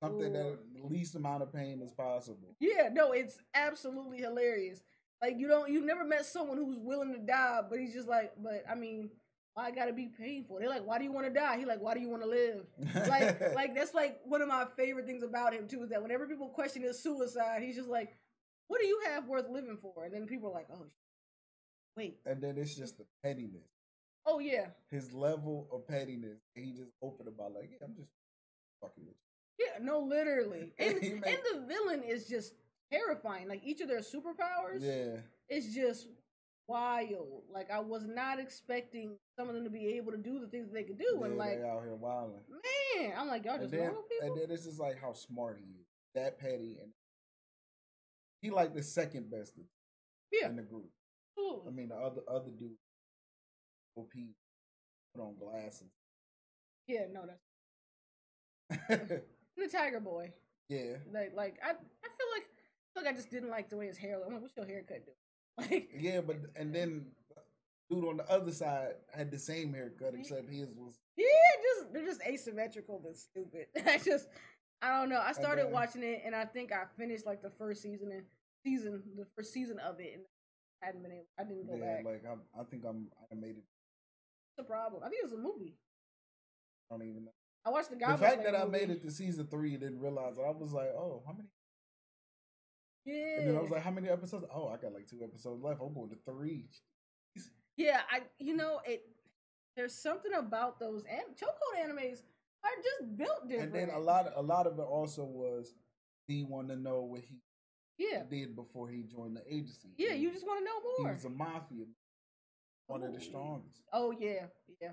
something 0.02 0.32
that 0.32 0.46
Ooh. 0.46 0.58
the 0.82 0.86
least 0.86 1.16
amount 1.16 1.42
of 1.42 1.52
pain 1.52 1.80
as 1.82 1.90
possible. 1.92 2.54
Yeah, 2.60 2.90
no, 2.92 3.10
it's 3.10 3.38
absolutely 3.54 4.18
hilarious. 4.18 4.80
Like 5.20 5.34
you 5.36 5.48
don't, 5.48 5.68
you've 5.68 5.84
never 5.84 6.04
met 6.04 6.24
someone 6.26 6.58
who's 6.58 6.78
willing 6.78 7.12
to 7.12 7.18
die, 7.18 7.62
but 7.68 7.80
he's 7.80 7.92
just 7.92 8.06
like, 8.08 8.32
but 8.40 8.62
I 8.70 8.76
mean, 8.76 9.10
why 9.58 9.72
gotta 9.72 9.92
be 9.92 10.06
painful? 10.06 10.58
They're 10.60 10.68
like, 10.68 10.86
why 10.86 10.98
do 10.98 11.04
you 11.04 11.10
want 11.10 11.26
to 11.26 11.32
die? 11.32 11.58
He 11.58 11.64
like, 11.64 11.80
why 11.80 11.92
do 11.92 11.98
you 11.98 12.08
want 12.08 12.22
to 12.22 12.28
live? 12.28 12.64
Like, 13.08 13.54
like 13.54 13.74
that's 13.74 13.92
like 13.92 14.20
one 14.24 14.40
of 14.40 14.46
my 14.46 14.66
favorite 14.76 15.04
things 15.04 15.24
about 15.24 15.52
him 15.52 15.66
too 15.66 15.82
is 15.82 15.90
that 15.90 16.00
whenever 16.00 16.26
people 16.28 16.48
question 16.48 16.82
his 16.82 17.02
suicide, 17.02 17.62
he's 17.62 17.74
just 17.74 17.88
like, 17.88 18.16
what 18.68 18.80
do 18.80 18.86
you 18.86 19.00
have 19.06 19.26
worth 19.26 19.48
living 19.50 19.76
for? 19.82 20.04
And 20.04 20.14
then 20.14 20.26
people 20.26 20.50
are 20.50 20.52
like, 20.52 20.68
oh, 20.72 20.86
wait, 21.96 22.18
and 22.24 22.40
then 22.40 22.56
it's 22.56 22.76
just 22.76 22.98
the 22.98 23.04
pettiness. 23.24 23.68
oh 24.26 24.38
yeah, 24.38 24.66
His 24.90 25.12
level 25.12 25.66
of 25.72 25.88
pettiness. 25.88 26.38
He 26.54 26.70
just 26.70 26.92
open 27.02 27.26
about 27.26 27.54
like, 27.54 27.70
yeah, 27.72 27.84
I'm 27.84 27.96
just 27.96 28.10
fucking 28.80 29.06
with 29.06 29.16
yeah, 29.58 29.82
no, 29.82 29.98
literally, 29.98 30.72
and 30.78 31.02
and 31.02 31.22
the 31.24 31.64
villain 31.66 32.04
is 32.04 32.28
just 32.28 32.52
terrifying. 32.92 33.48
Like 33.48 33.62
each 33.64 33.80
of 33.80 33.88
their 33.88 34.00
superpowers. 34.00 34.80
Yeah. 34.82 35.20
it's 35.48 35.74
just 35.74 36.06
wild. 36.68 37.42
Like 37.52 37.70
I 37.70 37.80
was 37.80 38.06
not 38.06 38.38
expecting 38.38 39.16
some 39.38 39.48
of 39.48 39.54
them 39.54 39.64
to 39.64 39.70
be 39.70 39.94
able 39.96 40.12
to 40.12 40.18
do 40.18 40.38
the 40.38 40.46
things 40.46 40.70
they 40.72 40.84
could 40.84 40.98
do, 40.98 41.22
and 41.24 41.36
like 41.36 41.58
out 41.60 41.82
here 41.82 41.94
wilding. 41.94 42.40
man, 42.98 43.12
I'm 43.16 43.26
like 43.28 43.44
y'all 43.44 43.54
And 43.54 43.62
just 43.62 43.72
then, 43.72 43.84
normal 43.84 44.02
people. 44.02 44.28
and 44.34 44.40
then 44.42 44.50
it's 44.54 44.64
just 44.64 44.78
like 44.80 45.00
how 45.00 45.12
smart 45.12 45.58
he 45.58 45.64
is. 45.80 45.86
That 46.14 46.38
petty 46.38 46.78
and 46.82 46.92
he 48.42 48.50
like 48.50 48.74
the 48.74 48.82
second 48.82 49.30
best 49.30 49.52
yeah, 50.32 50.48
in 50.48 50.56
the 50.56 50.62
group. 50.62 50.90
I 51.66 51.70
mean 51.70 51.88
the 51.88 51.96
other 51.96 52.20
other 52.28 52.50
dude 52.58 52.76
OP 53.96 54.12
put 55.14 55.22
on 55.22 55.34
glasses. 55.38 55.90
yeah, 56.86 57.06
no, 57.12 57.22
that's 57.26 57.40
the 59.56 59.68
Tiger 59.70 60.00
Boy. 60.00 60.32
yeah. 60.68 60.96
Like, 61.12 61.32
like 61.34 61.58
I, 61.64 61.70
I 61.70 61.72
feel 61.72 62.28
like, 62.34 62.44
I 62.44 62.88
feel 62.94 63.04
like 63.04 63.12
I 63.12 63.16
just 63.16 63.30
didn't 63.30 63.50
like 63.50 63.70
the 63.70 63.76
way 63.76 63.86
his 63.86 63.96
hair. 63.96 64.16
looked. 64.16 64.26
I'm 64.28 64.34
like, 64.34 64.42
what's 64.42 64.56
your 64.56 64.66
haircut 64.66 65.06
do? 65.06 65.12
Like, 65.58 65.90
Yeah, 65.98 66.20
but 66.20 66.36
and 66.56 66.74
then 66.74 67.06
dude 67.90 68.04
on 68.04 68.18
the 68.18 68.30
other 68.30 68.52
side 68.52 68.92
had 69.12 69.30
the 69.30 69.38
same 69.38 69.72
haircut 69.72 70.14
except 70.14 70.48
his 70.48 70.74
was 70.76 70.98
yeah, 71.16 71.24
just 71.62 71.92
they're 71.92 72.04
just 72.04 72.20
asymmetrical 72.22 73.00
but 73.02 73.16
stupid. 73.16 73.66
I 73.86 73.98
just, 73.98 74.28
I 74.82 74.98
don't 75.00 75.08
know. 75.08 75.20
I 75.20 75.32
started 75.32 75.66
then- 75.66 75.72
watching 75.72 76.02
it, 76.04 76.22
and 76.24 76.34
I 76.34 76.44
think 76.44 76.70
I 76.72 76.84
finished 76.96 77.26
like 77.26 77.42
the 77.42 77.50
first 77.50 77.82
season 77.82 78.12
and 78.12 78.22
season, 78.64 79.02
the 79.16 79.26
first 79.36 79.52
season 79.52 79.78
of 79.80 79.98
it, 80.00 80.12
and 80.14 80.22
I 80.82 80.86
hadn't 80.86 81.02
been 81.02 81.12
able. 81.12 81.26
I 81.38 81.42
didn't 81.44 81.66
go 81.66 81.74
yeah, 81.76 81.96
back. 81.96 82.04
like 82.04 82.22
I'm, 82.30 82.40
I 82.58 82.62
think 82.64 82.84
I'm 82.88 83.08
I 83.32 83.34
made 83.34 83.56
it. 83.56 83.64
The 84.56 84.64
problem? 84.64 85.02
I 85.04 85.08
think 85.08 85.22
it 85.22 85.30
was 85.30 85.32
a 85.38 85.42
movie. 85.42 85.74
I 86.90 86.94
don't 86.96 87.02
even 87.08 87.24
know. 87.24 87.32
I 87.66 87.70
watched 87.70 87.90
the 87.90 87.96
The 87.96 88.00
Goblin 88.00 88.18
fact 88.20 88.42
Slayer 88.42 88.52
that 88.52 88.60
I 88.60 88.64
movie. 88.64 88.78
made 88.78 88.90
it 88.90 89.02
to 89.02 89.10
season 89.10 89.46
three 89.48 89.72
and 89.72 89.80
didn't 89.80 90.00
realize 90.00 90.38
it, 90.38 90.42
I 90.46 90.50
was 90.50 90.72
like, 90.72 90.88
oh, 90.96 91.22
how 91.26 91.32
many? 91.32 91.48
Yeah. 93.08 93.38
And 93.38 93.48
then 93.48 93.56
I 93.56 93.60
was 93.60 93.70
like, 93.70 93.82
how 93.82 93.90
many 93.90 94.08
episodes? 94.08 94.44
Oh, 94.54 94.68
I 94.68 94.76
got 94.76 94.92
like 94.92 95.06
two 95.06 95.22
episodes 95.24 95.62
left. 95.62 95.80
I'm 95.80 95.94
going 95.94 96.10
to 96.10 96.16
three. 96.30 96.68
Yeah, 97.76 98.00
I 98.10 98.22
you 98.38 98.54
know 98.56 98.80
it. 98.84 99.02
There's 99.76 99.94
something 99.94 100.32
about 100.36 100.80
those 100.80 101.04
and 101.08 101.36
chokehold 101.36 101.78
animes 101.88 102.22
are 102.64 102.70
just 102.82 103.16
built 103.16 103.48
different. 103.48 103.72
And 103.74 103.88
then 103.88 103.96
a 103.96 103.98
lot, 104.00 104.26
a 104.34 104.42
lot 104.42 104.66
of 104.66 104.78
it 104.78 104.82
also 104.82 105.24
was 105.24 105.72
he 106.26 106.42
wanted 106.42 106.74
to 106.74 106.80
know 106.80 107.02
what 107.02 107.20
he 107.20 107.36
Yeah, 107.96 108.24
did 108.28 108.56
before 108.56 108.88
he 108.90 109.04
joined 109.04 109.36
the 109.36 109.42
agency. 109.46 109.90
yeah. 109.96 110.14
You 110.14 110.32
just 110.32 110.44
want 110.44 110.58
to 110.58 110.64
know 110.64 110.80
more. 110.82 111.08
he 111.08 111.14
was 111.14 111.24
a 111.24 111.30
mafia, 111.30 111.84
one 112.88 113.04
of 113.04 113.12
the 113.12 113.18
Ooh. 113.18 113.22
strongest. 113.22 113.80
Oh 113.92 114.10
yeah, 114.18 114.46
yeah. 114.82 114.92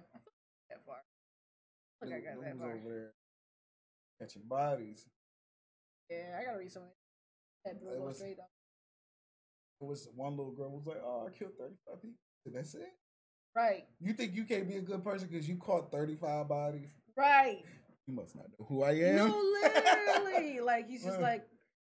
That 0.70 0.86
far. 0.86 0.98
I 2.04 2.06
think 2.06 2.18
I 2.18 2.20
got 2.36 2.44
that 2.44 2.58
far. 2.60 2.70
over 2.74 2.80
there 2.90 3.12
catching 4.22 4.44
bodies. 4.48 5.06
Yeah, 6.10 6.38
I 6.40 6.46
gotta 6.46 6.60
read 6.60 6.72
some. 6.72 6.84
of 6.84 6.90
That 7.66 7.76
It 7.76 8.00
was- 8.02 8.18
Stray 8.18 8.36
Dog. 8.36 8.46
It 9.82 9.86
was 9.86 10.08
one 10.16 10.38
little 10.38 10.54
girl 10.54 10.72
was 10.72 10.86
like, 10.86 11.02
"Oh, 11.04 11.28
I 11.28 11.32
killed 11.38 11.52
thirty 11.58 11.76
five 11.86 12.02
people." 12.02 12.18
And 12.46 12.56
that's 12.56 12.76
it. 12.76 12.88
Right, 13.56 13.88
You 14.02 14.12
think 14.14 14.36
you 14.36 14.44
can't 14.44 14.68
be 14.68 14.76
a 14.76 14.82
good 14.82 15.02
person 15.04 15.30
because 15.30 15.48
you 15.48 15.56
caught 15.58 15.90
thirty 15.92 16.16
five 16.16 16.48
bodies? 16.48 16.90
right. 17.18 17.64
You 18.08 18.14
must 18.14 18.36
not 18.36 18.46
know 18.60 18.66
who 18.68 18.84
I 18.84 18.92
am. 18.92 19.16
No, 19.16 19.42
literally. 19.64 20.60
like 20.62 20.88
he's 20.88 21.04
just 21.04 21.20
like, 21.20 21.48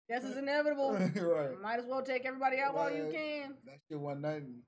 this 0.09 0.23
is 0.23 0.35
inevitable. 0.35 0.93
right. 1.15 1.61
Might 1.61 1.79
as 1.79 1.85
well 1.85 2.01
take 2.01 2.25
everybody 2.25 2.57
out 2.59 2.73
while 2.73 2.89
you 2.91 3.07
can. 3.11 3.53
That 3.65 3.77
shit 3.87 3.99
wasn't 3.99 4.21
nothing. 4.23 4.63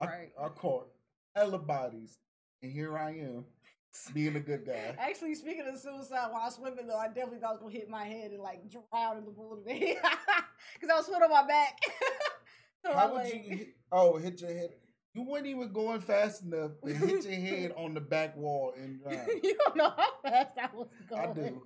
I, 0.00 0.06
Right. 0.06 0.32
I 0.40 0.48
caught 0.50 0.88
hella 1.34 1.58
bodies, 1.58 2.18
and 2.62 2.70
here 2.70 2.96
I 2.96 3.10
am 3.16 3.46
being 4.14 4.36
a 4.36 4.40
good 4.40 4.66
guy. 4.66 4.94
Actually, 4.98 5.34
speaking 5.34 5.66
of 5.66 5.78
suicide, 5.78 6.28
while 6.30 6.42
I 6.42 6.46
was 6.46 6.54
swimming 6.56 6.86
though, 6.86 6.98
I 6.98 7.08
definitely 7.08 7.38
thought 7.38 7.50
I 7.50 7.52
was 7.52 7.60
gonna 7.60 7.72
hit 7.72 7.88
my 7.88 8.04
head 8.04 8.30
and 8.30 8.40
like 8.40 8.62
drown 8.70 9.18
in 9.18 9.24
the 9.24 9.30
pool 9.30 9.56
today 9.56 9.96
because 10.74 10.90
I 10.92 10.96
was 10.96 11.06
swimming 11.06 11.24
on 11.24 11.30
my 11.30 11.46
back. 11.46 11.78
so 12.84 12.92
How 12.92 13.06
I'm 13.06 13.12
would 13.12 13.24
like, 13.24 13.34
you? 13.34 13.56
Hit, 13.56 13.68
oh, 13.90 14.16
hit 14.16 14.40
your 14.40 14.50
head. 14.52 14.70
You 15.14 15.22
weren't 15.24 15.46
even 15.46 15.72
going 15.72 16.00
fast 16.00 16.42
enough 16.42 16.70
to 16.84 16.92
hit 16.94 17.24
your 17.24 17.34
head 17.34 17.74
on 17.76 17.92
the 17.92 18.00
back 18.00 18.36
wall 18.36 18.72
and 18.76 19.00
drown. 19.02 19.26
you 19.42 19.56
don't 19.58 19.76
know 19.76 19.92
how 19.94 20.08
fast 20.22 20.52
I 20.58 20.68
was 20.74 20.88
going. 21.08 21.20
I 21.22 21.32
do. 21.34 21.62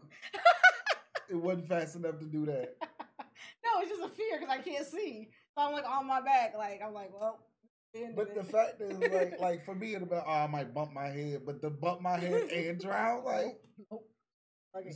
it 1.31 1.37
wasn't 1.37 1.69
fast 1.69 1.97
enough 1.97 2.19
to 2.19 2.25
do 2.25 2.47
that. 2.47 2.77
no, 2.81 3.81
it's 3.81 3.91
just 3.91 4.03
a 4.03 4.09
fear 4.09 4.39
because 4.41 4.53
I 4.53 4.63
can't 4.63 4.87
see. 4.87 5.29
So 5.57 5.65
I'm 5.65 5.73
like 5.73 5.89
on 5.89 6.07
my 6.09 6.21
back, 6.21 6.55
like 6.59 6.81
I'm 6.85 6.93
like, 6.93 7.11
well. 7.13 7.39
The 7.93 8.01
end 8.01 8.11
of 8.11 8.17
But 8.17 8.35
the 8.35 8.45
fact 8.45 8.81
is, 8.81 8.99
like, 8.99 9.41
like 9.41 9.65
for 9.65 9.75
me, 9.75 9.95
it'd 9.95 10.09
be, 10.09 10.17
oh, 10.17 10.31
I 10.31 10.47
might 10.47 10.75
bump 10.75 10.93
my 10.93 11.09
head, 11.09 11.43
but 11.45 11.61
the 11.63 11.71
bump 11.71 12.01
my 12.01 12.19
head 12.19 12.51
and 12.51 12.81
drown, 12.81 13.25
like, 13.25 13.59
Nope. 13.91 14.09
Okay. 14.77 14.91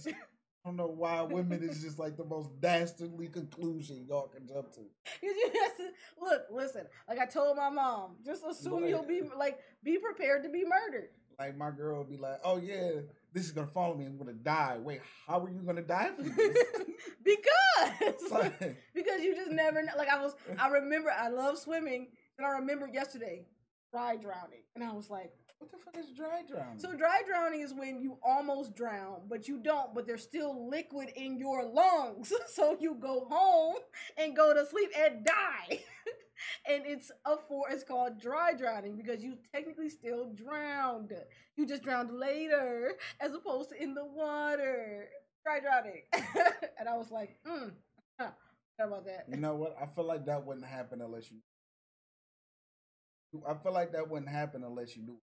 I 0.65 0.69
don't 0.69 0.77
know 0.77 0.89
why 0.89 1.23
women 1.23 1.63
is 1.63 1.83
just 1.83 1.99
like 1.99 2.19
the 2.19 2.25
most 2.25 2.51
dastardly 2.61 3.29
conclusion 3.29 4.05
y'all 4.07 4.29
can 4.29 4.47
jump 4.47 4.73
to. 4.73 4.81
You 5.23 5.51
just 5.53 5.81
look, 6.21 6.43
listen. 6.51 6.87
Like 7.09 7.19
I 7.19 7.25
told 7.25 7.57
my 7.57 7.71
mom, 7.71 8.17
just 8.25 8.43
assume 8.45 8.87
you'll 8.87 9.07
be 9.07 9.23
like, 9.39 9.59
be 9.83 9.97
prepared 9.97 10.43
to 10.43 10.51
be 10.51 10.65
murdered. 10.65 11.09
Like 11.39 11.57
my 11.57 11.71
girl 11.71 11.99
would 11.99 12.11
be 12.11 12.19
like, 12.19 12.41
"Oh 12.45 12.59
yeah, 12.59 12.91
this 13.33 13.47
is 13.47 13.53
gonna 13.53 13.67
follow 13.69 13.95
me. 13.95 14.05
I'm 14.05 14.19
gonna 14.19 14.35
die. 14.35 14.77
Wait, 14.79 15.01
how 15.27 15.43
are 15.43 15.49
you 15.49 15.63
gonna 15.63 15.81
die 15.81 16.11
from 16.15 16.35
this?" 16.37 16.59
because 17.25 18.31
Like, 18.31 18.77
because 18.95 19.23
you 19.23 19.35
just 19.35 19.51
never 19.51 19.83
know. 19.83 19.93
Like 19.97 20.09
I 20.09 20.21
was, 20.21 20.35
I 20.59 20.69
remember 20.69 21.11
I 21.11 21.29
love 21.29 21.59
swimming, 21.59 22.09
and 22.41 22.47
I 22.47 22.53
remember 22.59 22.89
yesterday 22.91 23.45
dry 23.93 24.17
drowning, 24.17 24.63
and 24.75 24.83
I 24.83 24.93
was 24.93 25.11
like, 25.11 25.31
what 25.59 25.71
the 25.71 25.77
fuck 25.77 25.95
is 25.99 26.11
dry 26.17 26.41
drowning? 26.49 26.79
so 26.79 26.95
dry 26.95 27.21
drowning 27.29 27.61
is 27.61 27.75
when 27.75 28.01
you 28.01 28.17
almost 28.25 28.75
drown, 28.75 29.27
but 29.29 29.47
you 29.47 29.63
don't, 29.63 29.95
but 29.95 30.07
there's 30.07 30.23
still 30.23 30.71
liquid 30.71 31.11
in 31.17 31.39
your 31.39 31.67
lungs, 31.67 32.33
so 32.55 32.79
you 32.81 32.97
go 32.99 33.27
home 33.29 33.75
and 34.17 34.35
go 34.35 34.55
to 34.55 34.65
sleep 34.65 34.89
and 34.99 35.23
die. 35.23 35.81
and 36.67 36.85
it's 36.87 37.11
a 37.27 37.37
for 37.47 37.67
it's 37.69 37.85
called 37.85 38.19
dry 38.19 38.55
drowning 38.55 38.97
because 38.97 39.23
you 39.23 39.37
technically 39.55 39.91
still 39.91 40.33
drowned. 40.33 41.13
You 41.57 41.67
just 41.67 41.83
drowned 41.83 42.11
later 42.19 42.95
as 43.21 43.35
opposed 43.35 43.69
to 43.69 43.83
in 43.83 43.93
the 43.93 44.07
water. 44.07 45.09
Dry 45.45 45.61
drowning. 45.61 46.05
and 46.79 46.89
I 46.89 46.97
was 46.97 47.11
like, 47.11 47.37
mm, 47.47 47.73
huh, 48.19 48.31
about 48.79 49.05
that? 49.05 49.27
you 49.29 49.37
know 49.37 49.57
what? 49.57 49.77
I 49.79 49.85
feel 49.95 50.07
like 50.07 50.25
that 50.25 50.47
wouldn't 50.47 50.65
happen 50.65 51.03
unless 51.03 51.31
you. 51.31 51.37
I 53.49 53.55
feel 53.63 53.73
like 53.73 53.93
that 53.93 54.09
wouldn't 54.09 54.31
happen 54.31 54.65
unless 54.65 54.97
you 54.97 55.03
knew. 55.05 55.19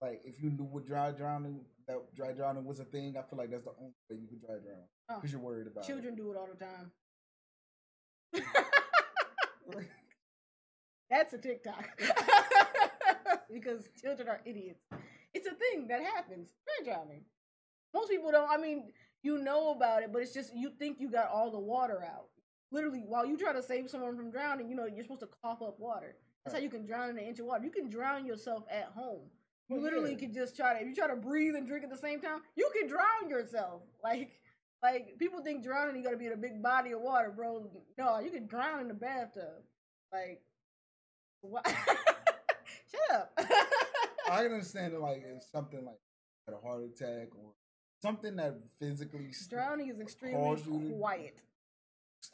Like 0.00 0.20
if 0.24 0.40
you 0.42 0.50
knew 0.50 0.64
what 0.64 0.86
dry 0.86 1.10
drowning, 1.12 1.64
that 1.88 1.96
dry 2.14 2.32
drowning 2.32 2.64
was 2.64 2.80
a 2.80 2.84
thing. 2.84 3.16
I 3.18 3.22
feel 3.28 3.38
like 3.38 3.50
that's 3.50 3.64
the 3.64 3.72
only 3.78 3.94
way 4.10 4.16
you 4.20 4.28
could 4.28 4.40
dry 4.40 4.56
drown 4.56 4.84
Oh, 5.08 5.16
because 5.16 5.32
you're 5.32 5.40
worried 5.40 5.66
about 5.66 5.86
Children 5.86 6.14
do 6.14 6.30
it 6.30 6.36
all 6.36 6.48
the 6.48 6.64
time. 6.64 6.92
That's 11.10 11.32
a 11.32 11.38
TikTok. 11.38 12.00
because 13.52 13.88
children 14.00 14.28
are 14.28 14.40
idiots. 14.44 14.80
It's 15.32 15.46
a 15.46 15.54
thing 15.54 15.86
that 15.88 16.02
happens. 16.02 16.50
Dry 16.84 16.94
drowning. 16.94 17.22
Most 17.92 18.10
people 18.10 18.32
don't. 18.32 18.50
I 18.50 18.56
mean, 18.56 18.90
you 19.22 19.38
know 19.38 19.70
about 19.72 20.02
it, 20.02 20.12
but 20.12 20.22
it's 20.22 20.34
just 20.34 20.54
you 20.54 20.70
think 20.78 21.00
you 21.00 21.10
got 21.10 21.28
all 21.30 21.50
the 21.50 21.58
water 21.58 22.02
out. 22.02 22.26
literally 22.72 23.04
while 23.06 23.24
you 23.26 23.36
try 23.38 23.52
to 23.52 23.62
save 23.62 23.88
someone 23.90 24.16
from 24.16 24.30
drowning, 24.30 24.68
you 24.68 24.74
know, 24.74 24.86
you're 24.86 25.04
supposed 25.04 25.20
to 25.20 25.28
cough 25.42 25.62
up 25.62 25.78
water. 25.78 26.16
That's 26.44 26.56
how 26.56 26.62
you 26.62 26.68
can 26.68 26.84
drown 26.84 27.10
in 27.10 27.18
an 27.18 27.24
inch 27.24 27.38
of 27.38 27.46
water. 27.46 27.64
You 27.64 27.70
can 27.70 27.88
drown 27.88 28.26
yourself 28.26 28.64
at 28.70 28.86
home. 28.94 29.22
You 29.68 29.76
Well, 29.76 29.84
literally 29.84 30.12
yeah. 30.12 30.18
could 30.18 30.34
just 30.34 30.54
try 30.56 30.74
to 30.74 30.80
if 30.80 30.86
you 30.88 30.94
try 30.94 31.06
to 31.06 31.16
breathe 31.16 31.54
and 31.54 31.66
drink 31.66 31.84
at 31.84 31.90
the 31.90 31.96
same 31.96 32.20
time, 32.20 32.40
you 32.54 32.70
can 32.78 32.86
drown 32.88 33.28
yourself. 33.28 33.82
Like 34.04 34.30
like 34.82 35.16
people 35.18 35.40
think 35.42 35.62
drowning 35.64 35.96
you 35.96 36.04
gotta 36.04 36.18
be 36.18 36.26
in 36.26 36.32
a 36.32 36.36
big 36.36 36.62
body 36.62 36.92
of 36.92 37.00
water, 37.00 37.32
bro. 37.34 37.70
No, 37.96 38.18
you 38.20 38.30
can 38.30 38.46
drown 38.46 38.80
in 38.80 38.88
the 38.88 38.94
bathtub. 38.94 39.62
Like 40.12 40.42
what 41.40 41.66
Shut 42.90 43.10
up. 43.14 43.32
I 44.30 44.42
can 44.42 44.52
understand 44.52 44.92
it 44.92 45.00
like 45.00 45.22
it's 45.26 45.50
something 45.50 45.82
like 45.84 45.96
a 46.48 46.60
heart 46.66 46.82
attack 46.84 47.28
or 47.34 47.52
something 48.02 48.36
that 48.36 48.56
physically. 48.78 49.30
Drowning 49.48 49.88
is 49.88 50.00
extremely 50.00 50.50
you 50.50 50.56
to- 50.90 50.94
quiet. 50.98 51.40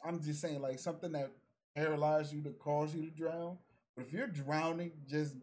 I'm 0.03 0.21
just 0.21 0.41
saying 0.41 0.61
like 0.61 0.79
something 0.79 1.13
that 1.13 1.31
paralyzed 1.73 2.33
you 2.33 2.41
to 2.43 2.49
cause 2.51 2.93
you 2.93 3.03
to 3.03 3.11
drown. 3.11 3.57
But 3.95 4.05
if 4.05 4.13
you're 4.13 4.27
drowning, 4.27 4.91
just 5.09 5.35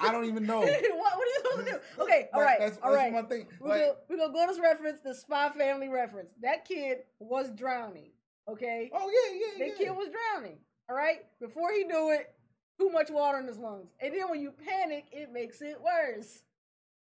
I 0.00 0.10
don't 0.10 0.24
even 0.26 0.46
know. 0.46 0.60
what, 0.60 0.68
what 0.68 0.72
are 0.74 1.26
you 1.26 1.40
supposed 1.42 1.66
to 1.66 1.72
do? 1.72 2.02
Okay, 2.02 2.28
all 2.34 2.40
right, 2.40 2.58
like, 2.60 2.70
That's, 2.70 2.78
all 2.82 2.90
that's 2.92 3.02
right. 3.04 3.12
one 3.12 3.26
thing. 3.26 3.46
We're 3.60 3.68
Like, 3.68 3.80
gonna, 3.82 3.92
we're 4.08 4.16
gonna 4.16 4.32
go 4.32 4.46
to 4.46 4.52
this 4.52 4.60
reference, 4.62 5.00
the 5.00 5.14
Spy 5.14 5.50
Family 5.50 5.88
reference. 5.88 6.30
That 6.42 6.64
kid 6.66 6.98
was 7.18 7.50
drowning. 7.50 8.10
Okay, 8.48 8.90
oh 8.94 9.10
yeah, 9.10 9.34
yeah, 9.38 9.46
yeah. 9.58 9.64
that 9.72 9.80
yeah. 9.80 9.86
kid 9.88 9.96
was 9.96 10.08
drowning. 10.08 10.58
All 10.88 10.96
right, 10.96 11.18
before 11.40 11.72
he 11.72 11.84
do 11.84 12.10
it, 12.10 12.32
too 12.78 12.90
much 12.90 13.10
water 13.10 13.38
in 13.38 13.46
his 13.46 13.58
lungs, 13.58 13.90
and 14.00 14.14
then 14.14 14.28
when 14.30 14.40
you 14.40 14.52
panic, 14.52 15.04
it 15.12 15.32
makes 15.32 15.60
it 15.62 15.78
worse. 15.80 16.42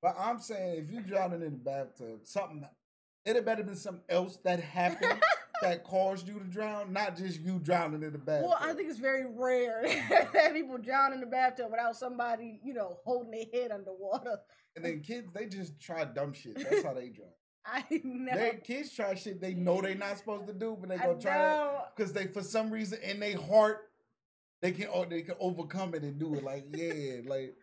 But 0.01 0.15
I'm 0.19 0.39
saying 0.39 0.79
if 0.79 0.91
you're 0.91 1.01
drowning 1.01 1.41
in 1.41 1.51
the 1.51 1.57
bathtub, 1.57 2.19
something 2.23 2.65
it 3.25 3.35
had 3.35 3.45
better 3.45 3.63
been 3.63 3.75
something 3.77 4.03
else 4.09 4.37
that 4.43 4.59
happened 4.59 5.21
that 5.63 5.83
caused 5.83 6.27
you 6.27 6.39
to 6.39 6.45
drown, 6.45 6.93
not 6.93 7.17
just 7.17 7.39
you 7.39 7.59
drowning 7.59 8.03
in 8.03 8.11
the 8.11 8.17
bathtub. 8.17 8.49
Well, 8.49 8.57
I 8.59 8.73
think 8.73 8.89
it's 8.89 8.99
very 8.99 9.25
rare 9.25 9.81
that 10.33 10.53
people 10.53 10.77
drown 10.77 11.13
in 11.13 11.19
the 11.19 11.25
bathtub 11.25 11.71
without 11.71 11.95
somebody, 11.95 12.59
you 12.63 12.73
know, 12.73 12.97
holding 13.03 13.31
their 13.31 13.45
head 13.61 13.71
underwater. 13.71 14.39
and 14.75 14.85
then 14.85 15.01
kids 15.01 15.31
they 15.33 15.45
just 15.47 15.79
try 15.79 16.05
dumb 16.05 16.33
shit. 16.33 16.55
That's 16.55 16.83
how 16.83 16.93
they 16.93 17.09
drown. 17.09 17.29
I 17.65 17.83
know. 18.03 18.35
They 18.35 18.59
kids 18.63 18.93
try 18.93 19.15
shit 19.15 19.39
they 19.39 19.53
know 19.53 19.81
they're 19.81 19.95
not 19.95 20.17
supposed 20.17 20.47
to 20.47 20.53
do, 20.53 20.77
but 20.79 20.89
they 20.89 20.97
gonna 20.97 21.19
try 21.19 21.65
it 21.65 21.71
because 21.95 22.11
they 22.11 22.27
for 22.27 22.41
some 22.43 22.69
reason 22.69 22.99
in 23.01 23.19
their 23.19 23.39
heart 23.39 23.89
they 24.61 24.71
can 24.71 24.87
oh, 24.93 25.05
they 25.05 25.21
can 25.21 25.35
overcome 25.39 25.93
it 25.93 26.03
and 26.03 26.19
do 26.19 26.35
it. 26.35 26.43
Like 26.43 26.65
yeah, 26.73 27.21
like 27.25 27.55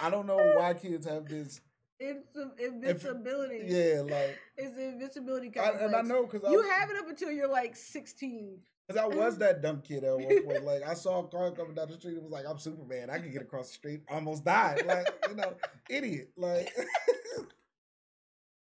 I 0.00 0.10
don't 0.10 0.26
know 0.26 0.38
why 0.56 0.74
kids 0.74 1.06
have 1.06 1.28
this. 1.28 1.60
It's 2.00 2.36
invincibility. 2.58 3.64
Yeah, 3.66 4.00
like 4.00 4.38
It's 4.56 4.78
invincibility 4.78 5.52
I, 5.58 5.70
and 5.84 5.94
I 5.94 6.00
know 6.00 6.26
because 6.26 6.50
you 6.50 6.62
have 6.62 6.90
it 6.90 6.96
up 6.96 7.08
until 7.08 7.30
you're 7.30 7.48
like 7.50 7.76
16. 7.76 8.58
Because 8.88 9.02
I 9.02 9.06
was 9.06 9.38
that 9.38 9.62
dumb 9.62 9.82
kid 9.82 10.02
at 10.02 10.18
one 10.18 10.44
point. 10.44 10.64
Like 10.64 10.82
I 10.82 10.94
saw 10.94 11.20
a 11.20 11.28
car 11.28 11.52
coming 11.52 11.74
down 11.74 11.88
the 11.88 11.94
street. 11.94 12.16
It 12.16 12.22
was 12.22 12.32
like 12.32 12.46
I'm 12.48 12.58
Superman. 12.58 13.10
I 13.10 13.18
can 13.18 13.30
get 13.30 13.42
across 13.42 13.68
the 13.68 13.74
street. 13.74 14.00
Almost 14.10 14.44
died. 14.44 14.84
Like 14.86 15.06
you 15.28 15.36
know, 15.36 15.54
idiot. 15.90 16.30
Like. 16.36 16.72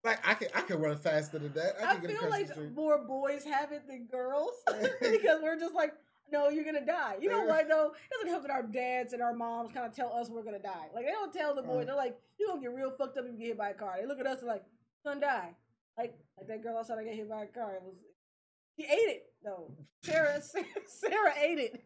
Like 0.05 0.21
I 0.25 0.35
can, 0.35 0.49
I 0.55 0.61
can 0.61 0.79
run 0.79 0.97
faster 0.99 1.41
than 1.41 1.53
that. 1.55 1.75
I 1.83 1.91
I, 1.91 1.97
get 1.97 2.11
feel 2.11 2.17
across 2.19 2.31
like 2.31 2.47
the 2.47 2.53
street. 2.53 2.75
more 2.77 3.05
boys 3.05 3.43
have 3.43 3.73
it 3.73 3.89
than 3.89 4.07
girls 4.07 4.53
because 5.01 5.41
we're 5.43 5.59
just 5.59 5.75
like, 5.75 5.95
no, 6.33 6.49
you're 6.49 6.65
gonna 6.65 6.85
die. 6.85 7.17
You 7.21 7.29
know 7.29 7.45
what 7.45 7.69
though? 7.69 7.93
It 7.93 8.15
doesn't 8.15 8.29
help 8.29 8.43
that 8.43 8.51
our 8.51 8.63
dads 8.63 9.13
and 9.13 9.23
our 9.23 9.35
moms 9.35 9.73
kind 9.73 9.87
of 9.87 9.95
tell 9.95 10.13
us 10.13 10.29
we're 10.29 10.43
gonna 10.43 10.59
die. 10.59 10.89
Like 10.95 11.05
they 11.05 11.13
don't 11.13 11.33
tell 11.33 11.55
the 11.55 11.63
boys. 11.63 11.79
Right. 11.79 11.87
They're 11.87 11.97
like, 11.97 12.19
you're 12.39 12.49
gonna 12.49 12.61
get 12.61 12.75
real 12.75 12.91
fucked 12.91 13.19
up 13.19 13.25
if 13.27 13.33
you 13.33 13.39
get 13.39 13.47
hit 13.49 13.59
by 13.59 13.71
a 13.71 13.75
car. 13.75 13.97
They 14.01 14.07
look 14.07 14.21
at 14.21 14.27
us 14.27 14.41
and 14.41 14.49
like, 14.49 14.65
gonna 15.05 15.21
die. 15.21 15.55
Like 15.97 16.19
like 16.37 16.49
that 16.49 16.63
girl 16.63 16.79
outside 16.79 16.99
I 16.99 17.05
got 17.05 17.15
hit 17.15 17.31
by 17.31 17.43
a 17.45 17.47
car. 17.47 17.75
It 17.75 17.83
was 17.83 17.95
she 18.79 18.85
ate 18.85 19.11
it 19.11 19.23
though. 19.45 19.73
Sarah 20.03 20.43
Sarah 20.87 21.35
ate 21.41 21.59
it. 21.59 21.85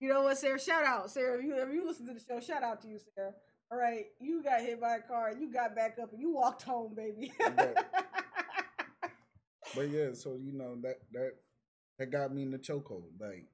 You 0.00 0.08
know 0.08 0.22
what, 0.22 0.38
Sarah? 0.38 0.58
Shout 0.58 0.84
out, 0.84 1.10
Sarah. 1.10 1.38
If 1.38 1.44
you 1.44 1.54
if 1.54 1.72
you 1.72 1.86
listen 1.86 2.06
to 2.06 2.14
the 2.14 2.20
show, 2.20 2.40
shout 2.40 2.62
out 2.62 2.82
to 2.82 2.88
you, 2.88 2.98
Sarah. 3.14 3.32
All 3.70 3.78
right, 3.78 4.06
you 4.20 4.42
got 4.42 4.60
hit 4.60 4.80
by 4.80 4.96
a 4.96 5.00
car 5.00 5.28
and 5.28 5.40
you 5.40 5.50
got 5.50 5.74
back 5.74 5.96
up 6.02 6.12
and 6.12 6.20
you 6.20 6.32
walked 6.34 6.62
home, 6.62 6.94
baby. 6.94 7.32
But 9.74 9.88
yeah, 9.90 10.12
so 10.12 10.36
you 10.40 10.52
know 10.52 10.76
that 10.82 10.98
that 11.12 11.32
that 11.98 12.10
got 12.10 12.34
me 12.34 12.42
in 12.42 12.50
the 12.50 12.58
chokehold. 12.58 13.04
Like 13.18 13.46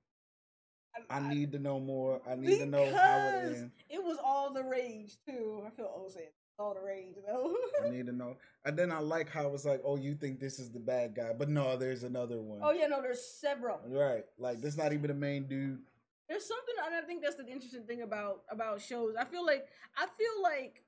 I 1.11 1.21
need 1.21 1.53
to 1.53 1.59
know 1.59 1.81
more. 1.81 2.21
I 2.29 2.35
need 2.35 2.59
to 2.59 2.67
know 2.67 2.85
how 2.95 3.17
it 3.19 3.45
ends. 3.45 3.71
It 3.89 4.03
was 4.03 4.19
all 4.25 4.53
the 4.53 4.63
rage 4.63 5.17
too. 5.27 5.63
I 5.67 5.71
feel 5.71 5.91
oh, 5.95 6.03
old 6.03 6.13
saying 6.13 6.29
all 6.59 6.75
the 6.75 6.81
rage 6.81 7.17
though. 7.27 7.55
I 7.85 7.89
need 7.91 8.07
to 8.07 8.13
know. 8.13 8.37
And 8.65 8.77
then 8.77 8.91
I 8.91 8.99
like 8.99 9.31
how 9.31 9.49
it's 9.55 9.65
like, 9.65 9.81
oh, 9.85 9.97
you 9.97 10.15
think 10.15 10.41
this 10.41 10.59
is 10.59 10.71
the 10.71 10.81
bad 10.81 11.15
guy, 11.15 11.33
but 11.37 11.49
no, 11.49 11.77
there's 11.77 12.03
another 12.03 12.41
one. 12.41 12.61
oh 12.63 12.73
yeah, 12.73 12.87
no, 12.87 13.01
there's 13.01 13.23
several. 13.23 13.81
Right. 13.87 14.25
Like 14.39 14.61
this 14.61 14.77
not 14.77 14.93
even 14.93 15.09
the 15.09 15.15
main 15.15 15.47
dude. 15.47 15.81
There's 16.29 16.45
something, 16.45 16.75
and 16.85 16.95
I 16.95 17.01
think 17.07 17.23
that's 17.23 17.37
the 17.37 17.47
interesting 17.47 17.85
thing 17.85 18.03
about 18.03 18.43
about 18.51 18.83
shows. 18.83 19.15
I 19.19 19.25
feel 19.25 19.47
like 19.47 19.67
I 19.97 20.07
feel 20.07 20.43
like 20.43 20.83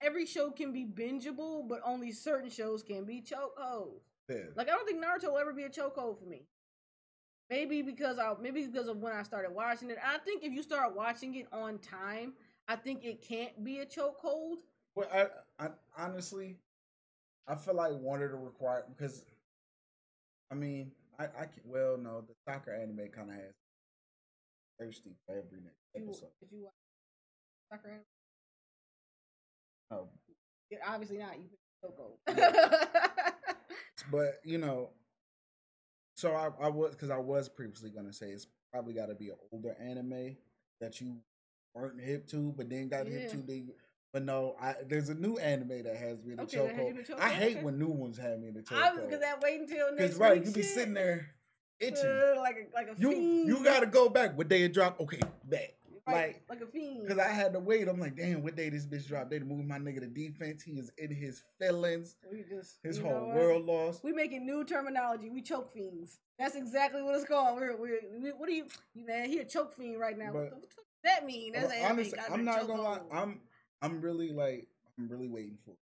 every 0.00 0.26
show 0.26 0.50
can 0.50 0.72
be 0.72 0.84
bingeable, 0.84 1.68
but 1.68 1.80
only 1.84 2.12
certain 2.12 2.50
shows 2.50 2.82
can 2.82 3.04
be 3.04 3.20
chokeholds. 3.20 4.02
Yeah. 4.28 4.36
Like 4.54 4.68
I 4.68 4.72
don't 4.72 4.86
think 4.86 5.02
Naruto 5.02 5.32
will 5.32 5.38
ever 5.38 5.52
be 5.52 5.64
a 5.64 5.68
chokehold 5.68 6.18
for 6.18 6.26
me. 6.26 6.44
Maybe 7.50 7.82
because 7.82 8.18
I 8.18 8.32
maybe 8.40 8.64
because 8.64 8.86
of 8.86 8.98
when 8.98 9.12
I 9.12 9.24
started 9.24 9.52
watching 9.52 9.90
it. 9.90 9.98
I 10.04 10.18
think 10.18 10.44
if 10.44 10.52
you 10.52 10.62
start 10.62 10.94
watching 10.94 11.34
it 11.34 11.48
on 11.52 11.78
time, 11.78 12.34
I 12.68 12.76
think 12.76 13.04
it 13.04 13.26
can't 13.26 13.64
be 13.64 13.80
a 13.80 13.86
chokehold. 13.86 14.58
Well, 14.94 15.08
I, 15.12 15.26
I 15.58 15.70
honestly, 15.98 16.58
I 17.48 17.56
feel 17.56 17.74
like 17.74 17.92
one 17.92 18.22
of 18.22 18.30
the 18.30 18.36
required 18.36 18.84
because, 18.96 19.24
I 20.52 20.54
mean, 20.54 20.92
I, 21.18 21.24
I 21.24 21.44
can 21.46 21.62
well 21.64 21.98
no, 21.98 22.20
the 22.20 22.34
soccer 22.48 22.72
anime 22.72 23.08
kind 23.12 23.30
of 23.30 23.36
has 23.36 23.54
thirsty 24.78 25.16
for 25.26 25.32
every 25.32 25.58
next 25.62 25.76
Did 25.92 26.04
you, 26.04 26.08
episode. 26.10 26.28
did 26.40 26.48
you 26.52 26.62
watch 26.62 26.72
soccer 27.72 27.88
anime? 27.88 28.04
No, 29.90 30.08
obviously 30.86 31.18
not. 31.18 31.34
You 31.36 31.48
chokehold. 31.84 32.18
but 34.12 34.40
you 34.44 34.58
know, 34.58 34.90
so 36.20 36.34
I, 36.34 36.50
I 36.66 36.68
was 36.68 36.90
because 36.90 37.10
I 37.10 37.16
was 37.16 37.48
previously 37.48 37.90
gonna 37.90 38.12
say 38.12 38.26
it's 38.30 38.46
probably 38.70 38.92
got 38.94 39.06
to 39.06 39.14
be 39.14 39.30
an 39.30 39.36
older 39.52 39.74
anime 39.80 40.36
that 40.80 41.00
you 41.00 41.16
weren't 41.74 42.00
hip 42.00 42.26
to, 42.28 42.52
but 42.56 42.68
then 42.68 42.88
got 42.88 43.06
hip 43.06 43.30
to. 43.30 43.36
Then, 43.38 43.70
but 44.12 44.22
no, 44.24 44.54
I 44.60 44.74
there's 44.86 45.08
a 45.08 45.14
new 45.14 45.38
anime 45.38 45.82
that 45.84 45.96
has 45.96 46.22
me 46.22 46.32
in 46.32 46.36
the 46.36 46.42
Okay, 46.42 46.58
that 46.58 46.74
has 46.74 46.94
you 46.94 46.98
in 46.98 47.04
chokehold. 47.04 47.20
I 47.20 47.28
hate 47.30 47.56
okay. 47.56 47.64
when 47.64 47.78
new 47.78 47.88
ones 47.88 48.18
have 48.18 48.38
me 48.38 48.48
in 48.48 48.54
the 48.54 48.64
I 48.70 48.90
was 48.92 49.00
chokehold. 49.00 49.04
because 49.06 49.20
that 49.20 49.40
wait 49.42 49.60
until 49.60 49.90
next 49.92 50.02
Because 50.02 50.16
right, 50.18 50.44
you 50.44 50.52
be 50.52 50.62
sitting 50.62 50.94
there 50.94 51.30
itching. 51.80 52.04
Uh, 52.06 52.34
like 52.38 52.56
a 52.56 52.74
like 52.74 52.88
a 52.88 53.00
You 53.00 53.12
fiend. 53.12 53.48
you 53.48 53.64
gotta 53.64 53.86
go 53.86 54.08
back. 54.08 54.36
What 54.36 54.48
day 54.48 54.62
it 54.62 54.74
drop? 54.74 55.00
Okay, 55.00 55.20
back. 55.44 55.74
Like, 56.06 56.42
like 56.48 56.60
a 56.60 56.66
fiend. 56.66 57.08
cause 57.08 57.18
I 57.18 57.28
had 57.28 57.52
to 57.52 57.60
wait. 57.60 57.88
I'm 57.88 58.00
like, 58.00 58.16
damn, 58.16 58.42
what 58.42 58.56
day 58.56 58.68
this 58.68 58.86
bitch 58.86 59.06
drop? 59.06 59.30
They 59.30 59.38
moved 59.38 59.68
my 59.68 59.78
nigga 59.78 60.00
to 60.00 60.06
defense. 60.06 60.62
He 60.62 60.72
is 60.72 60.90
in 60.98 61.14
his 61.14 61.42
feelings. 61.58 62.16
we 62.30 62.42
just 62.48 62.78
His 62.82 62.98
whole 62.98 63.28
world 63.28 63.66
lost. 63.66 64.02
We 64.02 64.12
making 64.12 64.46
new 64.46 64.64
terminology. 64.64 65.30
We 65.30 65.42
choke 65.42 65.72
fiends. 65.72 66.18
That's 66.38 66.56
exactly 66.56 67.02
what 67.02 67.14
it's 67.16 67.26
called. 67.26 67.56
We're, 67.56 67.76
we're 67.76 68.00
we, 68.20 68.30
what 68.30 68.48
do 68.48 68.54
you, 68.54 68.66
you 68.94 69.06
man? 69.06 69.28
He 69.28 69.38
a 69.38 69.44
choke 69.44 69.74
fiend 69.74 70.00
right 70.00 70.16
now. 70.16 70.32
But- 70.32 70.40
what 70.40 70.50
the 70.50 70.56
what 70.56 70.70
does 70.70 71.20
that 71.20 71.26
mean? 71.26 71.52
That's 71.52 71.72
honestly, 71.82 72.18
I'm 72.30 72.44
not 72.44 72.66
gonna 72.66 72.82
lie. 72.82 73.00
I'm 73.12 73.40
I'm 73.82 74.00
really 74.00 74.32
like 74.32 74.68
I'm 74.98 75.08
really 75.08 75.28
waiting 75.28 75.58
for 75.64 75.70
it. 75.70 75.78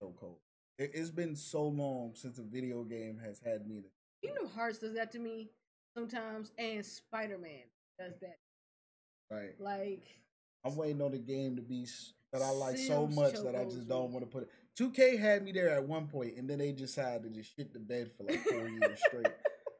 so 0.00 0.14
cold. 0.18 0.38
It, 0.78 0.92
it's 0.94 1.10
been 1.10 1.36
so 1.36 1.64
long 1.64 2.12
since 2.14 2.38
a 2.38 2.42
video 2.42 2.84
game 2.84 3.18
has 3.24 3.40
had 3.44 3.66
me. 3.66 3.82
To, 3.82 4.26
Kingdom 4.26 4.48
Hearts 4.54 4.78
does 4.78 4.94
that 4.94 5.10
to 5.12 5.18
me 5.18 5.50
sometimes, 5.96 6.52
and 6.56 6.84
Spider 6.84 7.38
Man 7.38 7.62
does 8.02 8.20
that. 8.20 8.38
right. 9.30 9.54
Like 9.58 10.04
I'm 10.64 10.76
waiting 10.76 11.02
on 11.02 11.12
the 11.12 11.18
game 11.18 11.56
to 11.56 11.62
be 11.62 11.86
that 12.32 12.42
I 12.42 12.50
like 12.50 12.78
so 12.78 13.06
much 13.06 13.34
that 13.34 13.54
I 13.54 13.64
just 13.64 13.88
don't 13.88 14.12
want 14.12 14.24
to 14.24 14.30
put 14.30 14.44
it. 14.44 14.48
2K 14.78 15.18
had 15.18 15.44
me 15.44 15.52
there 15.52 15.70
at 15.70 15.86
one 15.86 16.06
point, 16.06 16.36
and 16.36 16.48
then 16.48 16.58
they 16.58 16.72
decided 16.72 17.24
to 17.24 17.28
just 17.28 17.54
shit 17.54 17.72
the 17.72 17.78
bed 17.78 18.10
for 18.16 18.24
like 18.24 18.40
four 18.40 18.68
years 18.68 19.00
straight. 19.08 19.26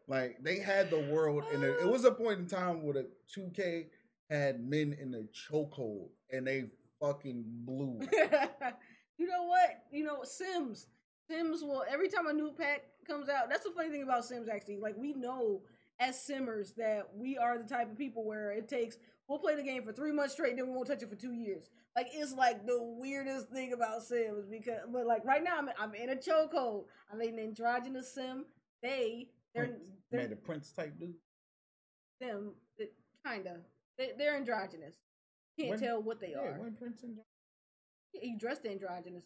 Like 0.06 0.42
they 0.42 0.58
had 0.58 0.90
the 0.90 1.00
world 1.00 1.44
in 1.52 1.62
it. 1.62 1.76
It 1.80 1.88
was 1.88 2.04
a 2.04 2.10
ah. 2.10 2.14
point 2.14 2.40
in 2.40 2.46
time 2.46 2.82
where 2.82 2.94
the 2.94 3.08
2K 3.34 3.86
had 4.28 4.60
men 4.60 4.96
in 5.00 5.10
the 5.10 5.28
chokehold, 5.50 6.08
and 6.30 6.46
they 6.46 6.64
fucking 7.00 7.44
blew. 7.46 8.00
you 9.18 9.26
know 9.26 9.44
what? 9.44 9.84
You 9.90 10.04
know 10.04 10.22
Sims. 10.24 10.86
Sims 11.28 11.62
will 11.62 11.84
every 11.90 12.08
time 12.08 12.26
a 12.26 12.32
new 12.32 12.52
pack 12.52 12.82
comes 13.06 13.28
out. 13.28 13.48
That's 13.48 13.64
the 13.64 13.70
funny 13.70 13.88
thing 13.88 14.02
about 14.02 14.24
Sims. 14.24 14.48
Actually, 14.48 14.78
like 14.78 14.96
we 14.98 15.14
know 15.14 15.62
as 16.02 16.20
Simmers 16.20 16.72
that 16.76 17.02
we 17.14 17.38
are 17.38 17.58
the 17.58 17.68
type 17.68 17.90
of 17.90 17.96
people 17.96 18.24
where 18.24 18.50
it 18.52 18.68
takes 18.68 18.96
we'll 19.28 19.38
play 19.38 19.54
the 19.56 19.62
game 19.62 19.82
for 19.84 19.92
three 19.92 20.12
months 20.12 20.34
straight, 20.34 20.56
then 20.56 20.66
we 20.66 20.72
won't 20.72 20.86
touch 20.88 21.02
it 21.02 21.08
for 21.08 21.14
two 21.16 21.32
years. 21.32 21.70
Like 21.96 22.08
it's 22.12 22.32
like 22.32 22.66
the 22.66 22.78
weirdest 22.82 23.48
thing 23.50 23.72
about 23.72 24.02
Sims 24.02 24.46
because, 24.50 24.80
but 24.92 25.06
like 25.06 25.24
right 25.24 25.42
now 25.42 25.56
I'm 25.58 25.68
I'm 25.78 25.94
in 25.94 26.10
a 26.10 26.16
chokehold. 26.16 26.84
I'm 27.12 27.20
in 27.20 27.34
an 27.34 27.38
androgynous 27.38 28.12
Sim. 28.14 28.44
They 28.82 29.28
they're 29.54 29.66
Prince. 29.68 29.88
they're 30.10 30.20
Man, 30.22 30.30
the 30.30 30.36
Prince 30.36 30.72
type 30.72 30.98
dude. 30.98 31.14
them 32.20 32.52
it, 32.78 32.92
kinda 33.26 33.56
they, 33.98 34.10
they're 34.18 34.36
androgynous. 34.36 34.94
Can't 35.58 35.70
When- 35.70 35.80
tell 35.80 36.02
what 36.02 36.20
they 36.20 36.30
Yeah, 36.30 36.38
are. 36.54 36.60
when 36.60 36.74
Prince 36.74 37.02
and 37.04 37.16
He 38.12 38.36
dressed 38.36 38.66
androgynous. 38.66 39.24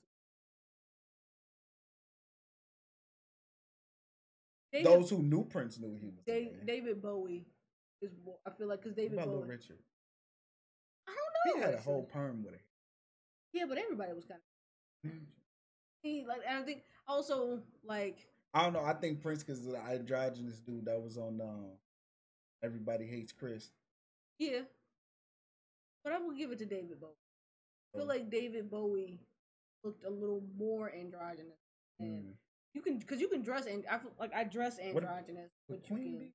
David, 4.85 4.93
those 5.01 5.11
who 5.11 5.23
knew 5.23 5.45
Prince 5.45 5.79
knew 5.79 5.97
he 5.97 6.07
was. 6.09 6.25
David 6.67 7.03
Bowie 7.03 7.47
is. 8.03 8.11
I 8.47 8.51
feel 8.51 8.69
like 8.69 8.81
because 8.83 8.93
What 8.97 9.03
David 9.03 9.13
about 9.15 9.27
Bowie. 9.27 9.35
Little 9.37 9.49
Richard? 9.51 9.79
I 11.09 11.13
don't 11.13 11.61
know. 11.61 11.67
He 11.67 11.71
had 11.73 11.79
a 11.79 11.83
whole 11.83 12.03
perm 12.05 12.43
with 12.45 12.55
it. 12.55 12.61
Yeah, 13.53 13.65
but 13.69 13.79
everybody 13.79 14.13
was 14.13 14.25
kind 14.25 14.41
of. 15.05 15.11
He 16.03 16.25
like, 16.29 16.43
and 16.49 16.59
I 16.59 16.63
think 16.63 16.83
also 17.09 17.61
like 17.85 18.29
I 18.55 18.63
don't 18.63 18.75
know. 18.75 18.85
I 18.85 18.93
think 18.93 19.21
Prince 19.23 19.43
because 19.43 19.65
the 19.65 19.77
androgynous 19.77 20.61
dude 20.61 20.85
that 20.85 21.03
was 21.03 21.17
on 21.19 21.41
um, 21.41 21.71
Everybody 22.63 23.07
Hates 23.07 23.33
Chris. 23.33 23.71
yeah, 24.39 24.61
but 26.05 26.13
I 26.13 26.19
will 26.19 26.33
give 26.35 26.53
it 26.53 26.59
to 26.61 26.65
David 26.67 27.01
Bowie. 27.01 27.11
I 27.95 27.99
feel 27.99 28.05
Oh. 28.05 28.09
like 28.09 28.31
David 28.31 28.71
Bowie 28.71 29.19
looked 29.83 30.05
a 30.05 30.11
little 30.11 30.45
more 30.57 30.93
androgynous. 30.95 31.59
And 31.99 32.25
Mm. 32.25 32.33
You 32.77 32.83
can 32.83 32.99
because 32.99 33.21
you 33.23 33.29
can 33.29 33.41
dress 33.41 33.65
and 33.65 33.85
I 33.91 33.97
feel 33.97 34.13
like 34.21 34.35
I 34.35 34.45
dress 34.45 34.77
What- 34.93 35.03
androgynous, 35.03 35.51
Would 35.69 35.81
but 35.83 35.91
you 35.91 35.97
Queen 35.97 36.11
can 36.11 36.19
be? 36.19 36.33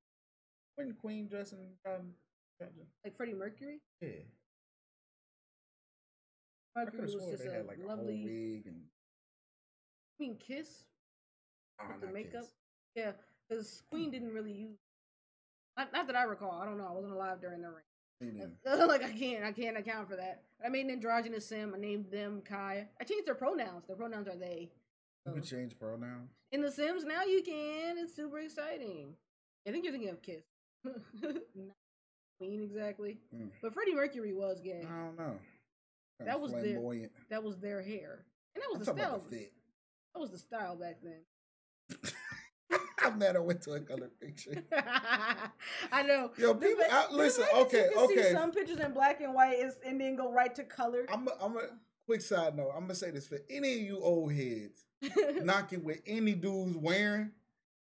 Wouldn't 0.78 0.98
Queen 1.00 1.28
dressing 1.28 1.78
um, 1.86 2.14
like 3.06 3.16
Freddie 3.16 3.34
Mercury. 3.36 3.80
Yeah. 4.02 4.10
I 6.76 6.86
could 6.86 6.94
Mercury 6.96 7.12
have 7.12 7.22
was 7.22 7.30
just 7.40 7.46
a 7.46 7.52
had 7.52 7.68
like 7.68 7.78
a 7.84 7.88
lovely. 7.88 8.24
wig 8.26 8.66
and 8.66 8.82
I 10.20 10.24
mean, 10.24 10.38
Kiss 10.38 10.86
oh, 11.80 11.86
with 11.92 12.02
the 12.02 12.14
makeup. 12.14 12.42
Kiss. 12.42 12.52
Yeah, 12.96 13.12
because 13.48 13.84
Queen 13.92 14.10
didn't 14.10 14.34
really 14.34 14.52
use. 14.52 14.78
Not, 15.78 15.94
not 15.94 16.08
that 16.08 16.16
I 16.16 16.24
recall. 16.24 16.60
I 16.60 16.66
don't 16.66 16.78
know. 16.78 16.88
I 16.88 16.92
wasn't 16.92 17.14
alive 17.14 17.40
during 17.40 17.62
the 17.62 17.70
reign. 17.70 18.52
Like 18.88 19.04
I 19.04 19.12
can't, 19.12 19.44
I 19.44 19.52
can't 19.52 19.78
account 19.78 20.10
for 20.10 20.16
that. 20.16 20.44
I 20.64 20.70
made 20.70 20.86
an 20.86 20.92
androgynous 20.92 21.48
sim. 21.48 21.74
I 21.76 21.80
named 21.80 22.12
them 22.12 22.42
Kai. 22.46 22.88
I 23.00 23.04
changed 23.04 23.26
their 23.28 23.36
pronouns. 23.36 23.86
Their 23.88 23.96
pronouns 23.96 24.28
are 24.28 24.36
they. 24.36 24.70
You 25.26 25.34
can 25.34 25.42
could 25.42 25.50
change 25.50 25.78
pronouns. 25.80 26.32
in 26.52 26.62
the 26.62 26.72
Sims 26.72 27.04
now 27.04 27.24
you 27.24 27.44
can. 27.44 27.98
It's 27.98 28.16
super 28.16 28.40
exciting. 28.40 29.14
I 29.68 29.72
think 29.72 29.84
you're 29.84 29.94
thinking 29.94 30.10
of 30.10 30.22
Kiss. 30.22 30.44
Not 30.84 31.36
Queen 32.40 32.62
exactly, 32.64 33.20
Mm. 33.36 33.52
but 33.62 33.72
Freddie 33.74 33.94
Mercury 33.94 34.34
was 34.34 34.60
gay. 34.62 34.84
I 34.84 34.96
don't 35.06 35.18
know. 35.20 35.38
Kinda 36.18 36.32
That 36.32 36.42
was 36.42 36.52
their- 36.54 37.10
That 37.30 37.44
was 37.44 37.60
their 37.60 37.84
hair, 37.84 38.26
and 38.56 38.62
that 38.64 38.68
I'm 38.74 38.80
was 38.80 38.88
the 38.88 38.94
style. 38.96 39.24
the. 39.30 39.50
That 40.16 40.20
was 40.20 40.32
the 40.32 40.38
style 40.40 40.76
back 40.76 40.98
then. 41.04 41.22
I'm 43.04 43.18
mad 43.20 43.36
I 43.36 43.40
went 43.40 43.62
to 43.64 43.74
a 43.74 43.80
color 43.80 44.10
picture. 44.20 44.64
I 45.92 46.04
know. 46.04 46.32
Yo, 46.38 46.54
people, 46.56 46.84
I, 46.90 47.12
listen. 47.12 47.46
Okay, 47.56 47.86
you 47.92 47.96
can 47.98 48.08
See 48.10 48.20
okay. 48.20 48.32
some 48.34 48.52
pictures 48.52 48.80
in 48.80 48.92
black 48.94 49.22
and 49.22 49.34
white 49.34 49.58
is, 49.60 49.76
and 49.86 50.00
then 50.02 50.16
go 50.16 50.32
right 50.32 50.54
to 50.56 50.64
color. 50.64 51.06
I'm. 51.12 51.28
A, 51.28 51.32
I'm 51.42 51.58
a 51.58 51.62
quick 52.06 52.22
side 52.22 52.56
note. 52.56 52.72
I'm 52.76 52.82
gonna 52.82 52.96
say 52.96 53.12
this 53.12 53.28
for 53.28 53.40
any 53.50 53.74
of 53.74 53.80
you 53.82 54.00
old 54.00 54.34
heads 54.34 54.86
knocking 55.44 55.84
with 55.84 56.02
any 56.06 56.34
dudes 56.34 56.76
wearing 56.78 57.32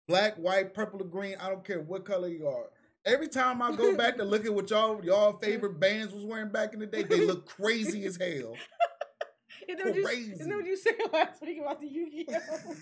black, 0.09 0.37
white, 0.37 0.75
purple, 0.75 1.01
or 1.03 1.07
green. 1.07 1.37
I 1.41 1.49
don't 1.49 1.65
care 1.65 1.81
what 1.81 2.05
color 2.05 2.29
you 2.29 2.47
are. 2.49 2.71
Every 3.05 3.29
time 3.29 3.63
I 3.63 3.75
go 3.75 3.97
back 3.97 4.17
to 4.17 4.25
look 4.25 4.45
at 4.45 4.53
what 4.55 4.69
y'all 4.71 5.05
y'all 5.05 5.33
favorite 5.41 5.79
bands 5.79 6.13
was 6.13 6.25
wearing 6.25 6.51
back 6.51 6.75
in 6.75 6.81
the 6.81 6.87
day, 6.87 7.03
they 7.05 7.25
look 7.25 7.47
crazy 7.47 8.05
as 8.07 8.17
hell. 8.17 8.57
Isn't 9.69 9.79
that 9.79 9.87
what 9.87 9.95
you- 9.97 10.05
Crazy. 10.05 10.33
Isn't 10.33 10.49
that 10.49 10.57
what 10.57 10.67
you 10.67 10.77
said 10.77 10.95
last 11.13 11.43
week 11.43 11.59
about 11.61 11.81
the 11.81 11.89
Yu-Gi-Oh? 11.89 12.75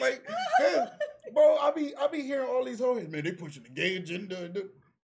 Like, 0.00 0.24
bro, 1.34 1.56
I 1.56 1.72
be 1.72 1.92
I 1.96 2.06
be 2.06 2.22
hearing 2.22 2.46
all 2.48 2.64
these 2.64 2.78
hoes, 2.78 3.08
man, 3.08 3.24
they 3.24 3.32
pushing 3.32 3.64
the 3.64 3.68
gay 3.70 3.96
agenda. 3.96 4.50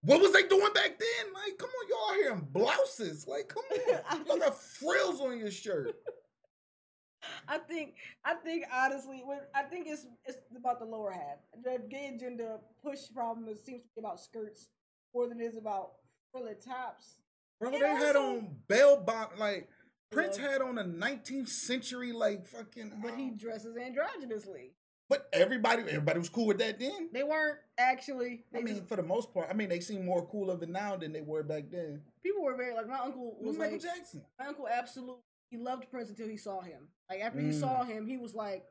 What 0.04 0.20
was 0.20 0.32
they 0.32 0.42
doing 0.42 0.72
back 0.74 0.98
then? 0.98 1.32
Like, 1.32 1.56
come 1.58 1.70
on, 1.70 1.88
y'all 1.88 2.14
here 2.20 2.32
in 2.32 2.40
blouses. 2.40 3.26
Like, 3.26 3.48
come 3.48 3.62
on. 3.72 4.24
Y'all 4.26 4.38
got 4.38 4.60
frills 4.60 5.20
on 5.20 5.38
your 5.38 5.50
shirt. 5.50 5.94
I 7.48 7.56
think 7.56 7.94
I 8.22 8.34
think 8.34 8.64
honestly, 8.70 9.22
I 9.54 9.62
think 9.62 9.86
it's 9.88 10.06
it's 10.26 10.38
about 10.54 10.78
the 10.78 10.84
lower 10.84 11.10
half. 11.10 11.38
The 11.62 11.82
gay 11.88 12.12
agenda 12.14 12.58
push 12.82 13.00
problem 13.14 13.48
is, 13.48 13.64
seems 13.64 13.82
to 13.82 13.88
be 13.96 14.00
about 14.00 14.20
skirts 14.20 14.68
more 15.14 15.26
than 15.26 15.40
it 15.40 15.44
is 15.44 15.56
about 15.56 15.92
frilly 16.32 16.52
tops. 16.62 17.16
Bro, 17.60 17.72
And 17.72 17.82
they 17.82 17.88
had 17.88 18.16
on 18.16 18.56
bell 18.68 19.00
bottom 19.00 19.38
like 19.38 19.68
Prince 20.10 20.38
Yeah. 20.38 20.50
had 20.52 20.60
on 20.60 20.76
a 20.78 20.84
19th 20.84 21.48
century 21.48 22.12
like 22.12 22.46
fucking 22.46 22.92
But 23.02 23.14
he 23.14 23.28
um, 23.30 23.36
dresses 23.36 23.76
androgynously. 23.76 24.72
But 25.08 25.28
everybody 25.32 25.82
everybody 25.82 26.18
was 26.18 26.28
cool 26.28 26.46
with 26.46 26.58
that 26.58 26.78
then. 26.78 27.08
They 27.12 27.22
weren't 27.22 27.58
actually. 27.78 28.44
They 28.52 28.60
I 28.60 28.62
mean, 28.62 28.76
just, 28.76 28.88
for 28.88 28.96
the 28.96 29.02
most 29.02 29.32
part, 29.34 29.48
I 29.50 29.54
mean, 29.54 29.68
they 29.68 29.80
seem 29.80 30.04
more 30.04 30.26
cool 30.26 30.50
of 30.50 30.62
it 30.62 30.68
now 30.68 30.96
than 30.96 31.12
they 31.12 31.20
were 31.20 31.42
back 31.42 31.64
then. 31.70 32.02
people 32.22 32.42
were 32.42 32.56
very 32.56 32.74
like 32.74 32.88
my 32.88 32.98
uncle 32.98 33.36
was 33.40 33.56
Michael 33.58 33.74
like 33.74 33.82
Jackson. 33.82 34.22
my 34.38 34.46
uncle 34.46 34.66
absolutely 34.68 35.20
he 35.50 35.58
loved 35.58 35.88
Prince 35.90 36.08
until 36.08 36.28
he 36.28 36.36
saw 36.36 36.60
him. 36.62 36.88
Like 37.08 37.20
after 37.20 37.38
he 37.40 37.48
Mm. 37.48 37.60
saw 37.60 37.84
him, 37.84 38.06
he 38.06 38.16
was 38.16 38.34
like, 38.34 38.64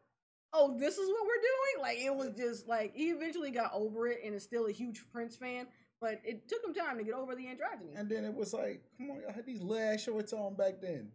"Oh, 0.51 0.77
this 0.77 0.97
is 0.97 1.07
what 1.09 1.21
we're 1.25 1.41
doing." 1.41 1.81
Like 1.81 1.97
it 1.99 2.13
was 2.13 2.35
just 2.35 2.67
like 2.67 2.93
he 2.95 3.11
eventually 3.11 3.51
got 3.51 3.71
over 3.73 4.07
it 4.07 4.19
and 4.25 4.33
is 4.35 4.43
still 4.43 4.65
a 4.65 4.71
huge 4.71 5.03
Prince 5.11 5.35
fan. 5.35 5.67
But 6.01 6.19
it 6.25 6.49
took 6.49 6.61
him 6.65 6.73
time 6.73 6.97
to 6.97 7.03
get 7.05 7.13
over 7.13 7.33
the 7.35 7.43
androgyny. 7.45 7.97
And 7.97 8.09
then 8.09 8.25
it 8.25 8.33
was 8.33 8.51
like, 8.53 8.83
come 8.97 9.11
on, 9.11 9.21
y'all 9.21 9.31
had 9.31 9.45
these 9.45 9.61
ass 9.61 10.01
shorts 10.01 10.33
on 10.33 10.55
back 10.55 10.81
then. 10.81 11.11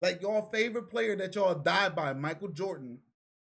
Like 0.00 0.22
y'all 0.22 0.48
favorite 0.50 0.88
player 0.88 1.14
that 1.16 1.34
y'all 1.34 1.54
died 1.54 1.94
by, 1.94 2.14
Michael 2.14 2.48
Jordan, 2.48 2.98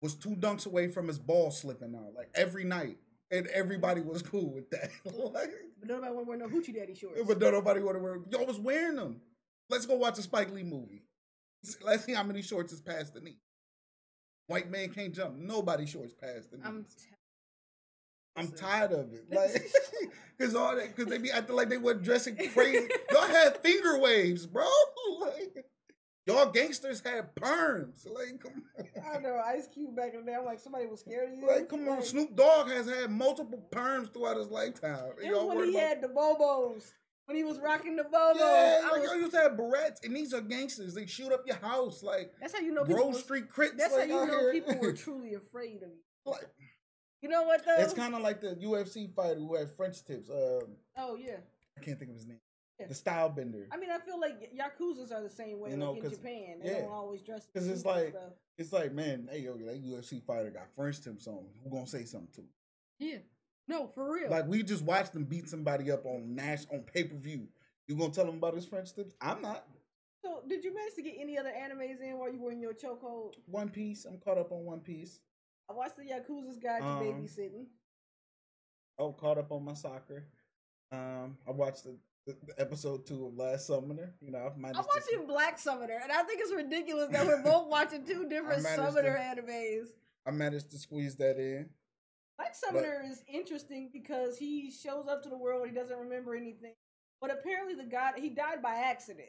was 0.02 0.14
two 0.14 0.36
dunks 0.36 0.66
away 0.66 0.88
from 0.88 1.06
his 1.08 1.18
ball 1.18 1.50
slipping 1.50 1.94
out, 1.94 2.12
like 2.14 2.28
every 2.34 2.64
night. 2.64 2.98
And 3.30 3.46
everybody 3.46 4.02
was 4.02 4.20
cool 4.30 4.52
with 4.52 4.68
that. 4.70 4.90
like, 5.06 5.50
But 5.80 5.88
nobody 5.88 6.12
want 6.12 6.26
to 6.26 6.28
wear 6.28 6.36
no 6.36 6.48
hoochie 6.48 6.74
daddy 6.74 6.94
shorts. 6.94 7.18
but 7.26 7.38
no- 7.40 7.50
nobody 7.50 7.80
would 7.80 7.94
to 7.94 7.98
wear 7.98 8.18
y'all 8.30 8.44
was 8.44 8.58
wearing 8.60 8.96
them. 8.96 9.22
Let's 9.70 9.86
go 9.86 9.94
watch 9.94 10.18
a 10.18 10.22
Spike 10.22 10.52
Lee 10.52 10.64
movie. 10.64 11.04
Let's 11.82 12.04
see 12.04 12.12
how 12.12 12.24
many 12.24 12.42
shorts 12.42 12.74
is 12.74 12.82
past 12.82 13.14
the 13.14 13.20
knee. 13.22 13.38
White 14.48 14.70
man 14.70 14.90
can't 14.90 15.14
jump. 15.14 15.36
Nobody 15.38 15.86
shorts 15.86 16.12
past 16.12 16.50
the 16.50 16.58
knee. 16.58 16.62
I'm 16.66 16.84
I'm, 18.36 18.48
t- 18.48 18.56
tired 18.56 18.92
of 18.92 19.12
it. 19.14 19.24
Like, 19.30 19.62
cause 20.38 20.54
all 20.54 20.76
that, 20.76 20.94
cause 20.94 21.06
they 21.06 21.16
be 21.18 21.30
acting 21.30 21.56
like 21.56 21.70
they 21.70 21.78
weren't 21.78 22.02
dressing 22.02 22.36
crazy. 22.36 22.86
y'all 23.12 23.22
had 23.28 23.58
finger 23.58 23.98
waves, 23.98 24.44
bro. 24.46 24.66
Like, 25.20 25.64
y'all 26.26 26.50
gangsters 26.50 27.00
had 27.04 27.34
perms. 27.34 28.06
Like, 28.06 28.40
come 28.40 28.62
I 29.14 29.18
know 29.18 29.40
Ice 29.46 29.68
Cube 29.72 29.94
back 29.96 30.14
in 30.14 30.24
the 30.24 30.30
day. 30.30 30.36
I'm 30.38 30.44
like 30.44 30.60
somebody 30.60 30.86
was 30.86 31.00
scared 31.00 31.32
of 31.32 31.38
you. 31.38 31.46
Like, 31.46 31.68
come 31.68 31.88
on. 31.88 32.02
Snoop 32.02 32.34
Dogg 32.36 32.68
has 32.68 32.88
had 32.88 33.10
multiple 33.10 33.66
perms 33.70 34.12
throughout 34.12 34.36
his 34.36 34.48
lifetime. 34.48 35.12
It 35.22 35.32
was 35.32 35.54
when 35.56 35.64
he 35.68 35.76
about- 35.76 35.88
had 35.88 36.00
the 36.02 36.08
bobos. 36.08 36.92
When 37.26 37.36
he 37.36 37.44
was 37.44 37.58
rocking 37.60 37.94
the 37.94 38.02
bobos. 38.02 38.34
Yeah, 38.36 38.80
I 38.84 38.88
like 38.90 39.00
was- 39.02 39.10
y'all 39.10 39.20
used 39.20 39.32
to 39.32 39.38
have 39.38 39.52
barrettes, 39.52 40.04
and 40.04 40.14
these 40.14 40.34
are 40.34 40.40
gangsters. 40.40 40.92
They 40.94 41.06
shoot 41.06 41.32
up 41.32 41.44
your 41.46 41.56
house, 41.56 42.02
like 42.02 42.32
that's 42.40 42.52
how 42.52 42.58
you 42.60 42.72
know 42.74 42.84
people. 42.84 43.02
Grove 43.10 43.16
Street 43.16 43.48
Crits. 43.48 43.76
that's 43.76 43.94
like, 43.94 44.10
how 44.10 44.22
you 44.22 44.26
know 44.26 44.40
here. 44.40 44.52
people 44.52 44.74
were 44.80 44.92
truly 45.04 45.34
afraid 45.34 45.82
of 45.84 45.90
you. 45.90 46.00
like, 46.26 46.48
You 47.20 47.28
know 47.28 47.44
what 47.44 47.64
though? 47.64 47.76
it's 47.78 47.94
kind 47.94 48.14
of 48.16 48.22
like 48.22 48.40
the 48.40 48.56
UFC 48.56 49.14
fighter 49.14 49.38
who 49.38 49.54
had 49.54 49.70
French 49.70 50.04
tips. 50.04 50.28
Um, 50.30 50.76
oh 50.98 51.14
yeah. 51.16 51.36
I 51.78 51.80
can't 51.80 51.96
think 51.98 52.10
of 52.10 52.16
his 52.16 52.26
name. 52.26 52.40
Yeah. 52.82 52.88
The 52.88 52.94
style 52.94 53.28
bender. 53.28 53.68
I 53.70 53.76
mean, 53.76 53.90
I 53.90 53.98
feel 53.98 54.18
like 54.20 54.52
yakuza's 54.52 55.12
are 55.12 55.22
the 55.22 55.28
same 55.30 55.60
way. 55.60 55.70
You 55.70 55.76
know, 55.76 55.92
like 55.92 56.02
in 56.02 56.08
'cause- 56.10 56.18
Japan, 56.18 56.58
they 56.62 56.70
yeah. 56.70 56.80
don't 56.80 56.90
always 56.92 57.22
dress. 57.22 57.46
Because 57.46 57.68
it's 57.68 57.84
like- 57.84 58.10
stuff. 58.10 58.32
It's 58.58 58.72
like, 58.72 58.92
man, 58.92 59.28
hey, 59.30 59.40
yo, 59.40 59.56
that 59.56 59.82
UFC 59.82 60.20
fighter 60.20 60.50
got 60.50 60.68
French 60.74 61.00
tips 61.00 61.26
on. 61.26 61.46
Who 61.64 61.70
gonna 61.70 61.86
say 61.86 62.04
something 62.04 62.30
to 62.34 62.40
him? 62.42 62.48
yeah, 62.98 63.18
no, 63.66 63.86
for 63.88 64.12
real. 64.12 64.30
Like 64.30 64.46
we 64.46 64.62
just 64.62 64.82
watched 64.84 65.12
them 65.14 65.24
beat 65.24 65.48
somebody 65.48 65.90
up 65.90 66.04
on 66.06 66.34
Nash 66.34 66.64
on 66.72 66.80
pay 66.82 67.04
per 67.04 67.14
view. 67.16 67.48
You 67.88 67.96
gonna 67.96 68.12
tell 68.12 68.28
him 68.28 68.36
about 68.36 68.54
his 68.54 68.66
French 68.66 68.92
tips? 68.94 69.14
I'm 69.20 69.40
not. 69.42 69.66
so, 70.22 70.42
did 70.46 70.62
you 70.64 70.74
manage 70.74 70.94
to 70.94 71.02
get 71.02 71.14
any 71.18 71.38
other 71.38 71.50
animes 71.50 72.00
in 72.00 72.18
while 72.18 72.32
you 72.32 72.40
were 72.40 72.52
in 72.52 72.60
your 72.60 72.74
chokehold? 72.74 73.34
One 73.46 73.68
Piece. 73.70 74.04
I'm 74.04 74.18
caught 74.18 74.38
up 74.38 74.52
on 74.52 74.64
One 74.64 74.80
Piece. 74.80 75.20
I 75.68 75.72
watched 75.72 75.96
the 75.96 76.02
Yakuza's 76.02 76.58
Guide 76.58 76.80
to 76.82 76.86
Um, 76.86 77.02
Babysitting. 77.02 77.66
Oh, 78.98 79.12
caught 79.12 79.38
up 79.38 79.50
on 79.50 79.64
my 79.64 79.74
soccer. 79.74 80.24
Um, 80.92 81.38
I 81.48 81.50
watched 81.52 81.84
the, 81.84 81.90
the, 81.90 81.96
the 81.96 82.11
episode 82.58 83.06
two 83.06 83.26
of 83.26 83.34
Last 83.36 83.66
Summoner. 83.66 84.14
You 84.20 84.30
know, 84.30 84.46
I've 84.46 84.56
managed. 84.56 84.78
I'm 84.78 84.84
to- 84.84 84.90
watching 84.94 85.26
Black 85.26 85.58
Summoner, 85.58 85.98
and 86.02 86.12
I 86.12 86.22
think 86.22 86.40
it's 86.42 86.52
ridiculous 86.52 87.10
that 87.10 87.26
we're 87.26 87.42
both 87.42 87.68
watching 87.68 88.04
two 88.04 88.28
different 88.28 88.62
Summoner 88.62 89.14
to- 89.14 89.42
animes. 89.42 89.86
I 90.26 90.30
managed 90.30 90.70
to 90.70 90.78
squeeze 90.78 91.16
that 91.16 91.38
in. 91.38 91.68
Black 92.38 92.54
Summoner 92.54 93.02
is 93.08 93.22
interesting 93.28 93.90
because 93.92 94.38
he 94.38 94.70
shows 94.70 95.06
up 95.08 95.22
to 95.24 95.28
the 95.28 95.36
world, 95.36 95.66
he 95.66 95.74
doesn't 95.74 95.96
remember 95.98 96.34
anything, 96.34 96.74
but 97.20 97.30
apparently 97.30 97.74
the 97.74 97.84
god 97.84 98.14
he 98.16 98.30
died 98.30 98.62
by 98.62 98.76
accident. 98.76 99.28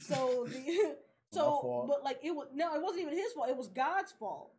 So 0.00 0.46
the 0.48 0.96
so 1.32 1.84
but 1.88 2.02
like 2.02 2.18
it 2.22 2.32
was 2.32 2.48
no, 2.52 2.74
it 2.74 2.82
wasn't 2.82 3.02
even 3.02 3.14
his 3.14 3.32
fault. 3.32 3.48
It 3.48 3.56
was 3.56 3.68
God's 3.68 4.12
fault, 4.12 4.52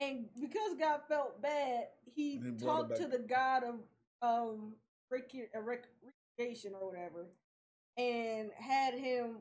and 0.00 0.26
because 0.40 0.74
God 0.78 1.00
felt 1.08 1.40
bad, 1.40 1.86
he 2.14 2.36
he 2.38 2.50
talked 2.52 2.96
to 2.96 3.06
the 3.06 3.18
God 3.18 3.62
of 3.64 3.74
um 4.20 4.74
recre- 5.12 5.48
uh, 5.56 5.60
rec- 5.60 5.88
or 6.38 6.90
whatever, 6.90 7.26
and 7.96 8.50
had 8.58 8.94
him 8.94 9.36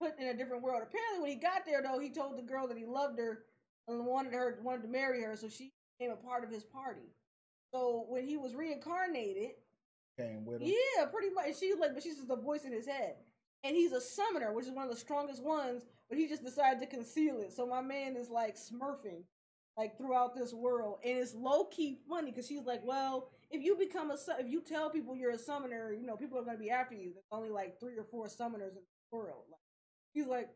put 0.00 0.18
in 0.18 0.28
a 0.28 0.34
different 0.36 0.62
world. 0.62 0.82
Apparently, 0.82 1.20
when 1.20 1.30
he 1.30 1.36
got 1.36 1.64
there, 1.64 1.82
though, 1.82 1.98
he 1.98 2.10
told 2.10 2.36
the 2.36 2.42
girl 2.42 2.66
that 2.68 2.76
he 2.76 2.84
loved 2.84 3.18
her 3.18 3.44
and 3.88 4.04
wanted 4.06 4.32
her 4.32 4.58
wanted 4.62 4.82
to 4.82 4.88
marry 4.88 5.22
her, 5.22 5.36
so 5.36 5.48
she 5.48 5.72
became 5.98 6.12
a 6.12 6.16
part 6.16 6.44
of 6.44 6.50
his 6.50 6.64
party. 6.64 7.14
So 7.72 8.04
when 8.08 8.26
he 8.26 8.36
was 8.36 8.54
reincarnated, 8.54 9.52
Came 10.18 10.44
with 10.44 10.60
him. 10.60 10.68
yeah, 10.96 11.06
pretty 11.06 11.30
much. 11.30 11.58
She 11.58 11.72
like, 11.78 11.94
but 11.94 12.02
she's 12.02 12.16
just 12.16 12.30
a 12.30 12.36
voice 12.36 12.64
in 12.64 12.72
his 12.72 12.86
head, 12.86 13.14
and 13.64 13.74
he's 13.74 13.92
a 13.92 14.00
summoner, 14.00 14.52
which 14.52 14.66
is 14.66 14.72
one 14.72 14.84
of 14.84 14.90
the 14.90 15.00
strongest 15.00 15.42
ones. 15.42 15.84
But 16.08 16.18
he 16.18 16.28
just 16.28 16.44
decided 16.44 16.80
to 16.80 16.86
conceal 16.86 17.40
it. 17.40 17.52
So 17.52 17.66
my 17.66 17.80
man 17.80 18.16
is 18.16 18.28
like 18.28 18.56
smurfing, 18.56 19.22
like 19.78 19.96
throughout 19.96 20.34
this 20.34 20.52
world, 20.52 20.98
and 21.04 21.16
it's 21.18 21.34
low 21.34 21.64
key 21.64 21.96
funny 22.08 22.30
because 22.30 22.46
she's 22.46 22.66
like, 22.66 22.82
well, 22.84 23.30
if 23.52 23.62
you 23.62 23.76
become 23.76 24.10
a 24.10 24.16
if 24.38 24.48
you 24.48 24.60
tell 24.62 24.90
people 24.90 25.14
you're 25.16 25.30
a 25.32 25.38
summoner, 25.38 25.92
you 25.92 26.06
know 26.06 26.16
people 26.16 26.38
are 26.38 26.44
gonna 26.44 26.58
be 26.58 26.70
after 26.70 26.94
you. 26.94 27.12
There's 27.12 27.24
only 27.30 27.50
like 27.50 27.78
three 27.78 27.96
or 27.98 28.04
four 28.04 28.26
summoners 28.26 28.70
in 28.76 28.82
the 29.10 29.16
world. 29.16 29.44
Like, 29.50 29.60
he's 30.12 30.26
like, 30.26 30.48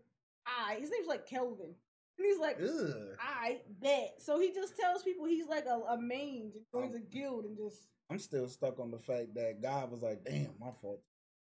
I 0.47 0.77
his 0.81 0.91
name's 0.91 1.07
like 1.09 1.27
Kelvin, 1.29 1.75
and 2.19 2.27
he's 2.27 2.39
like, 2.39 2.59
Ugh. 2.63 2.95
I 3.21 3.61
bet. 3.81 4.15
So 4.19 4.39
he 4.41 4.53
just 4.53 4.77
tells 4.79 5.03
people 5.03 5.27
he's 5.27 5.47
like 5.47 5.67
a, 5.67 5.93
a 5.93 5.99
mage 6.01 6.55
and 6.55 6.65
joins 6.73 6.95
a 6.95 7.01
guild 7.01 7.45
and 7.45 7.57
just 7.57 7.89
I'm 8.11 8.19
still 8.19 8.49
stuck 8.49 8.79
on 8.79 8.91
the 8.91 8.99
fact 8.99 9.35
that 9.35 9.61
God 9.61 9.91
was 9.91 10.03
like, 10.03 10.25
"Damn, 10.25 10.51
my 10.61 10.71
fault." 10.81 11.01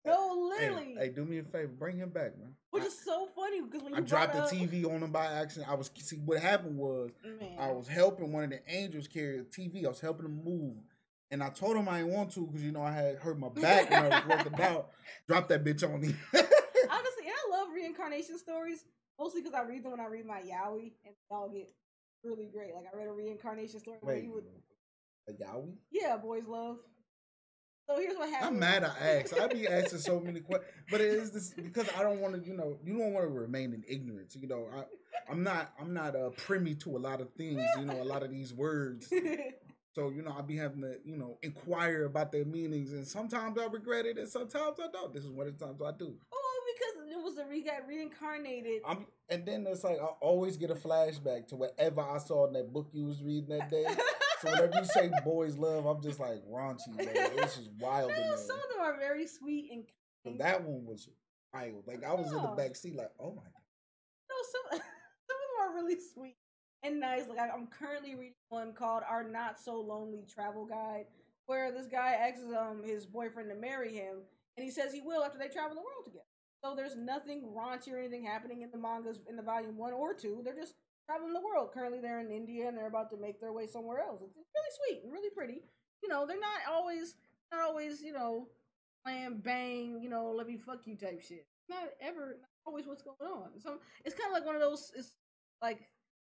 no, 0.05 0.49
literally, 0.59 0.95
hey, 0.99 1.09
do 1.11 1.25
me 1.25 1.39
a 1.39 1.43
favor, 1.43 1.67
bring 1.69 1.99
him 1.99 2.09
back, 2.09 2.39
man. 2.39 2.55
which 2.71 2.83
I- 2.83 2.87
is 2.87 2.99
so 3.05 3.29
funny 3.37 3.61
because 3.61 3.83
when 3.83 3.93
you 3.93 3.99
I 3.99 4.01
dropped 4.01 4.33
the 4.33 4.43
up- 4.45 4.51
TV 4.51 4.85
on 4.85 5.03
him 5.03 5.13
by 5.13 5.27
accident. 5.27 5.71
I 5.71 5.75
was 5.75 5.91
see 5.97 6.17
what 6.17 6.41
happened 6.41 6.79
was 6.79 7.11
Man. 7.25 7.57
I 7.59 7.71
was 7.73 7.87
helping 7.89 8.33
one 8.33 8.45
of 8.45 8.51
the 8.51 8.61
angels 8.69 9.07
carry 9.07 9.39
the 9.39 9.45
TV. 9.45 9.85
I 9.85 9.89
was 9.89 10.01
helping 10.01 10.25
him 10.27 10.43
move, 10.43 10.77
and 11.31 11.43
I 11.43 11.51
told 11.51 11.77
him 11.77 11.89
I 11.89 11.99
didn't 12.01 12.13
want 12.15 12.31
to 12.33 12.47
because 12.47 12.63
you 12.63 12.73
know 12.73 12.83
I 12.83 12.93
had 12.93 13.17
hurt 13.17 13.39
my 13.39 13.49
back 13.49 13.91
when 13.91 14.13
I 14.13 14.21
was 14.21 14.27
working 14.29 14.61
out. 14.63 14.91
Drop 15.27 15.49
that 15.49 15.65
bitch 15.65 15.83
on 15.85 16.01
me. 16.01 16.15
Honestly, 16.35 17.25
and 17.27 17.35
I 17.35 17.57
love 17.57 17.69
reincarnation 17.75 18.39
stories 18.39 18.85
mostly 19.19 19.43
because 19.43 19.55
I 19.55 19.63
read 19.63 19.85
them 19.85 19.93
when 19.93 20.01
I 20.01 20.07
read 20.07 20.27
my 20.27 20.41
yaoi, 20.41 20.93
and 21.05 21.15
they 21.15 21.15
all 21.31 21.49
get 21.49 21.71
really 22.25 22.49
great. 22.53 22.75
Like 22.75 22.85
I 22.93 22.97
read 22.97 23.09
a 23.09 23.13
reincarnation 23.13 23.81
story 23.81 23.99
where 24.01 24.15
Wait, 24.17 24.25
he 24.25 24.31
would, 24.31 24.45
a 25.29 25.33
yaoi? 25.33 25.75
yeah, 25.91 26.17
boys 26.17 26.45
love. 26.47 26.77
So 27.89 27.99
here's 27.99 28.17
what 28.17 28.29
happened. 28.29 28.49
I'm 28.55 28.59
mad 28.59 28.85
I 28.85 28.89
asked. 29.21 29.35
I 29.41 29.47
be 29.47 29.67
asking 29.67 29.99
so 30.01 30.21
many 30.21 30.41
questions, 30.41 30.71
but 30.91 31.01
it 31.01 31.11
is 31.11 31.31
this 31.31 31.55
because 31.55 31.89
I 31.99 32.03
don't 32.03 32.21
want 32.21 32.35
to, 32.35 32.47
you 32.47 32.55
know, 32.55 32.79
you 32.85 32.99
don't 32.99 33.13
want 33.15 33.27
to 33.27 33.33
remain 33.33 33.73
in 33.73 33.83
ignorance. 33.89 34.37
You 34.37 34.47
know, 34.47 34.67
I, 34.75 34.85
I'm 35.31 35.43
not, 35.43 35.73
I'm 35.81 35.95
not 35.95 36.15
uh, 36.15 36.31
privy 36.37 36.75
to 36.77 36.97
a 36.97 36.99
lot 36.99 37.23
of 37.23 37.33
things. 37.33 37.63
You 37.79 37.87
know, 37.87 38.01
a 38.01 38.05
lot 38.05 38.23
of 38.23 38.31
these 38.31 38.53
words. 38.53 39.11
So 39.95 40.11
you 40.11 40.23
know, 40.23 40.33
I'll 40.37 40.43
be 40.43 40.57
having 40.57 40.83
to, 40.83 40.97
you 41.05 41.17
know, 41.17 41.39
inquire 41.43 42.05
about 42.05 42.31
their 42.31 42.45
meanings, 42.45 42.93
and 42.93 43.07
sometimes 43.07 43.59
I 43.59 43.67
regret 43.67 44.07
it, 44.07 44.19
and 44.19 44.29
sometimes 44.29 44.79
I 44.79 44.89
don't. 44.93 45.13
This 45.13 45.25
is 45.25 45.31
one 45.31 45.49
of 45.49 45.59
the 45.59 45.65
times 45.65 45.81
I 45.83 45.93
do. 45.93 46.15
oh, 46.33 46.61
because 46.75 47.11
it 47.11 47.23
was 47.23 47.39
a 47.39 47.49
re 47.49 47.63
got 47.63 47.87
reincarnated. 47.89 48.83
I'm, 48.87 49.07
and 49.29 49.45
then 49.47 49.67
it's 49.67 49.85
like 49.85 49.99
I 50.01 50.07
always 50.21 50.57
get 50.57 50.71
a 50.71 50.75
flashback 50.75 51.49
to 51.49 51.57
whatever 51.57 52.03
I 52.03 52.19
saw 52.19 52.47
in 52.47 52.53
that 52.53 52.73
book 52.73 52.89
you 52.93 53.07
was 53.07 53.23
reading 53.23 53.59
that 53.59 53.71
day. 53.71 53.87
So 54.41 54.51
whenever 54.51 54.79
you 54.79 54.85
say 54.85 55.11
boys 55.25 55.57
love, 55.57 55.87
I'm 55.87 56.03
just 56.03 56.21
like 56.21 56.43
raunchy, 56.49 56.95
man. 56.97 57.09
It's 57.13 57.57
just 57.57 57.71
wild. 57.81 58.11
no, 58.11 58.37
some 58.37 58.57
of 58.57 58.63
them 58.71 58.81
are 58.81 58.97
very 58.99 59.27
sweet 59.27 59.71
and 59.73 59.85
kind. 60.25 60.41
that 60.41 60.63
one 60.63 60.85
was 60.85 61.09
wild. 61.53 61.85
Like 61.87 62.05
I 62.05 62.13
was 62.15 62.31
in 62.31 62.41
the 62.41 62.49
back 62.57 62.77
seat, 62.77 62.95
like, 62.95 63.11
oh 63.19 63.31
my 63.31 63.43
god. 63.43 63.63
No, 64.31 64.37
some 64.53 64.81
some 65.27 65.37
of 65.37 65.49
them 65.49 65.71
are 65.71 65.75
really 65.75 65.97
sweet 66.15 66.37
and 66.83 67.01
nice. 67.01 67.29
Like 67.29 67.39
I, 67.39 67.49
I'm 67.49 67.67
currently 67.67 68.15
reading 68.15 68.35
one 68.49 68.73
called 68.73 69.03
"Our 69.09 69.25
Not 69.25 69.59
So 69.59 69.81
Lonely 69.81 70.25
Travel 70.33 70.67
Guide," 70.67 71.07
where 71.47 71.73
this 71.73 71.87
guy 71.87 72.15
asks 72.15 72.45
um 72.57 72.83
his 72.85 73.07
boyfriend 73.07 73.49
to 73.51 73.57
marry 73.57 73.95
him, 73.95 74.19
and 74.57 74.65
he 74.65 74.71
says 74.71 74.93
he 74.93 75.01
will 75.01 75.23
after 75.25 75.39
they 75.39 75.49
travel 75.49 75.75
the 75.75 75.83
world 75.83 76.05
together. 76.05 76.25
So 76.65 76.75
there's 76.75 76.97
nothing 76.97 77.53
raunchy 77.57 77.93
or 77.93 77.99
anything 77.99 78.25
happening 78.25 78.63
in 78.63 78.71
the 78.71 78.79
mangas 78.79 79.21
in 79.29 79.37
the 79.37 79.43
volume 79.43 79.77
one 79.77 79.93
or 79.93 80.13
two. 80.15 80.41
They're 80.45 80.57
just 80.57 80.75
traveling 81.07 81.33
the 81.33 81.41
world. 81.41 81.71
Currently, 81.73 82.01
they're 82.01 82.21
in 82.21 82.31
India 82.31 82.69
and 82.69 82.77
they're 82.77 82.89
about 82.89 83.11
to 83.11 83.17
make 83.17 83.41
their 83.41 83.53
way 83.53 83.67
somewhere 83.67 84.01
else. 84.01 84.21
It's, 84.23 84.37
it's 84.37 84.51
really 84.55 84.75
sweet 84.79 85.05
and 85.05 85.13
really 85.13 85.31
pretty. 85.31 85.63
You 86.03 86.09
know, 86.09 86.27
they're 86.27 86.41
not 86.41 86.73
always 86.73 87.15
not 87.53 87.63
always 87.63 88.03
you 88.03 88.13
know 88.13 88.49
playing 89.05 89.39
bang. 89.39 90.01
You 90.03 90.11
know, 90.11 90.33
let 90.37 90.47
me 90.47 90.57
fuck 90.57 90.81
you 90.85 90.97
type 90.97 91.21
shit. 91.21 91.47
Not 91.69 91.85
ever. 92.01 92.39
Not 92.41 92.49
always 92.67 92.87
what's 92.87 93.03
going 93.03 93.17
on. 93.21 93.61
So 93.61 93.79
it's 94.05 94.15
kind 94.15 94.29
of 94.29 94.35
like 94.35 94.47
one 94.47 94.57
of 94.57 94.61
those. 94.61 94.93
It's 94.97 95.13
like 95.63 95.89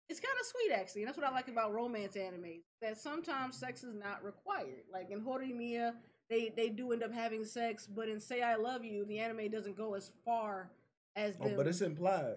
it's 0.09 0.21
kind 0.21 0.35
of 0.39 0.47
sweet 0.47 0.73
actually. 0.75 1.03
And 1.03 1.09
that's 1.09 1.19
what 1.19 1.27
I 1.27 1.31
like 1.31 1.49
about 1.49 1.73
romance 1.73 2.17
anime 2.17 2.63
That 2.83 2.99
sometimes 2.99 3.57
sex 3.57 3.83
is 3.85 3.95
not 3.95 4.25
required. 4.25 4.85
Like 4.93 5.11
in 5.11 5.23
Horimiya, 5.23 5.93
they 6.31 6.53
they 6.57 6.69
do 6.69 6.93
end 6.93 7.03
up 7.03 7.13
having 7.13 7.45
sex, 7.45 7.87
but 7.87 8.09
in 8.09 8.21
Say 8.21 8.43
I 8.43 8.57
Love 8.57 8.85
You, 8.85 9.05
the 9.05 9.19
anime 9.19 9.51
doesn't 9.51 9.77
go 9.77 9.95
as 9.95 10.11
far 10.25 10.71
as 11.17 11.37
Oh, 11.41 11.45
them. 11.49 11.57
but 11.57 11.67
it's 11.67 11.81
implied. 11.81 12.37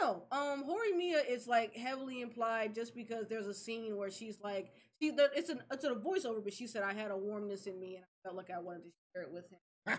No, 0.00 0.24
no. 0.30 0.36
Um, 0.36 0.64
Horimiya 0.64 1.28
is 1.28 1.46
like 1.46 1.76
heavily 1.76 2.20
implied 2.20 2.74
just 2.74 2.94
because 2.94 3.26
there's 3.28 3.46
a 3.46 3.54
scene 3.54 3.96
where 3.96 4.10
she's 4.10 4.38
like, 4.42 4.72
she, 5.00 5.10
the, 5.10 5.30
it's 5.34 5.50
an 5.50 5.60
it's 5.72 5.84
a 5.84 5.90
voiceover, 5.90 6.42
but 6.42 6.52
she 6.52 6.66
said 6.66 6.82
I 6.82 6.92
had 6.94 7.10
a 7.10 7.16
warmness 7.16 7.66
in 7.66 7.78
me 7.80 7.96
and 7.96 8.04
I 8.04 8.28
felt 8.28 8.36
like 8.36 8.50
I 8.50 8.60
wanted 8.60 8.84
to 8.84 8.90
share 9.14 9.22
it 9.24 9.32
with 9.32 9.44
him. 9.50 9.58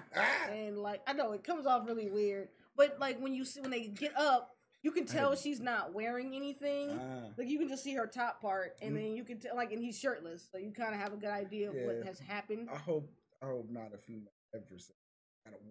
And 0.52 0.78
like, 0.78 1.02
I 1.08 1.14
know 1.14 1.32
it 1.34 1.44
comes 1.44 1.66
off 1.66 1.86
really 1.88 2.10
weird, 2.10 2.50
but 2.78 2.98
like 3.00 3.20
when 3.20 3.34
you 3.34 3.44
see 3.46 3.60
when 3.62 3.72
they 3.72 3.88
get 3.88 4.16
up, 4.18 4.53
you 4.84 4.92
can 4.92 5.06
tell 5.06 5.36
she's 5.36 5.60
not 5.60 5.94
wearing 5.94 6.36
anything. 6.36 6.92
Ah. 7.00 7.30
Like 7.38 7.48
you 7.48 7.58
can 7.58 7.68
just 7.70 7.84
see 7.84 7.94
her 7.96 8.06
top 8.06 8.42
part, 8.42 8.76
and 8.82 8.92
Mm. 8.92 8.96
then 9.02 9.14
you 9.16 9.24
can 9.24 9.40
tell 9.40 9.56
like, 9.56 9.72
and 9.72 9.82
he's 9.82 9.98
shirtless, 9.98 10.48
so 10.52 10.58
you 10.58 10.72
kind 10.72 10.94
of 10.94 11.00
have 11.00 11.14
a 11.14 11.18
good 11.18 11.30
idea 11.30 11.70
of 11.70 11.76
what 11.76 12.06
has 12.06 12.20
happened. 12.20 12.70
I 12.72 12.78
hope 12.78 13.10
I 13.42 13.48
hope 13.48 13.70
not 13.70 13.94
a 13.94 13.98
female 13.98 14.32
ever 14.54 14.78
said 14.78 14.96
I 15.48 15.50
don't 15.50 15.62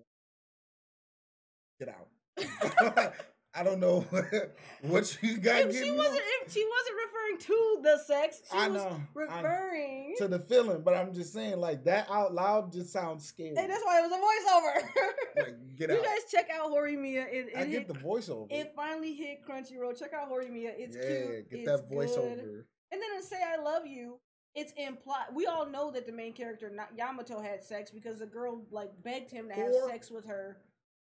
get 1.78 1.88
out. 1.88 3.14
I 3.54 3.62
don't 3.62 3.80
know 3.80 4.00
what 4.82 5.18
you 5.22 5.36
got 5.36 5.60
If 5.60 5.74
she 5.76 5.90
wasn't, 5.90 6.16
on. 6.16 6.48
she 6.48 6.64
wasn't 6.66 6.96
referring 7.04 7.38
to 7.40 7.80
the 7.82 7.98
sex. 8.06 8.40
She 8.50 8.56
I 8.58 8.68
was 8.68 8.82
know, 8.82 8.88
I- 8.88 9.40
referring. 9.42 10.14
to 10.18 10.28
the 10.28 10.38
feeling, 10.38 10.82
but 10.82 10.94
I'm 10.94 11.12
just 11.12 11.32
saying 11.34 11.58
like 11.58 11.84
that 11.84 12.08
out 12.10 12.32
loud 12.34 12.72
just 12.72 12.90
sounds 12.92 13.26
scary. 13.26 13.52
Hey, 13.54 13.66
that's 13.66 13.84
why 13.84 14.00
it 14.00 14.08
was 14.08 14.12
a 14.12 14.16
voiceover. 14.16 15.44
like 15.46 15.76
get 15.76 15.90
you 15.90 15.96
guys 16.02 16.30
check 16.30 16.48
out 16.52 16.70
Horimiya. 16.70 17.26
It, 17.30 17.48
it 17.52 17.56
I 17.56 17.64
hit, 17.64 17.70
get 17.70 17.88
the 17.88 17.94
voiceover. 18.00 18.46
It 18.50 18.72
finally 18.74 19.14
hit 19.14 19.46
Crunchyroll. 19.46 19.98
Check 19.98 20.12
out 20.14 20.30
Horimiya. 20.30 20.72
It's 20.78 20.96
yeah, 20.96 21.02
cute. 21.26 21.50
get 21.50 21.58
it's 21.60 21.70
that 21.70 21.88
good. 21.90 21.98
voiceover. 21.98 22.64
And 22.90 23.00
then 23.02 23.10
in 23.16 23.22
Say 23.22 23.36
I 23.42 23.62
Love 23.62 23.86
You, 23.86 24.18
it's 24.54 24.72
implied. 24.78 25.26
We 25.34 25.46
all 25.46 25.66
know 25.66 25.90
that 25.90 26.06
the 26.06 26.12
main 26.12 26.32
character, 26.32 26.70
not 26.74 26.90
Yamato, 26.96 27.40
had 27.40 27.62
sex 27.62 27.90
because 27.90 28.18
the 28.18 28.26
girl 28.26 28.64
like 28.70 28.90
begged 29.02 29.30
him 29.30 29.48
to 29.48 29.54
have 29.54 29.72
Or- 29.72 29.88
sex 29.90 30.10
with 30.10 30.26
her 30.26 30.56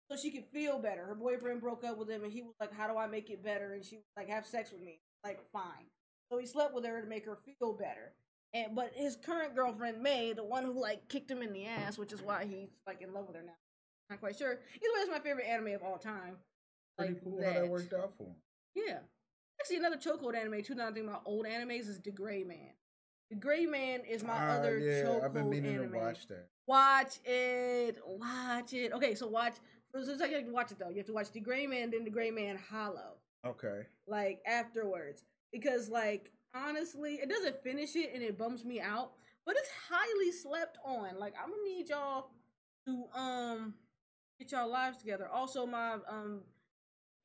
so 0.10 0.18
she 0.18 0.32
could 0.32 0.46
feel 0.46 0.80
better. 0.80 1.06
Her 1.06 1.16
boyfriend 1.16 1.62
broke 1.62 1.84
up 1.84 1.98
with 1.98 2.10
him, 2.10 2.24
and 2.24 2.32
he 2.32 2.42
was 2.42 2.54
like, 2.60 2.74
"How 2.74 2.88
do 2.88 2.98
I 2.98 3.08
make 3.08 3.30
it 3.30 3.44
better?" 3.44 3.74
And 3.74 3.84
she 3.86 3.96
was 3.98 4.06
like, 4.16 4.30
"Have 4.30 4.46
sex 4.46 4.72
with 4.72 4.82
me." 4.82 5.02
Like, 5.24 5.40
fine. 5.52 5.88
So 6.32 6.38
he 6.38 6.46
slept 6.46 6.74
with 6.74 6.86
her 6.86 7.02
to 7.02 7.08
make 7.08 7.26
her 7.26 7.38
feel 7.46 7.74
better. 7.74 8.14
And 8.54 8.76
but 8.76 8.92
his 8.96 9.16
current 9.18 9.56
girlfriend 9.56 10.02
Mei, 10.02 10.34
the 10.34 10.44
one 10.44 10.64
who 10.64 10.80
like 10.80 11.08
kicked 11.10 11.30
him 11.30 11.42
in 11.42 11.54
the 11.54 11.66
ass, 11.66 11.98
which 11.98 12.14
is 12.14 12.22
why 12.22 12.46
he's 12.46 12.70
like 12.86 13.02
in 13.02 13.14
love 13.14 13.28
with 13.28 13.36
her 13.36 13.44
now. 13.44 13.58
Not 14.10 14.20
quite 14.22 14.38
sure. 14.38 14.52
Either 14.52 14.60
way, 14.94 15.02
it's 15.02 15.12
my 15.12 15.20
favorite 15.20 15.46
anime 15.48 15.74
of 15.76 15.84
all 15.84 15.98
time. 15.98 16.38
Pretty 16.98 17.14
Like 17.16 17.24
cool 17.24 17.44
how 17.44 17.54
that 17.54 17.68
worked 17.70 17.94
out 17.94 18.14
for 18.18 18.24
him. 18.24 18.36
yeah. 18.76 19.00
Actually, 19.60 19.78
another 19.78 19.98
chokehold 19.98 20.36
anime 20.38 20.62
too. 20.64 20.76
Now 20.76 20.88
I'm 20.88 20.94
thinking 20.94 21.10
about 21.10 21.24
old 21.26 21.46
animes 21.46 21.90
is 21.90 21.98
D.Gray-man. 22.00 22.74
The 23.32 23.36
Gray 23.36 23.66
Man 23.66 24.02
is 24.10 24.24
my 24.24 24.34
Ah, 24.38 24.52
other 24.52 24.78
yeah, 24.78 25.04
chokehold 25.04 25.24
I've 25.26 25.34
been 25.34 25.50
meaning 25.50 25.76
anime. 25.76 25.92
to 25.92 25.98
watch 25.98 26.28
that. 26.28 26.48
Watch 26.68 27.18
it. 27.26 27.98
Watch 28.06 28.74
it. 28.74 28.94
Okay, 28.94 29.16
so 29.16 29.28
watch. 29.28 29.56
So 30.06 30.12
it's 30.12 30.22
like 30.22 30.30
you 30.32 30.38
have 30.38 30.46
to 30.46 30.52
watch 30.52 30.72
it 30.72 30.80
though. 30.80 30.90
You 30.90 30.98
have 30.98 31.06
to 31.08 31.14
watch 31.14 31.32
D.Gray-man, 31.32 31.92
then 31.92 32.04
The 32.04 32.10
Gray 32.10 32.32
Man 32.32 32.58
Hollow, 32.70 33.16
Okay. 33.46 33.84
like 34.08 34.42
afterwards, 34.46 35.24
because 35.52 35.90
like 35.90 36.32
honestly, 36.56 37.16
it 37.16 37.30
doesn't 37.30 37.62
finish 37.64 37.96
it 37.96 38.12
and 38.14 38.24
it 38.24 38.38
bums 38.38 38.64
me 38.66 38.80
out. 38.82 39.12
But 39.46 39.56
it's 39.58 39.70
highly 39.90 40.32
slept 40.32 40.78
on. 40.86 41.18
Like 41.20 41.34
I'm 41.42 41.50
gonna 41.50 41.64
need 41.64 41.90
y'all 41.90 42.32
to 42.86 43.06
um 43.20 43.74
get 44.40 44.52
y'all 44.52 44.70
lives 44.70 44.98
together. 44.98 45.28
Also, 45.28 45.66
my 45.66 45.98
um 46.10 46.42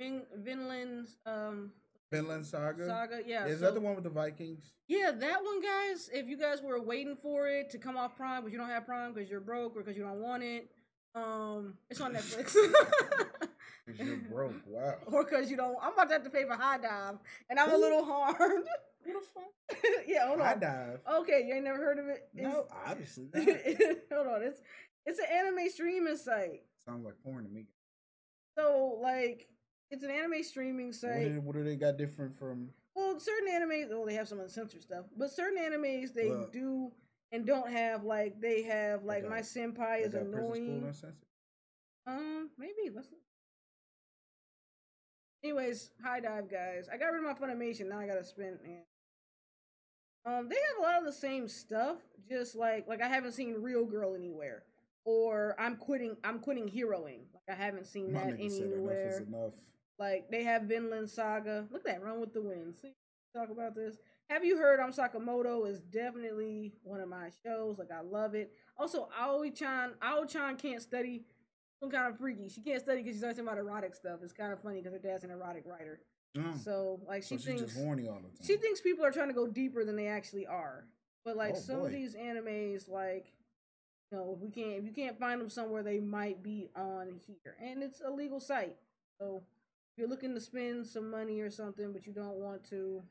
Vin- 0.01 0.27
Vinland's 0.37 1.17
um 1.27 1.73
Vinland 2.11 2.45
Saga. 2.45 2.87
saga. 2.87 3.21
Yeah, 3.27 3.47
Is 3.47 3.59
so- 3.61 3.67
that 3.67 3.75
the 3.75 3.81
one 3.81 3.95
with 3.95 4.05
the 4.05 4.11
Vikings? 4.11 4.73
Yeah, 4.87 5.11
that 5.13 5.43
one, 5.43 5.63
guys. 5.63 6.11
If 6.13 6.29
you 6.29 6.37
guys 6.37 6.61
were 6.61 6.81
waiting 6.81 7.17
for 7.17 7.49
it 7.49 7.71
to 7.71 7.79
come 7.79 7.97
off 7.97 8.15
Prime, 8.17 8.43
but 8.43 8.53
you 8.53 8.59
don't 8.59 8.69
have 8.69 8.85
Prime 8.85 9.13
because 9.15 9.31
you're 9.31 9.41
broke 9.41 9.75
or 9.77 9.81
because 9.83 9.97
you 9.97 10.03
don't 10.05 10.21
want 10.21 10.43
it, 10.43 10.71
um, 11.14 11.75
it's 11.90 12.01
on 12.01 12.12
Netflix. 12.14 12.55
you're 13.98 14.16
broke. 14.16 14.55
Wow. 14.66 14.94
or 15.07 15.25
because 15.25 15.51
you 15.51 15.57
don't. 15.57 15.77
I'm 15.83 15.92
about 15.92 16.09
to 16.09 16.14
have 16.14 16.25
to 16.25 16.31
pay 16.31 16.44
for 16.44 16.55
HIDIVE, 16.57 17.18
and 17.51 17.59
I'm 17.59 17.72
a 17.72 17.77
little 17.77 18.05
harmed. 18.05 18.38
Who 19.05 19.12
the 19.14 19.18
fuck? 19.35 19.83
yeah, 20.07 20.29
hold 20.29 20.40
I 20.40 20.53
on. 20.53 20.61
dive. 20.61 21.01
Okay, 21.20 21.44
you 21.46 21.55
ain't 21.55 21.64
never 21.64 21.79
heard 21.79 21.98
of 21.98 22.07
it? 22.07 22.29
No, 22.35 22.66
obviously 22.87 23.27
not. 23.34 23.45
Hold 24.12 24.26
on. 24.28 24.43
It's 24.43 24.61
it's 25.05 25.18
an 25.18 25.26
anime 25.32 25.68
streaming 25.70 26.16
site. 26.16 26.62
Sounds 26.84 27.05
like 27.05 27.14
porn 27.24 27.45
to 27.45 27.51
me. 27.51 27.66
So 28.57 28.99
like, 29.03 29.49
it's 29.91 30.05
an 30.05 30.11
anime 30.11 30.45
streaming 30.45 30.93
site. 30.93 31.43
what 31.43 31.55
do 31.57 31.64
they 31.64 31.74
got 31.74 31.97
different 31.99 32.34
from? 32.39 32.68
Well, 32.95 33.18
certain 33.18 33.49
animes, 33.49 33.89
well, 33.89 34.05
they 34.05 34.14
have 34.14 34.28
some 34.28 34.39
uncensored 34.39 34.82
stuff, 34.82 35.07
but 35.16 35.30
certain 35.32 35.59
animes 35.59 36.12
they 36.14 36.28
Well- 36.28 36.49
do 36.53 36.93
and 37.33 37.47
don't 37.47 37.70
have 37.70 38.05
like 38.05 38.41
they 38.41 38.62
have 38.62 39.05
like 39.05 39.28
my 39.28 39.41
senpai 39.41 40.07
is 40.07 40.12
got 40.12 40.30
Prison 40.30 40.33
School 40.33 40.64
annoying. 40.64 40.95
Um, 42.07 42.51
maybe 42.59 42.95
let's. 42.95 43.09
Anyways, 45.43 45.91
HIDIVE 46.05 46.49
guys. 46.51 46.89
I 46.93 46.97
got 46.97 47.07
rid 47.07 47.24
of 47.24 47.24
my 47.24 47.35
Funimation. 47.35 47.89
Now 47.89 47.99
I 47.99 48.07
gotta 48.07 48.24
spend. 48.24 48.59
Man. 48.62 48.83
Um, 50.24 50.49
they 50.49 50.55
have 50.55 50.78
a 50.78 50.83
lot 50.83 50.99
of 50.99 51.05
the 51.05 51.12
same 51.12 51.49
stuff. 51.49 51.97
Just 52.28 52.55
like 52.55 52.87
like 52.87 53.03
I 53.03 53.09
haven't 53.09 53.33
seen 53.33 53.57
Real 53.61 53.85
Girl 53.85 54.14
anywhere, 54.14 54.62
or 55.05 55.57
I'm 55.59 55.76
quitting. 55.76 56.16
I'm 56.22 56.39
quitting 56.39 56.68
heroing. 56.68 57.22
Like 57.35 57.49
I 57.49 57.55
haven't 57.55 57.87
seen 57.87 58.12
My 58.12 58.20
that 58.20 58.28
enough 58.28 58.41
anywhere. 58.41 59.09
is 59.09 59.18
enough. 59.20 59.55
Like 59.99 60.30
they 60.30 60.45
have 60.45 60.62
Vinland 60.62 61.09
Saga. 61.11 61.66
Look 61.70 61.87
at 61.89 61.95
that 61.95 62.05
Run 62.05 62.20
with 62.20 62.33
the 62.35 62.43
Wind. 62.43 62.74
See, 62.80 62.93
talk 63.37 63.51
about 63.51 63.74
this. 63.74 63.97
Have 64.33 64.47
you 64.47 64.57
heard 64.57 64.80
I'm 64.80 64.93
Sakamoto 64.93 65.68
is 65.68 65.80
definitely 65.83 66.72
one 66.85 67.01
of 67.01 67.09
my 67.09 67.28
shows. 67.45 67.78
Like 67.78 67.91
I 67.91 68.01
love 68.01 68.35
it. 68.35 68.51
Also, 68.78 69.11
Ao-chan, 69.20 69.91
Ao-chan 70.01 70.57
can't 70.57 70.80
study. 70.80 71.24
Some 71.80 71.91
kind 71.91 72.11
of 72.11 72.18
freaky. 72.18 72.49
She 72.49 72.62
can't 72.62 72.80
study 72.80 73.03
because 73.03 73.16
she's 73.16 73.22
talking 73.22 73.41
about 73.41 73.59
erotic 73.59 73.95
stuff. 73.95 74.20
It's 74.22 74.33
kind 74.33 74.51
of 74.53 74.62
funny 74.62 74.78
because 74.80 74.95
her 74.95 74.99
dad's 74.99 75.24
an 75.24 75.30
erotic 75.30 75.64
writer. 75.66 76.01
Mm. 76.35 76.57
So 76.59 77.01
like 77.07 77.24
she 77.24 77.37
so 77.37 77.37
she's 77.37 77.45
thinks 77.61 77.76
horny 77.76 78.09
all 78.09 78.16
the 78.16 78.22
time. 78.22 78.47
she 78.47 78.57
thinks 78.57 78.80
people 78.80 79.05
are 79.05 79.11
trying 79.11 79.28
to 79.28 79.35
go 79.35 79.47
deeper 79.47 79.85
than 79.85 79.97
they 79.97 80.07
actually 80.07 80.47
are. 80.47 80.87
But 81.26 81.37
like 81.37 81.55
Oh, 81.57 81.61
some 81.61 81.80
boy. 81.80 81.87
of 81.87 81.93
these 81.93 82.14
animes, 82.16 82.89
like 82.89 83.26
you 84.11 84.16
know, 84.16 84.33
if 84.35 84.43
we 84.43 84.49
can't 84.51 84.78
if 84.78 84.85
you 84.87 84.93
can't 84.93 85.18
find 85.18 85.43
them 85.43 85.51
somewhere, 85.51 85.83
they 85.83 86.01
might 86.01 86.43
be 86.43 86.70
on 86.74 87.20
here, 87.26 87.57
and 87.61 87.83
it's 87.83 88.01
a 88.01 88.11
legal 88.11 88.41
site. 88.41 88.76
So 89.20 89.43
if 89.93 89.99
you're 89.99 90.09
looking 90.09 90.35
to 90.35 90.41
spend 90.41 90.87
some 90.87 91.11
money 91.11 91.41
or 91.41 91.51
something, 91.51 91.93
but 91.93 92.07
you 92.07 92.14
don't 92.14 92.37
want 92.37 92.64
to, 92.70 93.03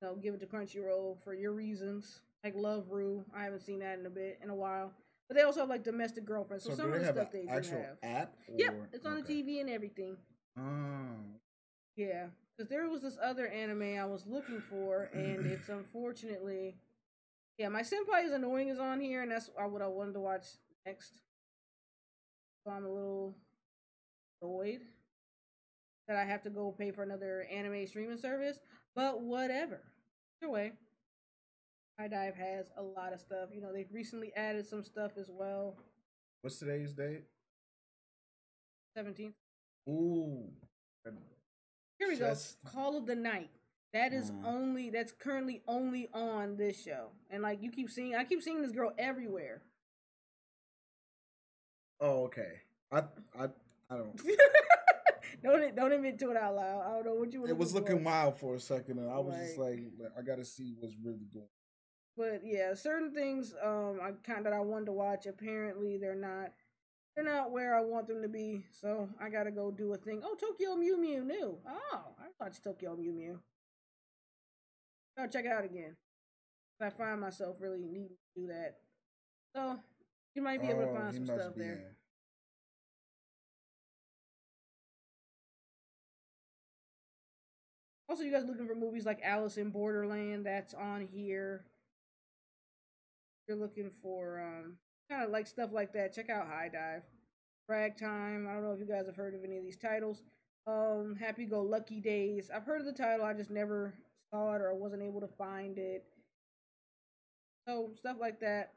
you 0.00 0.08
know, 0.08 0.14
give 0.16 0.34
it 0.34 0.40
to 0.40 0.46
Crunchyroll 0.46 1.22
for 1.24 1.34
your 1.34 1.52
reasons, 1.52 2.20
like 2.44 2.54
Love 2.56 2.86
Ru, 2.90 3.24
I 3.34 3.44
haven't 3.44 3.62
seen 3.62 3.80
that 3.80 3.98
in 3.98 4.06
a 4.06 4.10
bit 4.10 4.38
in 4.42 4.50
a 4.50 4.54
while. 4.54 4.92
But 5.28 5.36
they 5.36 5.42
also 5.42 5.60
have 5.60 5.68
like 5.68 5.84
domestic 5.84 6.24
girlfriends. 6.24 6.64
So, 6.64 6.70
so 6.70 6.76
some 6.76 6.92
of 6.92 7.00
the 7.00 7.06
stuff 7.06 7.30
they 7.32 7.42
do 7.42 7.48
have. 7.48 7.98
app? 8.02 8.34
Yep, 8.56 8.88
it's 8.92 9.04
on 9.04 9.18
okay. 9.18 9.42
the 9.42 9.42
TV 9.42 9.60
and 9.60 9.68
everything. 9.68 10.16
Oh. 10.58 10.62
Yeah, 11.96 12.26
because 12.56 12.70
there 12.70 12.88
was 12.88 13.02
this 13.02 13.18
other 13.22 13.48
anime 13.48 13.98
I 13.98 14.04
was 14.06 14.24
looking 14.26 14.60
for, 14.60 15.10
and 15.12 15.44
it's 15.52 15.68
unfortunately, 15.68 16.76
yeah, 17.58 17.68
my 17.68 17.82
senpai 17.82 18.24
is 18.24 18.32
annoying 18.32 18.68
is 18.68 18.78
on 18.78 19.00
here, 19.00 19.22
and 19.22 19.32
that's 19.32 19.50
what 19.54 19.82
I 19.82 19.86
wanted 19.86 20.14
to 20.14 20.20
watch 20.20 20.46
next. 20.86 21.12
So 22.64 22.72
I'm 22.72 22.84
a 22.84 22.88
little 22.88 23.34
annoyed 24.40 24.80
that 26.06 26.16
I 26.16 26.24
have 26.24 26.42
to 26.44 26.50
go 26.50 26.74
pay 26.76 26.90
for 26.90 27.02
another 27.02 27.46
anime 27.52 27.86
streaming 27.86 28.16
service, 28.16 28.58
but 28.98 29.20
whatever. 29.22 29.80
Either 30.42 30.50
way, 30.50 30.72
HIDIVE 32.00 32.34
has 32.34 32.66
a 32.76 32.82
lot 32.82 33.12
of 33.12 33.20
stuff. 33.20 33.50
You 33.52 33.60
know, 33.60 33.72
they've 33.72 33.92
recently 33.92 34.32
added 34.34 34.66
some 34.66 34.82
stuff 34.82 35.12
as 35.16 35.30
well. 35.30 35.76
What's 36.42 36.58
today's 36.58 36.94
date? 36.94 37.22
17th. 38.96 39.34
Ooh. 39.88 40.50
Here 42.00 42.08
we 42.08 42.16
Just- 42.16 42.60
go. 42.64 42.70
Call 42.72 42.96
of 42.96 43.06
the 43.06 43.14
Night. 43.14 43.50
That 43.92 44.12
is 44.12 44.32
Mm. 44.32 44.44
only 44.44 44.90
that's 44.90 45.12
currently 45.12 45.62
only 45.68 46.08
on 46.12 46.56
this 46.56 46.82
show. 46.82 47.12
And 47.30 47.42
like 47.42 47.62
you 47.62 47.70
keep 47.70 47.88
seeing 47.90 48.16
I 48.16 48.24
keep 48.24 48.42
seeing 48.42 48.60
this 48.62 48.72
girl 48.72 48.92
everywhere. 48.98 49.62
Oh, 52.00 52.24
okay. 52.24 52.62
I 52.90 53.04
I 53.38 53.48
I 53.90 53.96
don't. 53.96 54.20
don't 55.42 55.74
don't 55.76 55.92
admit 55.92 56.18
to 56.20 56.30
it 56.30 56.36
out 56.36 56.54
loud. 56.56 56.80
I 56.82 56.94
don't 56.94 57.06
know 57.06 57.14
what 57.14 57.32
you 57.32 57.42
were 57.42 57.48
It 57.48 57.56
was 57.56 57.74
looking 57.74 57.98
for. 57.98 58.02
wild 58.04 58.36
for 58.38 58.54
a 58.56 58.60
second, 58.60 58.98
and 58.98 59.10
I 59.10 59.18
was 59.18 59.36
just 59.36 59.58
Like- 59.58 59.78
like, 59.78 59.92
like, 59.98 60.12
I 60.18 60.22
gotta 60.22 60.44
see 60.44 60.74
what's 60.78 60.94
really 61.02 61.26
going. 61.32 61.48
But 62.16 62.44
yeah, 62.44 62.74
certain 62.74 63.14
things 63.14 63.54
um 63.62 64.00
I 64.02 64.12
kind 64.24 64.44
that 64.46 64.52
I 64.52 64.60
wanted 64.60 64.86
to 64.86 64.92
watch 64.92 65.26
apparently 65.26 65.98
they're 65.98 66.14
not 66.16 66.52
they're 67.14 67.24
not 67.24 67.50
where 67.52 67.74
I 67.76 67.80
want 67.80 68.06
them 68.08 68.22
to 68.22 68.28
be. 68.28 68.64
So 68.72 69.08
I 69.20 69.28
gotta 69.28 69.50
go 69.50 69.70
do 69.70 69.92
a 69.92 69.96
thing. 69.96 70.22
Oh, 70.24 70.34
Tokyo 70.34 70.74
Mew 70.76 70.96
Mew 71.00 71.24
new. 71.24 71.58
Oh, 71.66 72.14
I 72.18 72.26
watched 72.40 72.64
Tokyo 72.64 72.96
Mew 72.96 73.12
Mew. 73.12 73.40
Gotta 75.16 75.30
check 75.32 75.44
it 75.44 75.52
out 75.52 75.64
again. 75.64 75.96
I 76.80 76.90
find 76.90 77.20
myself 77.20 77.56
really 77.60 77.82
needing 77.82 78.08
to 78.34 78.40
do 78.40 78.46
that. 78.48 78.76
So 79.54 79.80
you 80.34 80.42
might 80.42 80.60
be 80.60 80.68
able 80.68 80.82
to 80.82 80.88
Oh, 80.90 80.94
find 80.94 81.14
some 81.14 81.26
stuff 81.26 81.54
there. 81.56 81.96
Also, 88.08 88.22
you 88.22 88.32
guys 88.32 88.44
looking 88.46 88.66
for 88.66 88.74
movies 88.74 89.04
like 89.04 89.20
Alice 89.22 89.58
in 89.58 89.70
Borderland? 89.70 90.46
That's 90.46 90.72
on 90.72 91.06
here. 91.12 91.64
You're 93.46 93.58
looking 93.58 93.90
for 93.90 94.40
um 94.40 94.76
kind 95.10 95.24
of 95.24 95.30
like 95.30 95.46
stuff 95.46 95.70
like 95.72 95.92
that. 95.92 96.14
Check 96.14 96.30
out 96.30 96.48
HIDIVE, 96.48 97.02
Frag 97.66 97.98
Time. 97.98 98.46
I 98.48 98.54
don't 98.54 98.62
know 98.62 98.72
if 98.72 98.80
you 98.80 98.86
guys 98.86 99.06
have 99.06 99.16
heard 99.16 99.34
of 99.34 99.44
any 99.44 99.58
of 99.58 99.64
these 99.64 99.76
titles. 99.76 100.22
Um, 100.66 101.16
Happy 101.18 101.44
Go 101.44 101.62
Lucky 101.62 102.00
Days. 102.00 102.50
I've 102.54 102.64
heard 102.64 102.80
of 102.80 102.86
the 102.86 102.92
title. 102.92 103.24
I 103.24 103.34
just 103.34 103.50
never 103.50 103.94
saw 104.30 104.54
it 104.54 104.60
or 104.60 104.74
wasn't 104.74 105.02
able 105.02 105.20
to 105.20 105.28
find 105.28 105.78
it. 105.78 106.04
So 107.66 107.90
stuff 107.96 108.16
like 108.20 108.40
that. 108.40 108.72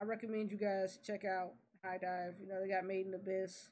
I 0.00 0.04
recommend 0.04 0.50
you 0.50 0.58
guys 0.58 0.98
check 1.04 1.24
out 1.24 1.54
HIDIVE. 1.84 2.34
You 2.40 2.48
know 2.48 2.60
they 2.60 2.68
got 2.68 2.84
Made 2.84 3.06
in 3.06 3.14
Abyss. 3.14 3.70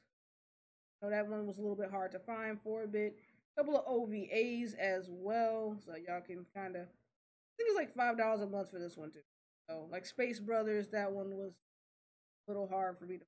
So 1.01 1.09
that 1.09 1.27
one 1.27 1.47
was 1.47 1.57
a 1.57 1.61
little 1.61 1.75
bit 1.75 1.91
hard 1.91 2.11
to 2.13 2.19
find 2.19 2.59
for 2.61 2.83
a 2.83 2.87
bit 2.87 3.17
couple 3.57 3.77
of 3.77 3.85
OVAs 3.85 4.75
as 4.77 5.07
well, 5.09 5.77
so 5.85 5.93
y'all 5.95 6.21
can 6.21 6.45
kind 6.55 6.75
of. 6.75 6.81
I 6.83 7.53
think 7.57 7.69
it's 7.69 7.77
like 7.77 7.95
five 7.95 8.17
dollars 8.17 8.41
a 8.41 8.47
month 8.47 8.71
for 8.71 8.79
this 8.79 8.97
one 8.97 9.11
too. 9.11 9.19
So 9.69 9.87
like 9.91 10.05
Space 10.05 10.39
Brothers, 10.39 10.87
that 10.89 11.11
one 11.11 11.35
was 11.37 11.53
a 12.47 12.51
little 12.51 12.67
hard 12.67 12.97
for 12.97 13.05
me 13.05 13.17
to. 13.17 13.25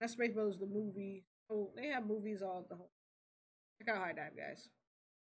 That 0.00 0.10
Space 0.10 0.32
Brothers 0.32 0.58
the 0.58 0.66
movie. 0.66 1.24
Oh, 1.50 1.70
they 1.76 1.88
have 1.88 2.06
movies 2.06 2.42
all 2.42 2.66
the 2.68 2.76
whole. 2.76 2.90
Check 3.78 3.94
out 3.94 4.02
HIDIVE, 4.02 4.36
guys. 4.36 4.68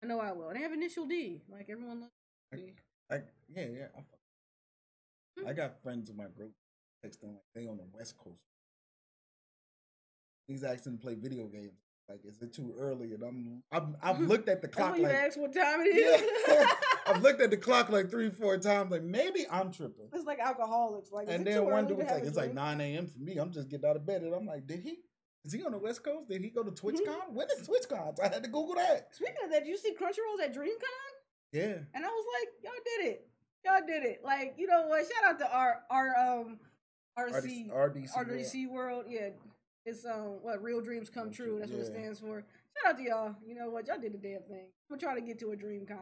I 0.04 0.08
know 0.08 0.20
I 0.20 0.32
will. 0.32 0.48
And 0.50 0.58
they 0.58 0.64
have 0.64 0.74
Initial 0.74 1.06
D, 1.06 1.42
like 1.52 1.70
everyone 1.70 2.02
loves. 2.02 2.14
D. 2.54 2.74
I, 3.12 3.16
yeah, 3.54 3.66
yeah. 3.72 3.88
I, 3.98 4.02
Hmm. 5.40 5.48
I 5.48 5.54
got 5.54 5.82
friends 5.82 6.10
in 6.10 6.18
my 6.18 6.26
group 6.26 6.52
texting 7.06 7.30
like 7.34 7.46
they 7.56 7.68
on 7.68 7.78
the 7.78 7.86
West 7.94 8.18
Coast. 8.18 8.42
He's 10.48 10.64
asking 10.64 10.98
to 10.98 11.02
play 11.02 11.16
video 11.16 11.46
games. 11.48 11.80
Like, 12.10 12.22
is 12.26 12.42
it 12.42 12.54
too 12.54 12.74
early? 12.80 13.14
And 13.14 13.24
I'm, 13.24 13.64
I'm 13.72 13.96
I've 14.02 14.20
looked 14.28 14.50
at 14.50 14.62
the 14.62 14.68
That's 14.68 14.78
clock 14.78 14.92
when 14.94 15.02
you 15.02 15.08
like 15.08 15.16
ask 15.16 15.38
what 15.38 15.54
time 15.54 15.82
it 15.82 15.96
is. 15.96 16.24
Yeah. 16.48 16.68
I've 17.08 17.22
looked 17.22 17.40
at 17.40 17.52
the 17.52 17.58
clock 17.58 17.90
like 17.90 18.10
three, 18.10 18.32
four 18.32 18.58
times. 18.58 18.92
Like 18.92 19.04
maybe 19.04 19.46
I'm 19.50 19.72
tripping. 19.72 20.08
it's 20.12 20.26
like 20.26 20.40
alcoholics. 20.40 21.12
Like, 21.12 21.28
And 21.30 21.46
then 21.46 21.66
one 21.66 21.86
dude's 21.86 22.02
have 22.04 22.12
like, 22.20 22.24
it's 22.24 22.38
like 22.38 22.54
9 22.54 22.82
a.m. 22.82 23.08
for 23.08 23.20
me. 23.20 23.38
I'm 23.38 23.52
just 23.52 23.70
getting 23.70 23.88
out 23.88 23.96
of 23.96 24.06
bed. 24.06 24.24
And 24.24 24.34
I'm 24.34 24.46
like, 24.46 24.66
did 24.66 24.80
he? 24.80 24.98
Is 25.46 25.54
he 25.54 25.64
on 25.64 25.72
the 25.72 25.78
West 25.78 26.04
Coast? 26.04 26.28
Did 26.28 26.42
he 26.42 26.50
go 26.50 26.64
to 26.64 26.72
TwitchCon? 26.72 27.32
when 27.32 27.48
is 27.58 27.68
TwitchCon? 27.68 28.20
I 28.20 28.28
had 28.28 28.44
to 28.44 28.50
Google 28.50 28.76
that. 28.76 29.10
Speaking 29.12 29.36
of 29.46 29.52
that, 29.52 29.66
you 29.66 29.78
see 29.78 29.94
Crunchyrolls 29.94 30.44
at 30.44 30.54
DreamCon? 30.54 31.14
Yeah. 31.54 31.78
And 31.94 32.06
I 32.06 32.10
was 32.10 32.26
like, 32.40 32.50
y'all 32.64 32.74
did 32.98 33.08
it. 33.08 33.28
Y'all 33.66 33.82
did 33.86 34.04
it. 34.04 34.22
Like, 34.24 34.56
you 34.58 34.68
know 34.68 34.88
what? 34.88 35.04
Shout 35.04 35.32
out 35.32 35.40
to 35.40 35.52
our 35.52 35.82
our 35.90 36.16
um 36.18 36.60
RC 37.18 37.70
RDC, 37.70 37.72
RDC, 37.72 38.14
RDC 38.16 38.70
World. 38.70 39.06
Yeah. 39.08 39.30
It's 39.86 40.06
um 40.06 40.40
what 40.42 40.62
real 40.62 40.82
dreams 40.82 41.10
come 41.10 41.32
true. 41.32 41.58
That's 41.60 41.72
what 41.72 41.82
it 41.82 41.88
stands 41.88 42.20
for. 42.20 42.44
Shout 42.78 42.94
out 42.94 42.98
to 42.98 43.04
y'all. 43.04 43.36
You 43.46 43.56
know 43.56 43.70
what? 43.70 43.88
Y'all 43.88 44.00
did 44.00 44.14
the 44.14 44.18
damn 44.18 44.42
thing. 44.44 44.68
I'm 44.90 44.98
gonna 44.98 45.02
try 45.02 45.20
to 45.20 45.26
get 45.26 45.40
to 45.40 45.52
a 45.52 45.56
dream 45.56 45.86
con. 45.86 45.98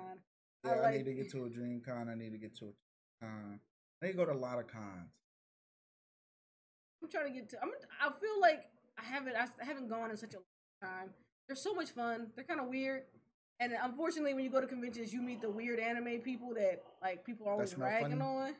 Yeah, 0.66 0.72
I 0.72 0.88
I, 0.88 0.98
need 0.98 1.06
to 1.06 1.14
get 1.14 1.32
to 1.32 1.46
a 1.46 1.50
dream 1.50 1.82
con. 1.86 2.10
I 2.10 2.16
need 2.16 2.32
to 2.32 2.38
get 2.38 2.58
to 2.58 2.66
a 2.66 3.26
con. 3.26 3.60
I 4.02 4.06
need 4.06 4.12
to 4.14 4.18
go 4.18 4.26
to 4.26 4.34
a 4.34 4.34
lot 4.34 4.60
of 4.60 4.68
cons. 4.68 5.12
I'm 7.02 7.10
trying 7.10 7.34
to 7.34 7.40
get 7.40 7.50
to 7.50 7.62
I'm 7.62 7.72
I 8.02 8.10
feel 8.20 8.42
like 8.42 8.66
I 8.98 9.04
haven't 9.04 9.36
I 9.36 9.66
haven't 9.66 9.90
gone 9.90 10.12
in 10.12 10.18
such 10.18 10.34
a 10.34 10.38
long 10.38 10.92
time. 10.92 11.10
They're 11.48 11.56
so 11.56 11.74
much 11.74 11.92
fun. 11.92 12.28
They're 12.36 12.46
kind 12.46 12.60
of 12.60 12.68
weird. 12.68 13.04
And 13.60 13.74
unfortunately, 13.82 14.34
when 14.34 14.44
you 14.44 14.52
go 14.52 14.62
to 14.62 14.68
conventions, 14.68 15.12
you 15.12 15.22
meet 15.22 15.42
the 15.42 15.50
weird 15.50 15.80
anime 15.80 16.20
people 16.22 16.54
that 16.56 16.84
like 17.02 17.26
people 17.26 17.48
are 17.48 17.54
always 17.54 17.78
ragging 17.78 18.20
funny? 18.20 18.22
on. 18.22 18.56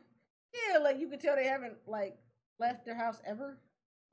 Yeah, 0.54 0.78
like 0.78 0.98
you 0.98 1.08
can 1.08 1.18
tell 1.18 1.36
they 1.36 1.46
haven't 1.46 1.74
like 1.86 2.16
left 2.58 2.84
their 2.84 2.96
house 2.96 3.20
ever. 3.24 3.58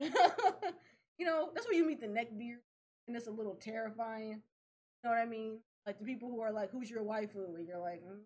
you 1.18 1.26
know, 1.26 1.50
that's 1.54 1.66
where 1.66 1.76
you 1.76 1.86
meet 1.86 2.00
the 2.00 2.06
neckbeard, 2.06 2.60
and 3.06 3.16
it's 3.16 3.26
a 3.26 3.30
little 3.30 3.54
terrifying. 3.54 4.42
You 5.02 5.04
know 5.04 5.10
what 5.10 5.18
I 5.18 5.26
mean? 5.26 5.60
Like 5.86 5.98
the 5.98 6.04
people 6.04 6.28
who 6.30 6.40
are 6.40 6.52
like, 6.52 6.70
"Who's 6.70 6.90
your 6.90 7.02
waifu?" 7.04 7.54
and 7.56 7.66
you're 7.66 7.78
like, 7.78 8.02
mm, 8.02 8.20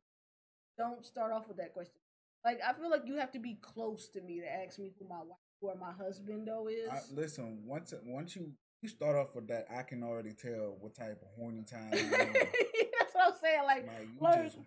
"Don't 0.78 1.04
start 1.04 1.32
off 1.32 1.48
with 1.48 1.58
that 1.58 1.72
question." 1.74 2.00
Like 2.44 2.60
I 2.66 2.72
feel 2.72 2.90
like 2.90 3.02
you 3.06 3.16
have 3.16 3.32
to 3.32 3.38
be 3.38 3.58
close 3.60 4.08
to 4.10 4.20
me 4.22 4.40
to 4.40 4.46
ask 4.50 4.78
me 4.78 4.92
who 4.98 5.06
my 5.08 5.18
wife 5.18 5.38
or 5.60 5.74
my 5.76 5.92
husband 5.92 6.48
though 6.48 6.68
is. 6.68 6.88
I, 6.90 7.00
listen, 7.14 7.62
once 7.66 7.92
once 8.04 8.34
you 8.34 8.52
you 8.80 8.88
start 8.88 9.14
off 9.16 9.34
with 9.34 9.46
that, 9.48 9.66
I 9.70 9.82
can 9.82 10.02
already 10.02 10.32
tell 10.32 10.76
what 10.80 10.94
type 10.94 11.20
of 11.20 11.28
horny 11.36 11.64
time. 11.64 11.90
You 11.92 11.98
on. 12.04 12.32
That's 12.32 13.14
what 13.14 13.26
I'm 13.26 13.34
saying. 13.42 13.62
Like, 13.66 13.86
like 13.86 14.08
you 14.14 14.18
like- 14.20 14.44
just 14.44 14.58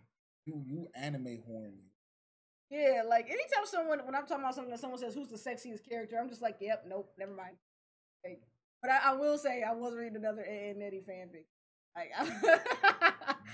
you 0.45 0.63
you 0.67 0.88
anime 0.93 1.39
horny. 1.47 1.89
yeah, 2.69 3.01
like 3.07 3.26
anytime 3.26 3.65
someone 3.65 3.99
when 4.05 4.13
I'm 4.13 4.28
talking 4.28 4.43
about 4.43 4.53
something, 4.55 4.78
someone 4.78 4.99
says 4.99 5.15
who's 5.15 5.30
the 5.30 5.38
sexiest 5.38 5.88
character, 5.89 6.17
I'm 6.19 6.30
just 6.30 6.41
like, 6.43 6.57
yep, 6.61 6.86
nope, 6.88 7.11
never 7.17 7.34
mind. 7.34 7.55
Like, 8.24 8.41
but 8.82 8.91
I, 8.91 9.11
I 9.11 9.15
will 9.15 9.38
say 9.38 9.63
I 9.63 9.74
was 9.74 9.95
reading 9.95 10.17
another 10.17 10.43
A 10.47 10.69
and 10.71 10.82
Eddie 10.84 11.03
fanfic. 11.07 11.45
Like, 11.95 12.11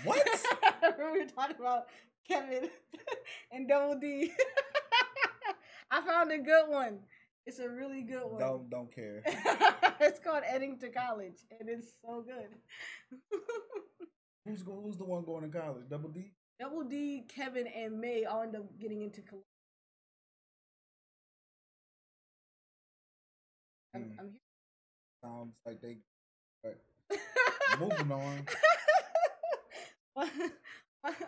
What? 0.04 0.28
Remember 0.82 1.12
we 1.14 1.20
were 1.24 1.30
talking 1.30 1.56
about 1.60 1.86
Kevin 2.28 2.70
and 3.52 3.68
Double 3.68 4.00
D. 4.00 4.32
I 5.92 6.02
found 6.02 6.32
a 6.32 6.38
good 6.38 6.70
one. 6.70 7.00
It's 7.46 7.60
a 7.60 7.68
really 7.68 8.04
good 8.04 8.24
one. 8.26 8.40
Don't 8.40 8.70
don't 8.70 8.94
care. 8.94 9.24
it's 10.00 10.20
called 10.20 10.44
Eddington 10.48 10.92
College, 10.96 11.38
and 11.60 11.68
it's 11.68 11.88
so 12.06 12.22
good. 12.22 13.20
Who's 14.46 14.62
go, 14.62 14.80
who's 14.84 14.98
the 14.98 15.04
one 15.06 15.24
going 15.26 15.50
to 15.52 15.58
college? 15.60 15.84
Double 15.90 16.10
D. 16.10 16.32
Double 16.60 16.84
D, 16.84 17.24
Kevin, 17.28 17.66
and 17.68 18.00
May 18.00 18.26
all 18.26 18.44
end 18.44 18.56
up 18.56 18.66
getting 18.80 19.02
into 19.02 19.22
college. 19.22 19.46
I'm, 23.96 24.02
Mm. 24.04 24.20
I'm 24.20 24.32
Sounds 25.24 25.56
like 25.66 25.82
they. 25.82 25.98
But 26.64 26.78
moving 27.80 28.12
on. 28.12 28.46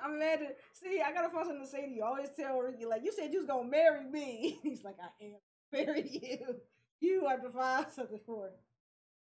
I'm 0.03 0.19
mad 0.19 0.41
at. 0.41 0.57
See, 0.73 1.01
I 1.01 1.13
gotta 1.13 1.29
find 1.29 1.45
something 1.47 1.63
to 1.65 1.69
say 1.69 1.85
to 1.85 1.91
you. 1.91 2.03
I 2.03 2.07
always 2.07 2.29
tell 2.37 2.59
Ricky, 2.59 2.85
like, 2.85 3.03
you 3.03 3.11
said 3.11 3.31
you 3.31 3.39
was 3.39 3.47
gonna 3.47 3.69
marry 3.69 4.03
me. 4.05 4.59
He's 4.63 4.83
like, 4.83 4.97
I 5.01 5.23
am 5.23 5.35
marry 5.71 6.07
you. 6.09 6.55
You 6.99 7.27
have 7.27 7.41
to 7.43 7.49
find 7.49 7.85
something 7.93 8.19
for 8.25 8.47
it. 8.47 8.59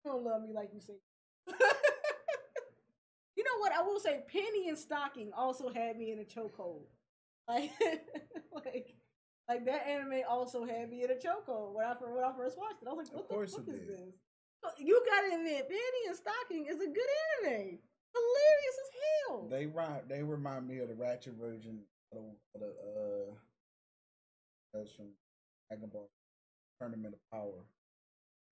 You 0.05 0.11
don't 0.11 0.23
love 0.23 0.41
me 0.41 0.53
like 0.53 0.69
you 0.73 0.79
say. 0.79 0.93
you 3.35 3.43
know 3.43 3.59
what? 3.59 3.73
I 3.73 3.81
will 3.81 3.99
say, 3.99 4.21
Panty 4.33 4.69
and 4.69 4.77
Stocking 4.77 5.31
also 5.35 5.69
had 5.71 5.97
me 5.97 6.11
in 6.11 6.19
a 6.19 6.23
chokehold. 6.23 6.83
Like, 7.47 7.71
like, 8.53 8.93
like 9.47 9.65
that 9.65 9.87
anime 9.87 10.21
also 10.29 10.63
had 10.65 10.89
me 10.89 11.03
in 11.03 11.11
a 11.11 11.15
chokehold 11.15 11.73
when 11.73 11.85
I 11.85 11.95
first 11.95 12.13
when 12.13 12.23
I 12.23 12.31
first 12.37 12.57
watched 12.57 12.81
it. 12.81 12.87
I 12.87 12.93
was 12.93 13.09
like, 13.11 13.17
what 13.17 13.29
the 13.29 13.47
fuck 13.47 13.67
is 13.67 13.79
did. 13.79 13.87
this? 13.87 14.13
You 14.77 15.01
gotta 15.05 15.35
admit, 15.35 15.69
Panty 15.69 16.07
and 16.09 16.15
Stocking 16.17 16.65
is 16.65 16.75
a 16.75 16.87
good 16.87 17.09
anime. 17.43 17.79
Hilarious 18.15 18.77
as 18.83 18.89
hell. 19.27 19.47
They 19.49 19.65
remind 19.65 20.01
they 20.09 20.23
remind 20.23 20.67
me 20.67 20.79
of 20.79 20.87
the 20.87 20.95
Ratchet 20.95 21.33
version 21.33 21.79
of 22.11 22.17
the, 22.19 22.25
of 22.55 22.61
the 22.61 22.67
uh 22.67 23.33
that's 24.73 24.91
from 24.93 25.07
Dragon 25.69 25.89
Ball 25.89 26.09
Tournament 26.79 27.15
of 27.15 27.19
Power. 27.31 27.65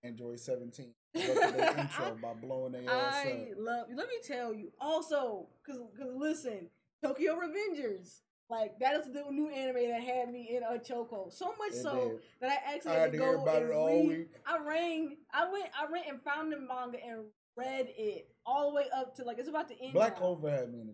Android 0.04 0.38
17. 0.38 0.94
Go 1.14 1.20
to 1.20 1.56
their 1.56 1.78
intro 1.78 2.16
by 2.22 2.32
blowing 2.34 2.72
their 2.72 2.88
ass 2.88 3.14
I 3.26 3.30
up. 3.30 3.58
love. 3.58 3.86
Let 3.94 4.06
me 4.08 4.14
tell 4.24 4.54
you. 4.54 4.70
Also, 4.80 5.46
cause, 5.66 5.78
cause 5.98 6.12
listen, 6.14 6.68
Tokyo 7.02 7.34
Revengers. 7.36 8.20
Like 8.50 8.78
that 8.80 9.00
is 9.00 9.12
the 9.12 9.24
new 9.30 9.48
anime 9.50 9.90
that 9.90 10.00
had 10.02 10.32
me 10.32 10.56
in 10.56 10.62
a 10.62 10.78
chokehold. 10.78 11.32
So 11.32 11.54
much 11.58 11.72
It 11.72 11.82
so 11.82 11.94
did. 11.94 12.18
that 12.40 12.62
I 12.66 12.74
actually 12.74 12.92
I 12.92 12.94
had 13.00 13.12
to 13.12 13.18
go 13.18 13.42
about 13.42 13.62
and 13.62 13.70
it 13.70 13.74
all 13.74 13.86
read. 13.86 14.08
week. 14.08 14.28
I 14.46 14.58
rang. 14.58 15.16
I 15.32 15.50
went. 15.52 15.66
I 15.78 15.90
went 15.90 16.06
and 16.08 16.22
found 16.22 16.52
the 16.52 16.58
manga 16.58 16.98
and 17.04 17.24
read 17.56 17.88
it 17.96 18.28
all 18.46 18.70
the 18.70 18.76
way 18.76 18.84
up 18.96 19.14
to 19.16 19.24
like 19.24 19.38
it's 19.38 19.48
about 19.48 19.68
to 19.68 19.74
end. 19.82 19.92
Black. 19.92 20.16
Clover 20.16 20.50
had 20.50 20.72
me 20.72 20.80
in 20.80 20.86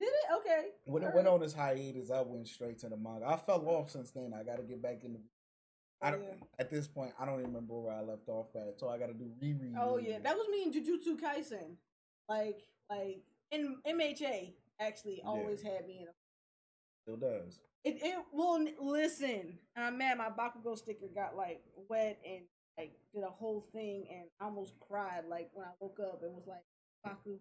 Did 0.00 0.06
it? 0.06 0.12
Okay. 0.38 0.68
When 0.86 1.02
it 1.02 1.06
All 1.08 1.12
went 1.16 1.28
on 1.28 1.40
this 1.40 1.52
hiatus, 1.52 2.10
I 2.10 2.22
went 2.22 2.48
straight 2.48 2.78
to 2.78 2.88
the 2.88 2.96
manga. 2.96 3.26
I 3.26 3.36
fell 3.36 3.62
off 3.68 3.90
since 3.90 4.10
then. 4.12 4.32
I 4.34 4.42
got 4.42 4.56
to 4.56 4.62
get 4.62 4.80
back 4.82 5.04
in 5.04 5.12
the. 5.12 5.20
I 6.00 6.12
don't, 6.12 6.22
Yeah. 6.22 6.34
At 6.58 6.70
this 6.70 6.86
point, 6.86 7.12
I 7.20 7.26
don't 7.26 7.40
even 7.40 7.52
remember 7.52 7.74
where 7.80 7.92
I 7.94 8.00
left 8.00 8.28
off 8.28 8.46
at, 8.54 8.78
so 8.78 8.88
I 8.88 8.98
got 8.98 9.08
to 9.08 9.14
do 9.14 9.30
reread. 9.42 9.74
Oh 9.78 9.98
yeah, 9.98 10.20
that 10.22 10.36
was 10.36 10.46
me 10.48 10.62
in 10.62 10.72
Jujutsu 10.72 11.20
Kaisen. 11.20 11.74
Like, 12.28 12.60
like 12.88 13.20
in 13.50 13.76
MHA 13.86 14.52
actually 14.80 15.20
always 15.26 15.60
had 15.60 15.86
me 15.86 15.98
in 16.00 16.06
a 16.08 16.12
still 17.08 17.16
does. 17.16 17.58
It 17.84 17.98
it 18.02 18.16
well 18.32 18.56
n- 18.56 18.74
listen. 18.80 19.58
Uh, 19.76 19.80
and 19.80 19.84
I'm 19.86 19.98
mad 19.98 20.18
my 20.18 20.28
Bakugo 20.30 20.76
sticker 20.76 21.06
got 21.14 21.36
like 21.36 21.62
wet 21.88 22.18
and 22.26 22.42
like 22.76 22.92
did 23.14 23.24
a 23.24 23.30
whole 23.30 23.66
thing 23.72 24.06
and 24.10 24.24
I 24.40 24.44
almost 24.44 24.74
cried 24.88 25.24
like 25.28 25.50
when 25.54 25.66
I 25.66 25.70
woke 25.80 25.98
up 26.00 26.20
and 26.22 26.34
was 26.34 26.46
like 26.46 26.64
Baku 27.04 27.38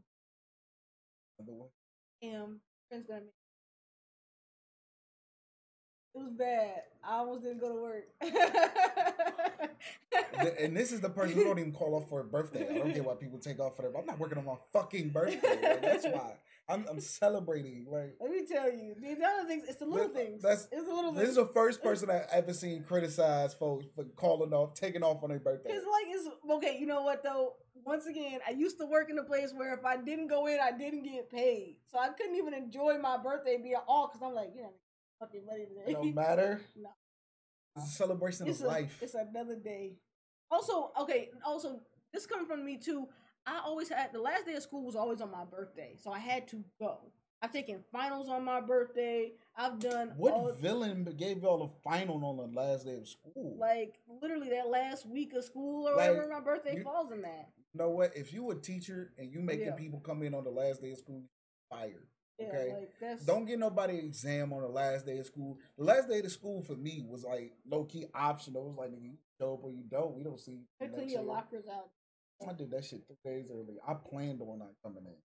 The 1.39 1.51
one- 1.53 1.69
am 2.23 2.61
friends 2.89 3.07
gonna 3.07 3.21
make 3.21 3.33
it 6.15 6.19
was 6.19 6.31
bad. 6.31 6.81
I 7.03 7.13
almost 7.17 7.43
didn't 7.43 7.59
go 7.59 7.69
to 7.69 7.81
work. 7.81 8.05
And 10.59 10.75
this 10.75 10.91
is 10.91 11.01
the 11.01 11.09
person 11.09 11.35
who 11.35 11.43
don't 11.43 11.59
even 11.59 11.71
call 11.73 11.95
off 11.95 12.09
for 12.09 12.21
a 12.21 12.23
birthday. 12.23 12.67
I 12.69 12.77
don't 12.79 12.93
get 12.93 13.03
why 13.05 13.15
people 13.15 13.39
take 13.39 13.59
off 13.59 13.75
for 13.75 13.81
their. 13.83 13.95
I'm 13.97 14.05
not 14.05 14.19
working 14.19 14.37
on 14.37 14.45
my 14.45 14.55
fucking 14.73 15.09
birthday. 15.09 15.39
Like, 15.61 15.81
that's 15.81 16.05
why 16.05 16.33
I'm, 16.69 16.85
I'm 16.89 16.99
celebrating. 16.99 17.85
Like 17.89 18.15
Let 18.19 18.29
me 18.29 18.45
tell 18.45 18.69
you, 18.71 18.93
the 18.99 19.23
other 19.25 19.47
things, 19.47 19.63
it's 19.69 19.79
the 19.79 19.85
little 19.85 20.09
Th- 20.09 20.25
things. 20.27 20.41
that's- 20.41 20.67
it's 20.71 20.85
the 20.87 20.93
little 20.93 21.13
this 21.13 21.29
is 21.29 21.35
the 21.35 21.45
first 21.45 21.81
person 21.81 22.09
I 22.09 22.23
ever 22.31 22.53
seen 22.53 22.83
criticize 22.83 23.53
folks 23.53 23.85
for 23.95 24.03
calling 24.15 24.53
off, 24.53 24.73
taking 24.73 25.03
off 25.03 25.23
on 25.23 25.29
their 25.29 25.39
birthday. 25.39 25.71
It's 25.71 25.85
like 25.85 26.05
it's 26.07 26.27
okay. 26.51 26.77
You 26.79 26.85
know 26.87 27.03
what 27.03 27.23
though? 27.23 27.53
Once 27.85 28.05
again, 28.05 28.39
I 28.45 28.51
used 28.51 28.77
to 28.79 28.85
work 28.85 29.09
in 29.09 29.17
a 29.17 29.23
place 29.23 29.53
where 29.55 29.73
if 29.73 29.85
I 29.85 29.95
didn't 29.97 30.27
go 30.27 30.45
in, 30.47 30.59
I 30.61 30.71
didn't 30.77 31.03
get 31.03 31.29
paid, 31.31 31.77
so 31.89 31.99
I 31.99 32.09
couldn't 32.09 32.35
even 32.35 32.53
enjoy 32.53 32.97
my 32.97 33.17
birthday 33.17 33.57
being 33.61 33.75
all 33.87 34.07
because 34.07 34.21
I'm 34.27 34.33
like, 34.35 34.49
you 34.53 34.63
know, 34.63 34.73
fucking 35.19 35.45
money 35.45 35.61
It 35.63 35.69
today. 35.85 35.93
don't 35.93 36.13
matter. 36.15 36.61
No. 36.75 36.89
It's 37.77 37.93
a 37.93 37.95
celebration 37.95 38.47
it's 38.47 38.59
of 38.59 38.65
a, 38.65 38.69
life. 38.69 38.97
It's 39.01 39.13
another 39.13 39.55
day. 39.55 39.97
Also, 40.49 40.91
okay. 40.99 41.29
Also, 41.45 41.79
this 42.11 42.25
coming 42.25 42.47
from 42.47 42.65
me 42.65 42.77
too. 42.77 43.07
I 43.47 43.61
always 43.65 43.89
had 43.89 44.11
the 44.13 44.19
last 44.21 44.45
day 44.45 44.53
of 44.55 44.61
school 44.63 44.83
was 44.83 44.95
always 44.95 45.21
on 45.21 45.31
my 45.31 45.45
birthday, 45.45 45.95
so 46.03 46.11
I 46.11 46.19
had 46.19 46.47
to 46.49 46.63
go. 46.79 46.97
I've 47.41 47.51
taken 47.53 47.83
finals 47.91 48.29
on 48.29 48.43
my 48.43 48.59
birthday. 48.59 49.31
I've 49.55 49.79
done 49.79 50.13
What 50.17 50.59
villain 50.59 51.03
gave 51.17 51.43
y'all 51.43 51.63
a 51.63 51.69
final 51.89 52.23
on 52.25 52.37
the 52.37 52.59
last 52.59 52.85
day 52.85 52.95
of 52.95 53.07
school? 53.07 53.55
like 53.59 53.95
literally 54.21 54.49
that 54.49 54.69
last 54.69 55.05
week 55.07 55.33
of 55.33 55.43
school 55.45 55.87
or 55.87 55.95
Like, 55.95 56.09
whatever 56.09 56.27
my 56.29 56.39
birthday 56.41 56.77
you- 56.77 56.83
falls 56.83 57.11
in 57.11 57.21
that. 57.21 57.49
you 57.73 57.77
know 57.79 57.89
what? 57.91 58.17
If 58.17 58.33
you 58.33 58.49
a 58.51 58.55
teacher 58.55 59.13
and 59.17 59.31
you 59.31 59.39
making 59.39 59.67
Yeah. 59.67 59.75
people 59.75 59.99
come 59.99 60.23
in 60.23 60.33
on 60.33 60.43
the 60.43 60.49
last 60.51 60.81
day 60.81 60.91
of 60.91 60.97
school, 60.97 61.23
fired. 61.69 62.07
Yeah, 62.39 62.47
Okay. 62.49 62.73
like 63.01 63.25
Don't 63.25 63.45
get 63.45 63.59
nobody 63.59 63.97
exam 63.99 64.51
on 64.53 64.61
the 64.61 64.67
last 64.67 65.05
day 65.05 65.17
of 65.19 65.25
school. 65.25 65.57
The 65.77 65.83
last 65.83 66.07
day 66.09 66.19
of 66.19 66.31
school 66.31 66.61
for 66.63 66.75
me 66.75 67.01
was 67.07 67.23
like 67.23 67.53
low 67.65 67.85
key 67.85 68.05
optional. 68.13 68.63
It 68.65 68.67
was 68.69 68.77
like 68.77 68.91
you 68.99 69.17
show 69.39 69.53
up 69.55 69.63
or 69.63 69.71
you 69.71 69.83
don't. 69.83 70.15
We 70.15 70.23
don't 70.23 70.39
see. 70.39 70.65
you 70.81 70.89
clean 70.89 71.09
your 71.09 71.21
year. 71.21 71.21
lockers 71.21 71.67
out. 71.67 71.89
I 72.47 72.53
did 72.53 72.71
that 72.71 72.85
shit 72.85 73.01
three 73.07 73.33
days 73.33 73.49
early. 73.51 73.77
I 73.87 73.93
planned 73.93 74.41
on 74.41 74.59
not 74.59 74.69
coming 74.83 75.05
in. 75.05 75.15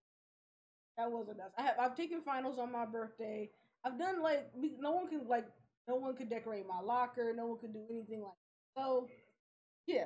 That 0.97 1.11
wasn't 1.11 1.39
us. 1.39 1.51
I 1.57 1.61
have 1.63 1.75
I've 1.79 1.95
taken 1.95 2.21
finals 2.21 2.57
on 2.59 2.71
my 2.71 2.85
birthday. 2.85 3.49
I've 3.83 3.99
done 3.99 4.21
like 4.21 4.51
no 4.79 4.91
one 4.91 5.07
can 5.09 5.27
like 5.27 5.45
no 5.87 5.95
one 5.95 6.15
could 6.15 6.29
decorate 6.29 6.67
my 6.67 6.79
locker. 6.79 7.33
No 7.35 7.47
one 7.47 7.59
could 7.59 7.73
do 7.73 7.81
anything 7.89 8.21
like 8.21 8.31
so. 8.77 9.07
Yeah, 9.85 10.05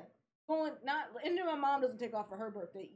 going 0.49 0.73
not 0.83 1.05
and 1.23 1.37
then 1.37 1.45
my 1.45 1.55
mom 1.55 1.81
doesn't 1.81 1.99
take 1.99 2.13
off 2.13 2.29
for 2.29 2.37
her 2.37 2.49
birthday. 2.51 2.89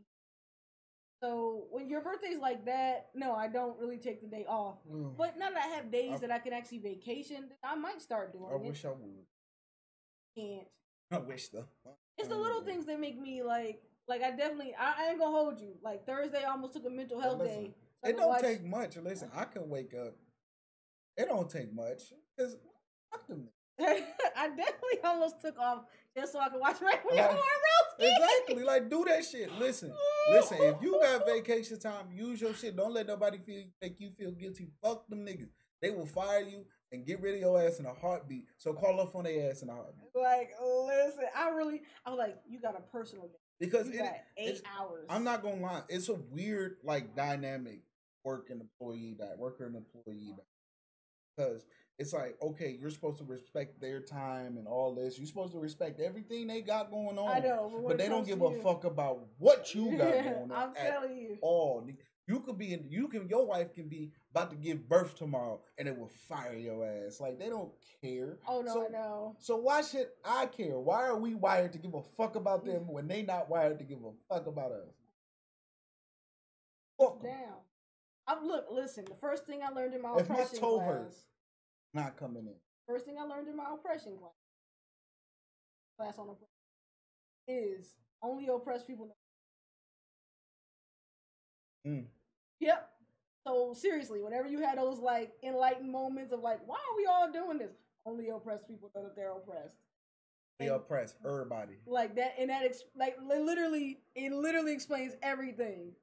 So 1.23 1.65
when 1.69 1.87
your 1.87 2.01
birthday's 2.01 2.39
like 2.39 2.65
that, 2.65 3.09
no, 3.13 3.33
I 3.35 3.47
don't 3.47 3.77
really 3.77 3.97
take 3.97 4.21
the 4.21 4.27
day 4.27 4.45
off. 4.47 4.77
Ugh. 4.91 5.13
But 5.15 5.37
now 5.37 5.49
that 5.51 5.63
I 5.63 5.75
have 5.75 5.91
days 5.91 6.13
I- 6.15 6.17
that 6.19 6.31
I 6.31 6.39
can 6.39 6.53
actually 6.53 6.79
vacation, 6.79 7.51
I 7.63 7.75
might 7.75 8.01
start 8.01 8.33
doing 8.33 8.45
I 8.51 8.55
it. 8.55 8.61
wish 8.61 8.83
I 8.85 8.89
would. 8.89 9.25
Can't. 10.35 10.67
I 11.11 11.17
wish 11.19 11.49
though. 11.49 11.67
It's 12.17 12.29
the 12.29 12.37
little 12.37 12.61
things 12.61 12.85
that 12.85 12.99
make 12.99 13.19
me 13.19 13.43
like 13.43 13.83
like 14.11 14.21
I 14.21 14.31
definitely 14.31 14.73
I, 14.77 14.93
I 15.05 15.09
ain't 15.11 15.19
gonna 15.19 15.31
hold 15.31 15.59
you. 15.61 15.73
Like 15.81 16.05
Thursday 16.05 16.43
I 16.43 16.51
almost 16.51 16.73
took 16.73 16.85
a 16.85 16.89
mental 16.89 17.19
health 17.19 17.39
listen, 17.39 17.63
day. 17.63 17.73
so 18.03 18.09
It 18.09 18.17
don't 18.17 18.27
watch- 18.27 18.41
take 18.41 18.63
much. 18.65 18.97
Listen, 18.97 19.29
I 19.33 19.45
can 19.45 19.69
wake 19.69 19.93
up. 19.93 20.13
It 21.17 21.27
don't 21.27 21.49
take 21.49 21.73
much 21.73 22.01
because 22.35 22.57
fuck 23.11 23.27
them. 23.27 23.47
I 23.79 24.49
definitely 24.49 24.99
almost 25.03 25.41
took 25.41 25.57
off 25.57 25.85
just 26.15 26.33
so 26.33 26.39
I 26.39 26.49
could 26.49 26.59
watch 26.59 26.81
Like, 26.81 27.01
for 27.01 27.13
a 27.13 27.23
Roast. 27.23 27.39
Exactly. 27.99 28.63
Like 28.63 28.89
do 28.89 29.05
that 29.07 29.23
shit. 29.23 29.51
Listen, 29.57 29.93
listen. 30.31 30.57
If 30.59 30.75
you 30.81 30.99
got 31.01 31.25
vacation 31.33 31.79
time, 31.79 32.07
use 32.13 32.41
your 32.41 32.53
shit. 32.53 32.75
Don't 32.75 32.93
let 32.93 33.07
nobody 33.07 33.39
feel 33.39 33.63
make 33.81 33.95
you 33.99 34.11
feel 34.17 34.31
guilty. 34.31 34.67
Fuck 34.83 35.07
them 35.07 35.25
niggas. 35.25 35.49
They 35.81 35.89
will 35.89 36.05
fire 36.05 36.41
you 36.41 36.65
and 36.91 37.05
get 37.05 37.21
rid 37.21 37.35
of 37.35 37.39
your 37.41 37.59
ass 37.61 37.79
in 37.79 37.85
a 37.85 37.93
heartbeat. 37.93 38.45
So 38.57 38.73
call 38.73 38.99
off 38.99 39.15
on 39.15 39.23
their 39.23 39.49
ass 39.49 39.63
in 39.63 39.69
a 39.69 39.73
heartbeat. 39.73 40.09
Like, 40.13 40.49
listen, 40.85 41.25
I 41.35 41.49
really, 41.49 41.81
I 42.05 42.09
was 42.11 42.19
like, 42.19 42.37
you 42.47 42.59
got 42.61 42.77
a 42.77 42.81
personal 42.95 43.27
day. 43.29 43.39
Because 43.61 43.87
You 43.87 44.03
it, 44.03 44.11
eight 44.37 44.47
it's- 44.49 44.61
hours. 44.77 45.05
I'm 45.09 45.23
not 45.23 45.41
gonna 45.43 45.61
lie, 45.61 45.83
it's 45.87 46.09
a 46.09 46.15
weird 46.15 46.77
like 46.83 47.15
dynamic 47.15 47.81
work 48.25 48.49
and 48.49 48.59
employee 48.61 49.15
that 49.19 49.37
worker 49.37 49.65
and 49.67 49.75
employee 49.75 50.35
because 51.37 51.65
it's 51.99 52.11
like 52.13 52.35
okay, 52.41 52.75
you're 52.79 52.89
supposed 52.89 53.19
to 53.19 53.23
respect 53.23 53.79
their 53.79 54.01
time 54.01 54.57
and 54.57 54.67
all 54.67 54.95
this. 54.95 55.17
You're 55.17 55.27
supposed 55.27 55.53
to 55.53 55.59
respect 55.59 55.99
everything 55.99 56.47
they 56.47 56.61
got 56.61 56.89
going 56.91 57.17
on. 57.19 57.29
I 57.29 57.39
know, 57.39 57.71
but, 57.73 57.87
but 57.89 57.97
they 57.99 58.09
don't 58.09 58.25
give 58.25 58.39
to 58.39 58.45
a 58.47 58.55
you- 58.55 58.61
fuck 58.63 58.83
about 58.83 59.19
what 59.37 59.73
you 59.75 59.95
got 59.97 60.11
going 60.23 60.51
on 60.51 60.51
I'm 60.51 60.73
telling 60.73 61.17
you. 61.17 61.37
all. 61.41 61.87
You 62.31 62.39
could 62.39 62.57
be 62.57 62.71
in, 62.73 62.85
you 62.89 63.09
can, 63.09 63.27
your 63.27 63.45
wife 63.45 63.73
can 63.75 63.89
be 63.89 64.13
about 64.33 64.51
to 64.51 64.55
give 64.55 64.87
birth 64.87 65.15
tomorrow, 65.15 65.59
and 65.77 65.85
it 65.85 65.97
will 65.97 66.07
fire 66.29 66.53
your 66.55 66.85
ass. 66.85 67.19
Like 67.19 67.37
they 67.37 67.49
don't 67.49 67.73
care. 68.01 68.37
Oh 68.47 68.61
no, 68.61 68.73
So- 68.73 68.85
I 68.85 68.89
know. 68.89 69.35
So 69.37 69.57
why 69.57 69.81
should 69.81 70.07
I 70.23 70.45
care? 70.45 70.79
Why 70.79 71.07
are 71.07 71.17
we 71.17 71.35
wired 71.35 71.73
to 71.73 71.77
give 71.77 71.93
a 71.93 72.01
fuck 72.01 72.37
about 72.37 72.63
them 72.63 72.87
when 72.87 73.09
they 73.09 73.21
not 73.21 73.49
wired 73.49 73.79
to 73.79 73.83
give 73.83 73.97
a 74.05 74.11
fuck 74.33 74.47
about 74.47 74.71
us? 74.71 74.95
Fuck. 76.97 77.21
Down. 77.21 77.57
I'm 78.27 78.47
look. 78.47 78.67
Listen, 78.71 79.03
the 79.03 79.15
first 79.15 79.45
thing 79.45 79.59
I 79.61 79.69
learned 79.73 79.93
in 79.93 80.01
my 80.01 80.15
If 80.15 80.29
my 80.29 80.35
oppression 80.35 80.59
toe 80.59 80.77
class. 80.77 80.87
hurts. 80.87 81.17
Not 81.93 82.15
coming 82.15 82.47
in. 82.47 82.55
First 82.87 83.05
thing 83.05 83.17
I 83.19 83.23
learned 83.23 83.49
in 83.49 83.57
my 83.57 83.73
oppression 83.73 84.15
class. 84.17 84.31
Class 85.99 86.17
on 86.17 86.29
oppression 86.29 86.47
is 87.49 87.95
only 88.23 88.47
oppressed 88.47 88.87
people. 88.87 89.07
know. 91.85 91.91
Mm. 91.91 92.05
Yep. 92.61 92.89
So 93.45 93.73
seriously, 93.73 94.21
whenever 94.21 94.47
you 94.47 94.61
had 94.61 94.77
those 94.77 94.99
like 94.99 95.33
enlightened 95.43 95.91
moments 95.91 96.31
of 96.31 96.41
like, 96.41 96.59
why 96.67 96.75
are 96.75 96.95
we 96.95 97.05
all 97.07 97.31
doing 97.31 97.57
this? 97.57 97.71
Only 98.05 98.29
oppressed 98.29 98.67
people 98.67 98.91
know 98.95 99.03
that 99.03 99.15
they're 99.15 99.31
oppressed. 99.31 99.75
They 100.59 100.67
oppress 100.67 101.15
everybody. 101.25 101.73
Like 101.87 102.15
that, 102.15 102.35
and 102.39 102.49
that 102.51 102.63
ex- 102.63 102.83
like 102.95 103.17
literally, 103.23 103.99
it 104.15 104.31
literally 104.31 104.73
explains 104.73 105.13
everything. 105.23 105.93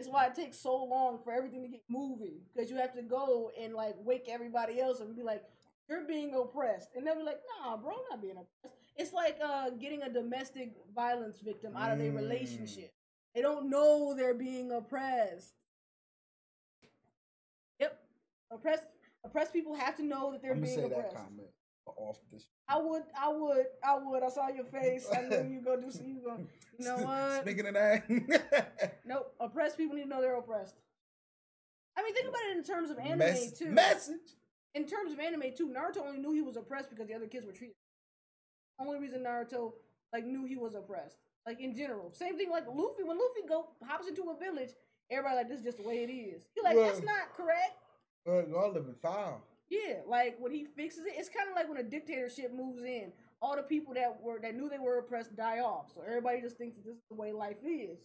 It's 0.00 0.08
why 0.08 0.26
it 0.26 0.34
takes 0.34 0.58
so 0.58 0.76
long 0.84 1.18
for 1.22 1.32
everything 1.32 1.62
to 1.62 1.68
get 1.68 1.82
moving 1.88 2.40
because 2.54 2.70
you 2.70 2.76
have 2.76 2.94
to 2.94 3.02
go 3.02 3.50
and 3.60 3.74
like 3.74 3.94
wake 3.98 4.26
everybody 4.28 4.80
else 4.80 4.98
and 5.00 5.14
be 5.14 5.22
like, 5.22 5.44
"You're 5.88 6.04
being 6.06 6.34
oppressed," 6.34 6.90
and 6.96 7.06
they'll 7.06 7.16
be 7.16 7.22
like, 7.22 7.40
"Nah, 7.64 7.76
bro, 7.76 7.92
I'm 7.92 7.98
not 8.10 8.22
being 8.22 8.36
oppressed." 8.38 8.76
It's 8.96 9.12
like 9.12 9.38
uh 9.44 9.70
getting 9.70 10.02
a 10.02 10.08
domestic 10.12 10.72
violence 10.94 11.40
victim 11.40 11.76
out 11.76 11.92
of 11.92 11.98
their 11.98 12.10
Mm. 12.12 12.16
relationship. 12.16 12.92
They 13.34 13.42
don't 13.42 13.70
know 13.70 14.14
they're 14.16 14.34
being 14.34 14.72
oppressed. 14.72 15.54
Oppressed 18.50 18.84
oppressed 19.24 19.52
people 19.52 19.74
have 19.74 19.96
to 19.96 20.04
know 20.04 20.32
that 20.32 20.42
they're 20.42 20.52
I'm 20.52 20.60
being 20.60 20.74
say 20.74 20.82
that 20.88 20.92
oppressed. 20.98 21.16
comment 21.16 21.48
off 21.96 22.18
this. 22.30 22.46
I 22.68 22.78
would, 22.78 23.02
I 23.18 23.28
would, 23.30 23.64
I 23.82 23.98
would. 23.98 24.22
I 24.22 24.28
saw 24.28 24.48
your 24.48 24.64
face. 24.64 25.06
I 25.10 25.22
knew 25.22 25.48
you 25.54 25.60
go 25.62 25.80
do 25.80 25.90
some. 25.90 26.06
You 26.06 26.20
go. 26.22 26.36
You 26.78 26.84
know 26.84 26.96
what? 26.98 27.42
Speaking 27.42 27.66
of 27.66 27.74
that, 27.74 29.00
Nope. 29.06 29.34
Oppressed 29.40 29.76
people 29.78 29.96
need 29.96 30.02
to 30.02 30.08
know 30.08 30.20
they're 30.20 30.36
oppressed. 30.36 30.74
I 31.96 32.02
mean, 32.02 32.14
think 32.14 32.28
about 32.28 32.40
it 32.50 32.56
in 32.58 32.62
terms 32.62 32.90
of 32.90 32.98
anime 32.98 33.18
Mess- 33.18 33.58
too. 33.58 33.70
message. 33.70 34.36
In 34.74 34.86
terms 34.86 35.12
of 35.12 35.18
anime 35.18 35.42
too, 35.56 35.68
Naruto 35.68 36.06
only 36.06 36.18
knew 36.20 36.32
he 36.32 36.42
was 36.42 36.56
oppressed 36.56 36.90
because 36.90 37.06
the 37.08 37.14
other 37.14 37.26
kids 37.26 37.46
were 37.46 37.52
treated. 37.52 37.74
Only 38.78 39.00
reason 39.00 39.24
Naruto 39.24 39.72
like 40.12 40.24
knew 40.26 40.44
he 40.44 40.56
was 40.56 40.74
oppressed. 40.74 41.16
Like 41.46 41.60
in 41.60 41.74
general, 41.74 42.12
same 42.12 42.36
thing 42.36 42.50
like 42.50 42.66
Luffy. 42.68 43.02
When 43.02 43.16
Luffy 43.18 43.48
go 43.48 43.68
hops 43.86 44.06
into 44.06 44.22
a 44.30 44.36
village, 44.38 44.70
everybody 45.10 45.36
like 45.36 45.48
this 45.48 45.58
is 45.60 45.64
just 45.64 45.78
the 45.78 45.88
way 45.88 46.04
it 46.04 46.12
is. 46.12 46.44
He 46.54 46.60
like 46.62 46.76
that's 46.76 47.02
not 47.02 47.32
correct. 47.34 47.72
Well, 48.24 48.44
y'all 48.48 48.72
living 48.72 48.94
foul. 48.94 49.42
Yeah, 49.70 50.00
like 50.06 50.36
when 50.38 50.52
he 50.52 50.64
fixes 50.64 51.04
it, 51.04 51.12
it's 51.16 51.28
kind 51.28 51.48
of 51.48 51.54
like 51.54 51.68
when 51.68 51.78
a 51.78 51.82
dictatorship 51.82 52.52
moves 52.54 52.82
in. 52.82 53.12
All 53.40 53.54
the 53.54 53.62
people 53.62 53.94
that 53.94 54.20
were 54.22 54.40
that 54.40 54.56
knew 54.56 54.68
they 54.68 54.78
were 54.78 54.98
oppressed 54.98 55.36
die 55.36 55.60
off, 55.60 55.92
so 55.94 56.02
everybody 56.06 56.40
just 56.40 56.56
thinks 56.56 56.76
that 56.76 56.84
this 56.84 56.96
is 56.96 57.02
the 57.10 57.16
way 57.16 57.32
life 57.32 57.58
is. 57.62 57.98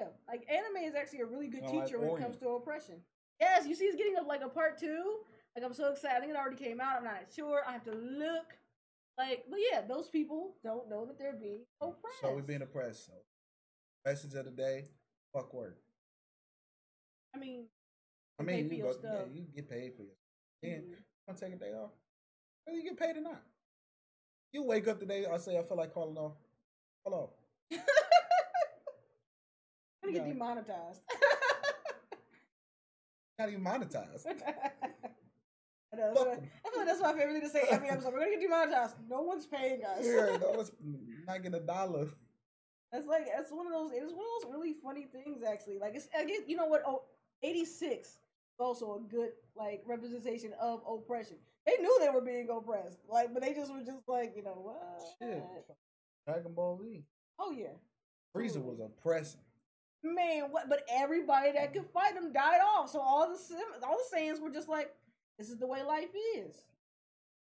Yeah, 0.00 0.08
like 0.28 0.46
anime 0.48 0.84
is 0.84 0.94
actually 0.94 1.20
a 1.20 1.26
really 1.26 1.48
good 1.48 1.62
Kinda 1.62 1.76
like 1.76 1.86
teacher 1.86 1.98
when 1.98 2.20
it 2.20 2.22
comes 2.22 2.36
to 2.38 2.48
oppression. 2.50 2.96
Yes, 3.40 3.66
you 3.66 3.74
see, 3.74 3.84
it's 3.84 3.96
getting 3.96 4.16
a, 4.16 4.22
like 4.22 4.42
a 4.42 4.48
part 4.48 4.78
two. 4.78 5.18
Like 5.56 5.64
I'm 5.64 5.74
so 5.74 5.92
excited. 5.92 6.16
I 6.16 6.20
think 6.20 6.32
it 6.32 6.36
already 6.36 6.56
came 6.56 6.80
out. 6.80 6.98
I'm 6.98 7.04
not 7.04 7.26
sure. 7.34 7.62
I 7.66 7.72
have 7.72 7.84
to 7.84 7.92
look. 7.92 8.56
Like, 9.18 9.44
but 9.48 9.60
yeah, 9.70 9.82
those 9.82 10.08
people 10.08 10.54
don't 10.64 10.88
know 10.88 11.04
that 11.06 11.18
they're 11.18 11.36
being 11.36 11.60
oppressed. 11.80 12.20
So 12.20 12.34
we 12.34 12.42
being 12.42 12.62
oppressed. 12.62 13.06
So, 13.06 13.12
message 14.04 14.34
of 14.34 14.46
the 14.46 14.50
day: 14.50 14.86
fuck 15.32 15.52
work. 15.52 15.78
I 17.34 17.38
mean, 17.38 17.66
I 18.38 18.42
mean, 18.42 18.70
you, 18.70 18.82
go, 18.82 18.94
yeah, 19.02 19.20
you 19.32 19.46
get 19.54 19.70
paid 19.70 19.92
for 19.96 20.02
your. 20.02 20.12
Mhm. 20.78 20.94
want 21.26 21.38
to 21.38 21.44
take 21.44 21.54
a 21.54 21.58
day 21.58 21.72
off? 21.72 21.90
Whether 22.64 22.78
you 22.78 22.84
get 22.90 22.98
paid 22.98 23.16
or 23.16 23.20
not. 23.20 23.42
You 24.52 24.64
wake 24.64 24.88
up 24.88 24.98
today. 25.00 25.26
I 25.26 25.36
say 25.36 25.58
I 25.58 25.62
feel 25.62 25.76
like 25.76 25.92
calling 25.92 26.16
off. 26.16 26.36
Call 27.04 27.14
off. 27.14 27.30
I'm 27.72 27.80
gonna 30.12 30.12
get 30.12 30.26
demonetized. 30.26 31.00
Not 33.38 33.48
even 33.48 33.64
monetized. 33.64 34.26
I 34.26 35.96
know, 35.96 36.12
that's, 36.14 36.18
Fuck. 36.18 36.28
I 36.28 36.70
feel 36.70 36.78
like 36.78 36.86
that's 36.86 37.00
my 37.00 37.12
favorite 37.12 37.32
thing 37.34 37.42
to 37.42 37.48
say 37.48 37.62
every 37.70 37.88
episode. 37.88 38.12
We're 38.12 38.20
gonna 38.20 38.32
get 38.32 38.40
demonetized. 38.42 38.94
No 39.08 39.22
one's 39.22 39.46
paying 39.46 39.82
us. 39.84 40.04
yeah, 40.04 40.36
no, 40.40 40.52
let's 40.56 40.70
not 41.26 41.42
get 41.42 41.54
a 41.54 41.60
dollar. 41.60 42.08
That's 42.92 43.06
like 43.06 43.26
that's 43.26 43.50
one 43.50 43.66
of 43.66 43.72
those. 43.72 43.90
It's 43.92 44.12
one 44.12 44.24
of 44.24 44.42
those 44.42 44.52
really 44.52 44.74
funny 44.82 45.06
things, 45.12 45.42
actually. 45.42 45.78
Like 45.80 45.94
it's, 45.96 46.08
I 46.16 46.24
guess 46.24 46.40
you 46.46 46.56
know 46.56 46.66
what? 46.66 46.82
Oh, 46.86 47.02
86 47.42 48.08
is 48.08 48.16
also 48.60 48.96
a 48.96 49.00
good 49.10 49.30
like 49.56 49.82
representation 49.86 50.52
of 50.60 50.80
oppression. 50.88 51.36
They 51.66 51.76
knew 51.80 51.98
they 52.00 52.10
were 52.10 52.20
being 52.20 52.48
oppressed, 52.50 52.98
like, 53.08 53.32
but 53.32 53.42
they 53.42 53.54
just 53.54 53.72
were 53.72 53.80
just 53.80 54.06
like, 54.06 54.34
you 54.36 54.42
know 54.42 54.58
what? 54.62 55.02
Shit. 55.18 55.42
Dragon 56.26 56.52
Ball 56.54 56.78
Z. 56.82 57.04
Oh 57.38 57.50
yeah, 57.52 57.74
Frieza 58.36 58.62
was 58.62 58.80
oppressing. 58.80 59.40
man. 60.02 60.44
What? 60.50 60.68
But 60.68 60.82
everybody 60.90 61.52
that 61.52 61.72
could 61.72 61.86
fight 61.92 62.14
him 62.14 62.32
died 62.32 62.60
off. 62.64 62.90
So 62.90 63.00
all 63.00 63.30
the 63.30 63.38
Sim- 63.38 63.58
all 63.82 63.96
the 64.10 64.16
Saiyans 64.16 64.40
were 64.40 64.50
just 64.50 64.68
like, 64.68 64.90
this 65.38 65.48
is 65.50 65.58
the 65.58 65.66
way 65.66 65.82
life 65.82 66.10
is. 66.36 66.54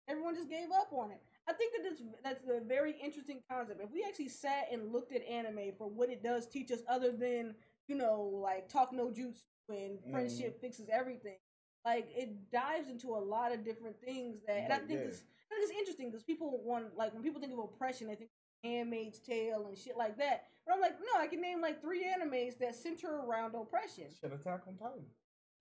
Everyone 0.09 0.35
just 0.35 0.51
gave 0.51 0.69
up 0.75 0.93
on 0.93 1.11
it. 1.11 1.21
I 1.49 1.53
think 1.55 1.73
that 1.75 1.83
that's 1.91 2.03
that's 2.23 2.49
a 2.49 2.61
very 2.65 2.95
interesting 3.03 3.41
concept. 3.51 3.81
If 3.83 3.91
we 3.93 4.05
actually 4.07 4.29
sat 4.29 4.69
and 4.73 4.93
looked 4.93 5.13
at 5.15 5.27
anime 5.27 5.73
for 5.77 5.89
what 5.89 6.09
it 6.11 6.23
does 6.23 6.47
teach 6.47 6.71
us, 6.71 6.81
other 6.89 7.13
than 7.13 7.55
you 7.89 7.97
know, 7.97 8.23
like 8.43 8.69
talk 8.69 8.93
no 8.93 9.09
jutsu 9.09 9.35
and 9.69 9.99
friendship 10.11 10.61
fixes 10.61 10.89
everything, 10.93 11.37
like 11.85 12.09
it 12.15 12.51
dives 12.51 12.89
into 12.89 13.09
a 13.09 13.21
lot 13.21 13.53
of 13.53 13.65
different 13.65 13.97
things 14.01 14.39
that, 14.47 14.57
and 14.57 14.73
I 14.73 14.79
think 14.79 15.01
yeah. 15.01 15.07
it's 15.07 15.23
I 15.51 15.55
think 15.55 15.71
it's 15.71 15.79
interesting 15.79 16.11
because 16.11 16.23
people 16.23 16.61
want 16.65 16.97
like 16.97 17.13
when 17.13 17.23
people 17.23 17.41
think 17.41 17.53
of 17.53 17.59
oppression, 17.59 18.09
they 18.09 18.15
think 18.15 18.31
Handmaid's 18.63 19.19
Tale 19.19 19.67
and 19.69 19.77
shit 19.77 19.97
like 19.97 20.17
that. 20.19 20.45
But 20.67 20.75
I'm 20.75 20.81
like, 20.81 20.99
no, 20.99 21.21
I 21.21 21.27
can 21.27 21.41
name 21.41 21.61
like 21.61 21.83
three 21.83 22.05
animes 22.05 22.59
that 22.59 22.75
center 22.75 23.09
around 23.09 23.55
oppression. 23.55 24.05
Shit, 24.21 24.33
Attack 24.33 24.63
on 24.67 24.77
Titan. 24.77 25.05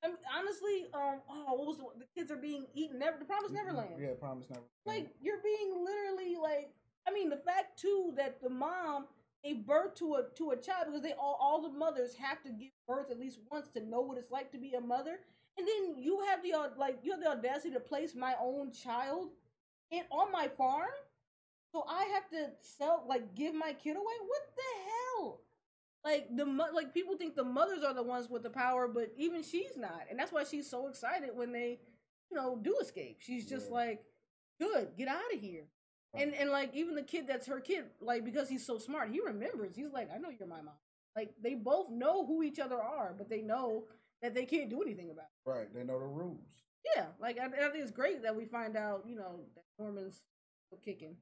I 0.03 0.07
mean, 0.07 0.17
honestly, 0.35 0.87
um, 0.93 1.21
oh, 1.29 1.53
what 1.55 1.67
was 1.67 1.77
the, 1.77 1.85
the 1.99 2.05
kids 2.13 2.31
are 2.31 2.37
being 2.37 2.65
eaten? 2.73 2.99
Never, 2.99 3.17
the 3.17 3.53
Neverland. 3.53 3.91
Mm-hmm. 3.95 4.03
Yeah, 4.03 4.09
Promise 4.19 4.49
Never. 4.49 4.63
Like 4.85 5.09
you're 5.21 5.41
being 5.43 5.83
literally 5.83 6.35
like, 6.41 6.71
I 7.07 7.11
mean, 7.11 7.29
the 7.29 7.37
fact 7.37 7.79
too 7.79 8.13
that 8.17 8.41
the 8.41 8.49
mom 8.49 9.05
gave 9.43 9.65
birth 9.65 9.95
to 9.95 10.15
a 10.15 10.23
to 10.37 10.51
a 10.51 10.57
child 10.57 10.87
because 10.87 11.01
they 11.01 11.13
all 11.13 11.37
all 11.39 11.61
the 11.61 11.69
mothers 11.77 12.15
have 12.15 12.41
to 12.43 12.49
give 12.51 12.71
birth 12.87 13.11
at 13.11 13.19
least 13.19 13.39
once 13.51 13.67
to 13.69 13.81
know 13.85 14.01
what 14.01 14.17
it's 14.17 14.31
like 14.31 14.51
to 14.51 14.57
be 14.57 14.73
a 14.73 14.81
mother, 14.81 15.19
and 15.57 15.67
then 15.67 16.01
you 16.01 16.21
have 16.29 16.41
the 16.43 16.53
uh, 16.53 16.69
like 16.77 16.99
you 17.03 17.11
have 17.11 17.21
the 17.21 17.29
audacity 17.29 17.73
to 17.73 17.79
place 17.79 18.15
my 18.15 18.35
own 18.41 18.71
child 18.71 19.29
in 19.91 20.03
on 20.11 20.31
my 20.31 20.47
farm, 20.47 20.89
so 21.71 21.85
I 21.87 22.05
have 22.13 22.29
to 22.31 22.51
sell 22.61 23.05
like 23.07 23.35
give 23.35 23.53
my 23.55 23.73
kid 23.73 23.95
away. 23.95 24.13
What 24.27 24.41
the 24.55 24.89
hell? 24.89 25.41
Like 26.03 26.27
the 26.35 26.45
like 26.45 26.93
people 26.93 27.15
think 27.17 27.35
the 27.35 27.43
mothers 27.43 27.83
are 27.83 27.93
the 27.93 28.03
ones 28.03 28.29
with 28.29 28.43
the 28.43 28.49
power, 28.49 28.87
but 28.87 29.11
even 29.17 29.43
she's 29.43 29.77
not, 29.77 30.03
and 30.09 30.19
that's 30.19 30.31
why 30.31 30.43
she's 30.43 30.69
so 30.69 30.87
excited 30.87 31.29
when 31.33 31.51
they, 31.51 31.79
you 32.29 32.37
know, 32.37 32.59
do 32.61 32.77
escape. 32.81 33.17
She's 33.21 33.47
just 33.49 33.67
Yeah. 33.69 33.73
like, 33.75 34.05
"Good, 34.59 34.97
get 34.97 35.07
out 35.07 35.33
of 35.33 35.39
here." 35.39 35.67
And 36.13 36.33
and 36.35 36.51
like 36.51 36.75
even 36.75 36.95
the 36.95 37.01
kid 37.01 37.25
that's 37.27 37.47
her 37.47 37.59
kid, 37.59 37.85
like 37.99 38.23
because 38.23 38.47
he's 38.47 38.65
so 38.65 38.77
smart, 38.77 39.09
he 39.11 39.19
remembers. 39.19 39.75
He's 39.75 39.91
like, 39.91 40.09
"I 40.13 40.17
know 40.17 40.29
you're 40.29 40.47
my 40.47 40.61
mom." 40.61 40.75
Like 41.15 41.33
they 41.41 41.55
both 41.55 41.89
know 41.89 42.25
who 42.25 42.43
each 42.43 42.59
other 42.59 42.81
are, 42.81 43.15
but 43.17 43.29
they 43.29 43.41
know 43.41 43.85
that 44.21 44.33
they 44.33 44.45
can't 44.45 44.69
do 44.69 44.81
anything 44.81 45.11
about. 45.11 45.25
it. 45.45 45.49
Right, 45.49 45.73
they 45.73 45.83
know 45.83 45.99
the 45.99 46.05
rules. 46.05 46.63
Yeah, 46.95 47.05
like 47.19 47.39
I, 47.39 47.45
I 47.45 47.69
think 47.69 47.83
it's 47.83 47.91
great 47.91 48.23
that 48.23 48.35
we 48.35 48.45
find 48.45 48.75
out, 48.75 49.03
you 49.07 49.15
know, 49.15 49.41
that 49.55 49.63
Norman's 49.79 50.21
kicking. 50.83 51.15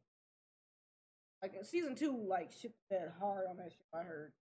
Like 1.42 1.54
uh, 1.60 1.64
season 1.64 1.96
two, 1.96 2.24
like 2.28 2.52
shit 2.52 2.74
that 2.89 3.14
hard 3.20 3.46
on 3.50 3.58
that 3.58 3.72
shit. 3.72 3.86
I 3.94 4.04
heard, 4.04 4.34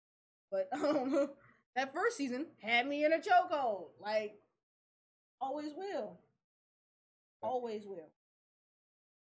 but 0.51 0.69
um, 0.73 1.31
that 1.77 1.95
first 1.95 2.17
season 2.17 2.47
had 2.61 2.87
me 2.87 3.05
in 3.05 3.13
a 3.13 3.19
chokehold. 3.19 3.89
Like, 4.01 4.35
always 5.41 5.73
will, 5.77 6.19
always 7.43 7.87
will. 7.87 8.11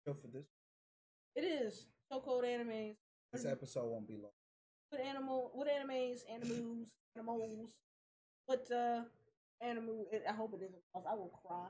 So 0.07 0.13
for 0.13 0.27
this, 0.27 0.47
It 1.35 1.41
is 1.41 1.85
chokehold 2.11 2.43
animes. 2.43 2.95
this 3.31 3.45
episode 3.45 3.85
won't 3.89 4.07
be 4.07 4.15
long. 4.17 4.31
What 4.89 5.01
animal? 5.01 5.51
What 5.53 5.67
animes? 5.67 6.19
Animals? 6.33 6.87
Animals? 7.15 7.71
What 8.45 8.67
uh? 8.71 9.01
Animal? 9.61 10.07
It, 10.11 10.23
I 10.27 10.33
hope 10.33 10.53
it 10.53 10.63
isn't. 10.63 10.81
I 10.95 11.13
will 11.15 11.31
cry. 11.45 11.67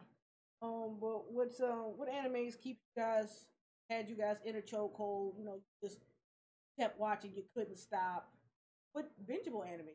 Um, 0.62 0.98
but 1.00 1.32
what's 1.32 1.60
uh? 1.60 1.88
What 1.96 2.10
animes 2.10 2.60
keep 2.62 2.78
you 2.96 3.02
guys? 3.04 3.46
Had 3.90 4.08
you 4.10 4.16
guys 4.16 4.38
in 4.46 4.56
a 4.56 4.62
chokehold? 4.62 5.38
You 5.38 5.46
know, 5.46 5.56
you 5.56 5.88
just 5.90 6.00
kept 6.80 7.00
watching. 7.00 7.32
You 7.36 7.44
couldn't 7.56 7.78
stop. 7.78 8.30
What 8.94 9.10
bingeable 9.28 9.68
anime? 9.68 9.88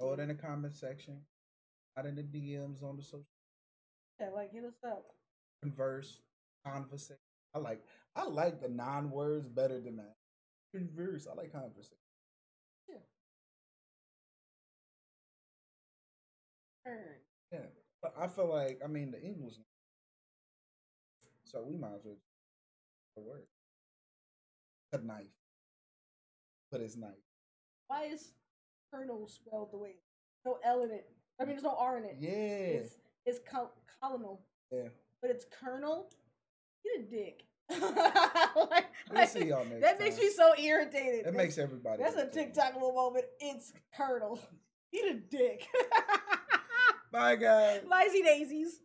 Throw 0.00 0.12
it 0.14 0.20
in 0.20 0.28
the 0.28 0.34
comment 0.34 0.74
section. 0.74 1.18
Out 1.96 2.06
in 2.06 2.14
the 2.16 2.22
DMs 2.22 2.82
on 2.82 2.96
the 2.96 3.02
social 3.02 3.26
Yeah, 4.20 4.30
like 4.34 4.52
hit 4.52 4.64
us 4.64 4.74
up. 4.86 5.04
converse 5.62 6.20
conversation. 6.66 7.16
I 7.54 7.58
like 7.58 7.82
I 8.16 8.24
like 8.24 8.60
the 8.60 8.68
non 8.68 9.10
words 9.10 9.48
better 9.48 9.80
than 9.80 9.96
that. 9.96 10.14
Converse. 10.74 11.26
I 11.30 11.34
like 11.34 11.52
conversation. 11.52 11.96
Yeah. 12.88 12.96
Turn. 16.86 16.98
Yeah, 17.52 17.66
but 18.00 18.14
I 18.18 18.26
feel 18.26 18.48
like 18.48 18.80
I 18.84 18.88
mean 18.88 19.10
the 19.10 19.22
English. 19.22 19.54
So 21.44 21.62
we 21.68 21.76
might 21.76 21.94
as 21.94 22.04
well 22.04 22.16
the 23.16 23.22
word. 23.22 23.46
A 24.94 24.98
knife. 24.98 25.26
But 26.70 26.80
it's 26.80 26.96
knife. 26.96 27.10
Why 27.88 28.04
is 28.04 28.32
Colonel 28.90 29.28
spelled 29.28 29.72
the 29.72 29.78
way? 29.78 29.96
No 30.46 30.58
L 30.64 30.82
in 30.82 30.90
it. 30.90 31.10
I 31.38 31.44
mean, 31.44 31.54
there's 31.54 31.62
no 31.64 31.76
R 31.78 31.98
in 31.98 32.04
it. 32.04 32.16
Yeah. 32.18 32.30
It's 32.80 32.94
it's 33.26 33.38
col- 33.48 33.72
colonel. 34.00 34.40
Yeah. 34.70 34.88
but 35.20 35.30
it's 35.30 35.44
Colonel. 35.44 36.08
You 36.84 36.96
a 36.98 37.02
dick. 37.10 37.44
like, 38.70 38.86
We'll 39.10 39.26
see 39.26 39.46
y'all 39.46 39.64
next 39.64 39.80
that 39.80 39.98
makes 40.00 40.18
me 40.18 40.30
so 40.30 40.52
irritated. 40.58 41.26
It 41.26 41.34
makes 41.34 41.58
everybody. 41.58 42.02
That's 42.02 42.16
a 42.16 42.20
irritated. 42.20 42.54
TikTok 42.54 42.74
little 42.74 42.92
moment. 42.92 43.24
It's 43.40 43.72
Colonel. 43.96 44.40
You 44.94 45.08
a 45.10 45.14
dick. 45.14 45.66
Bye 47.12 47.36
guys. 47.36 47.80
Lazy 47.90 48.20
daisies. 48.22 48.78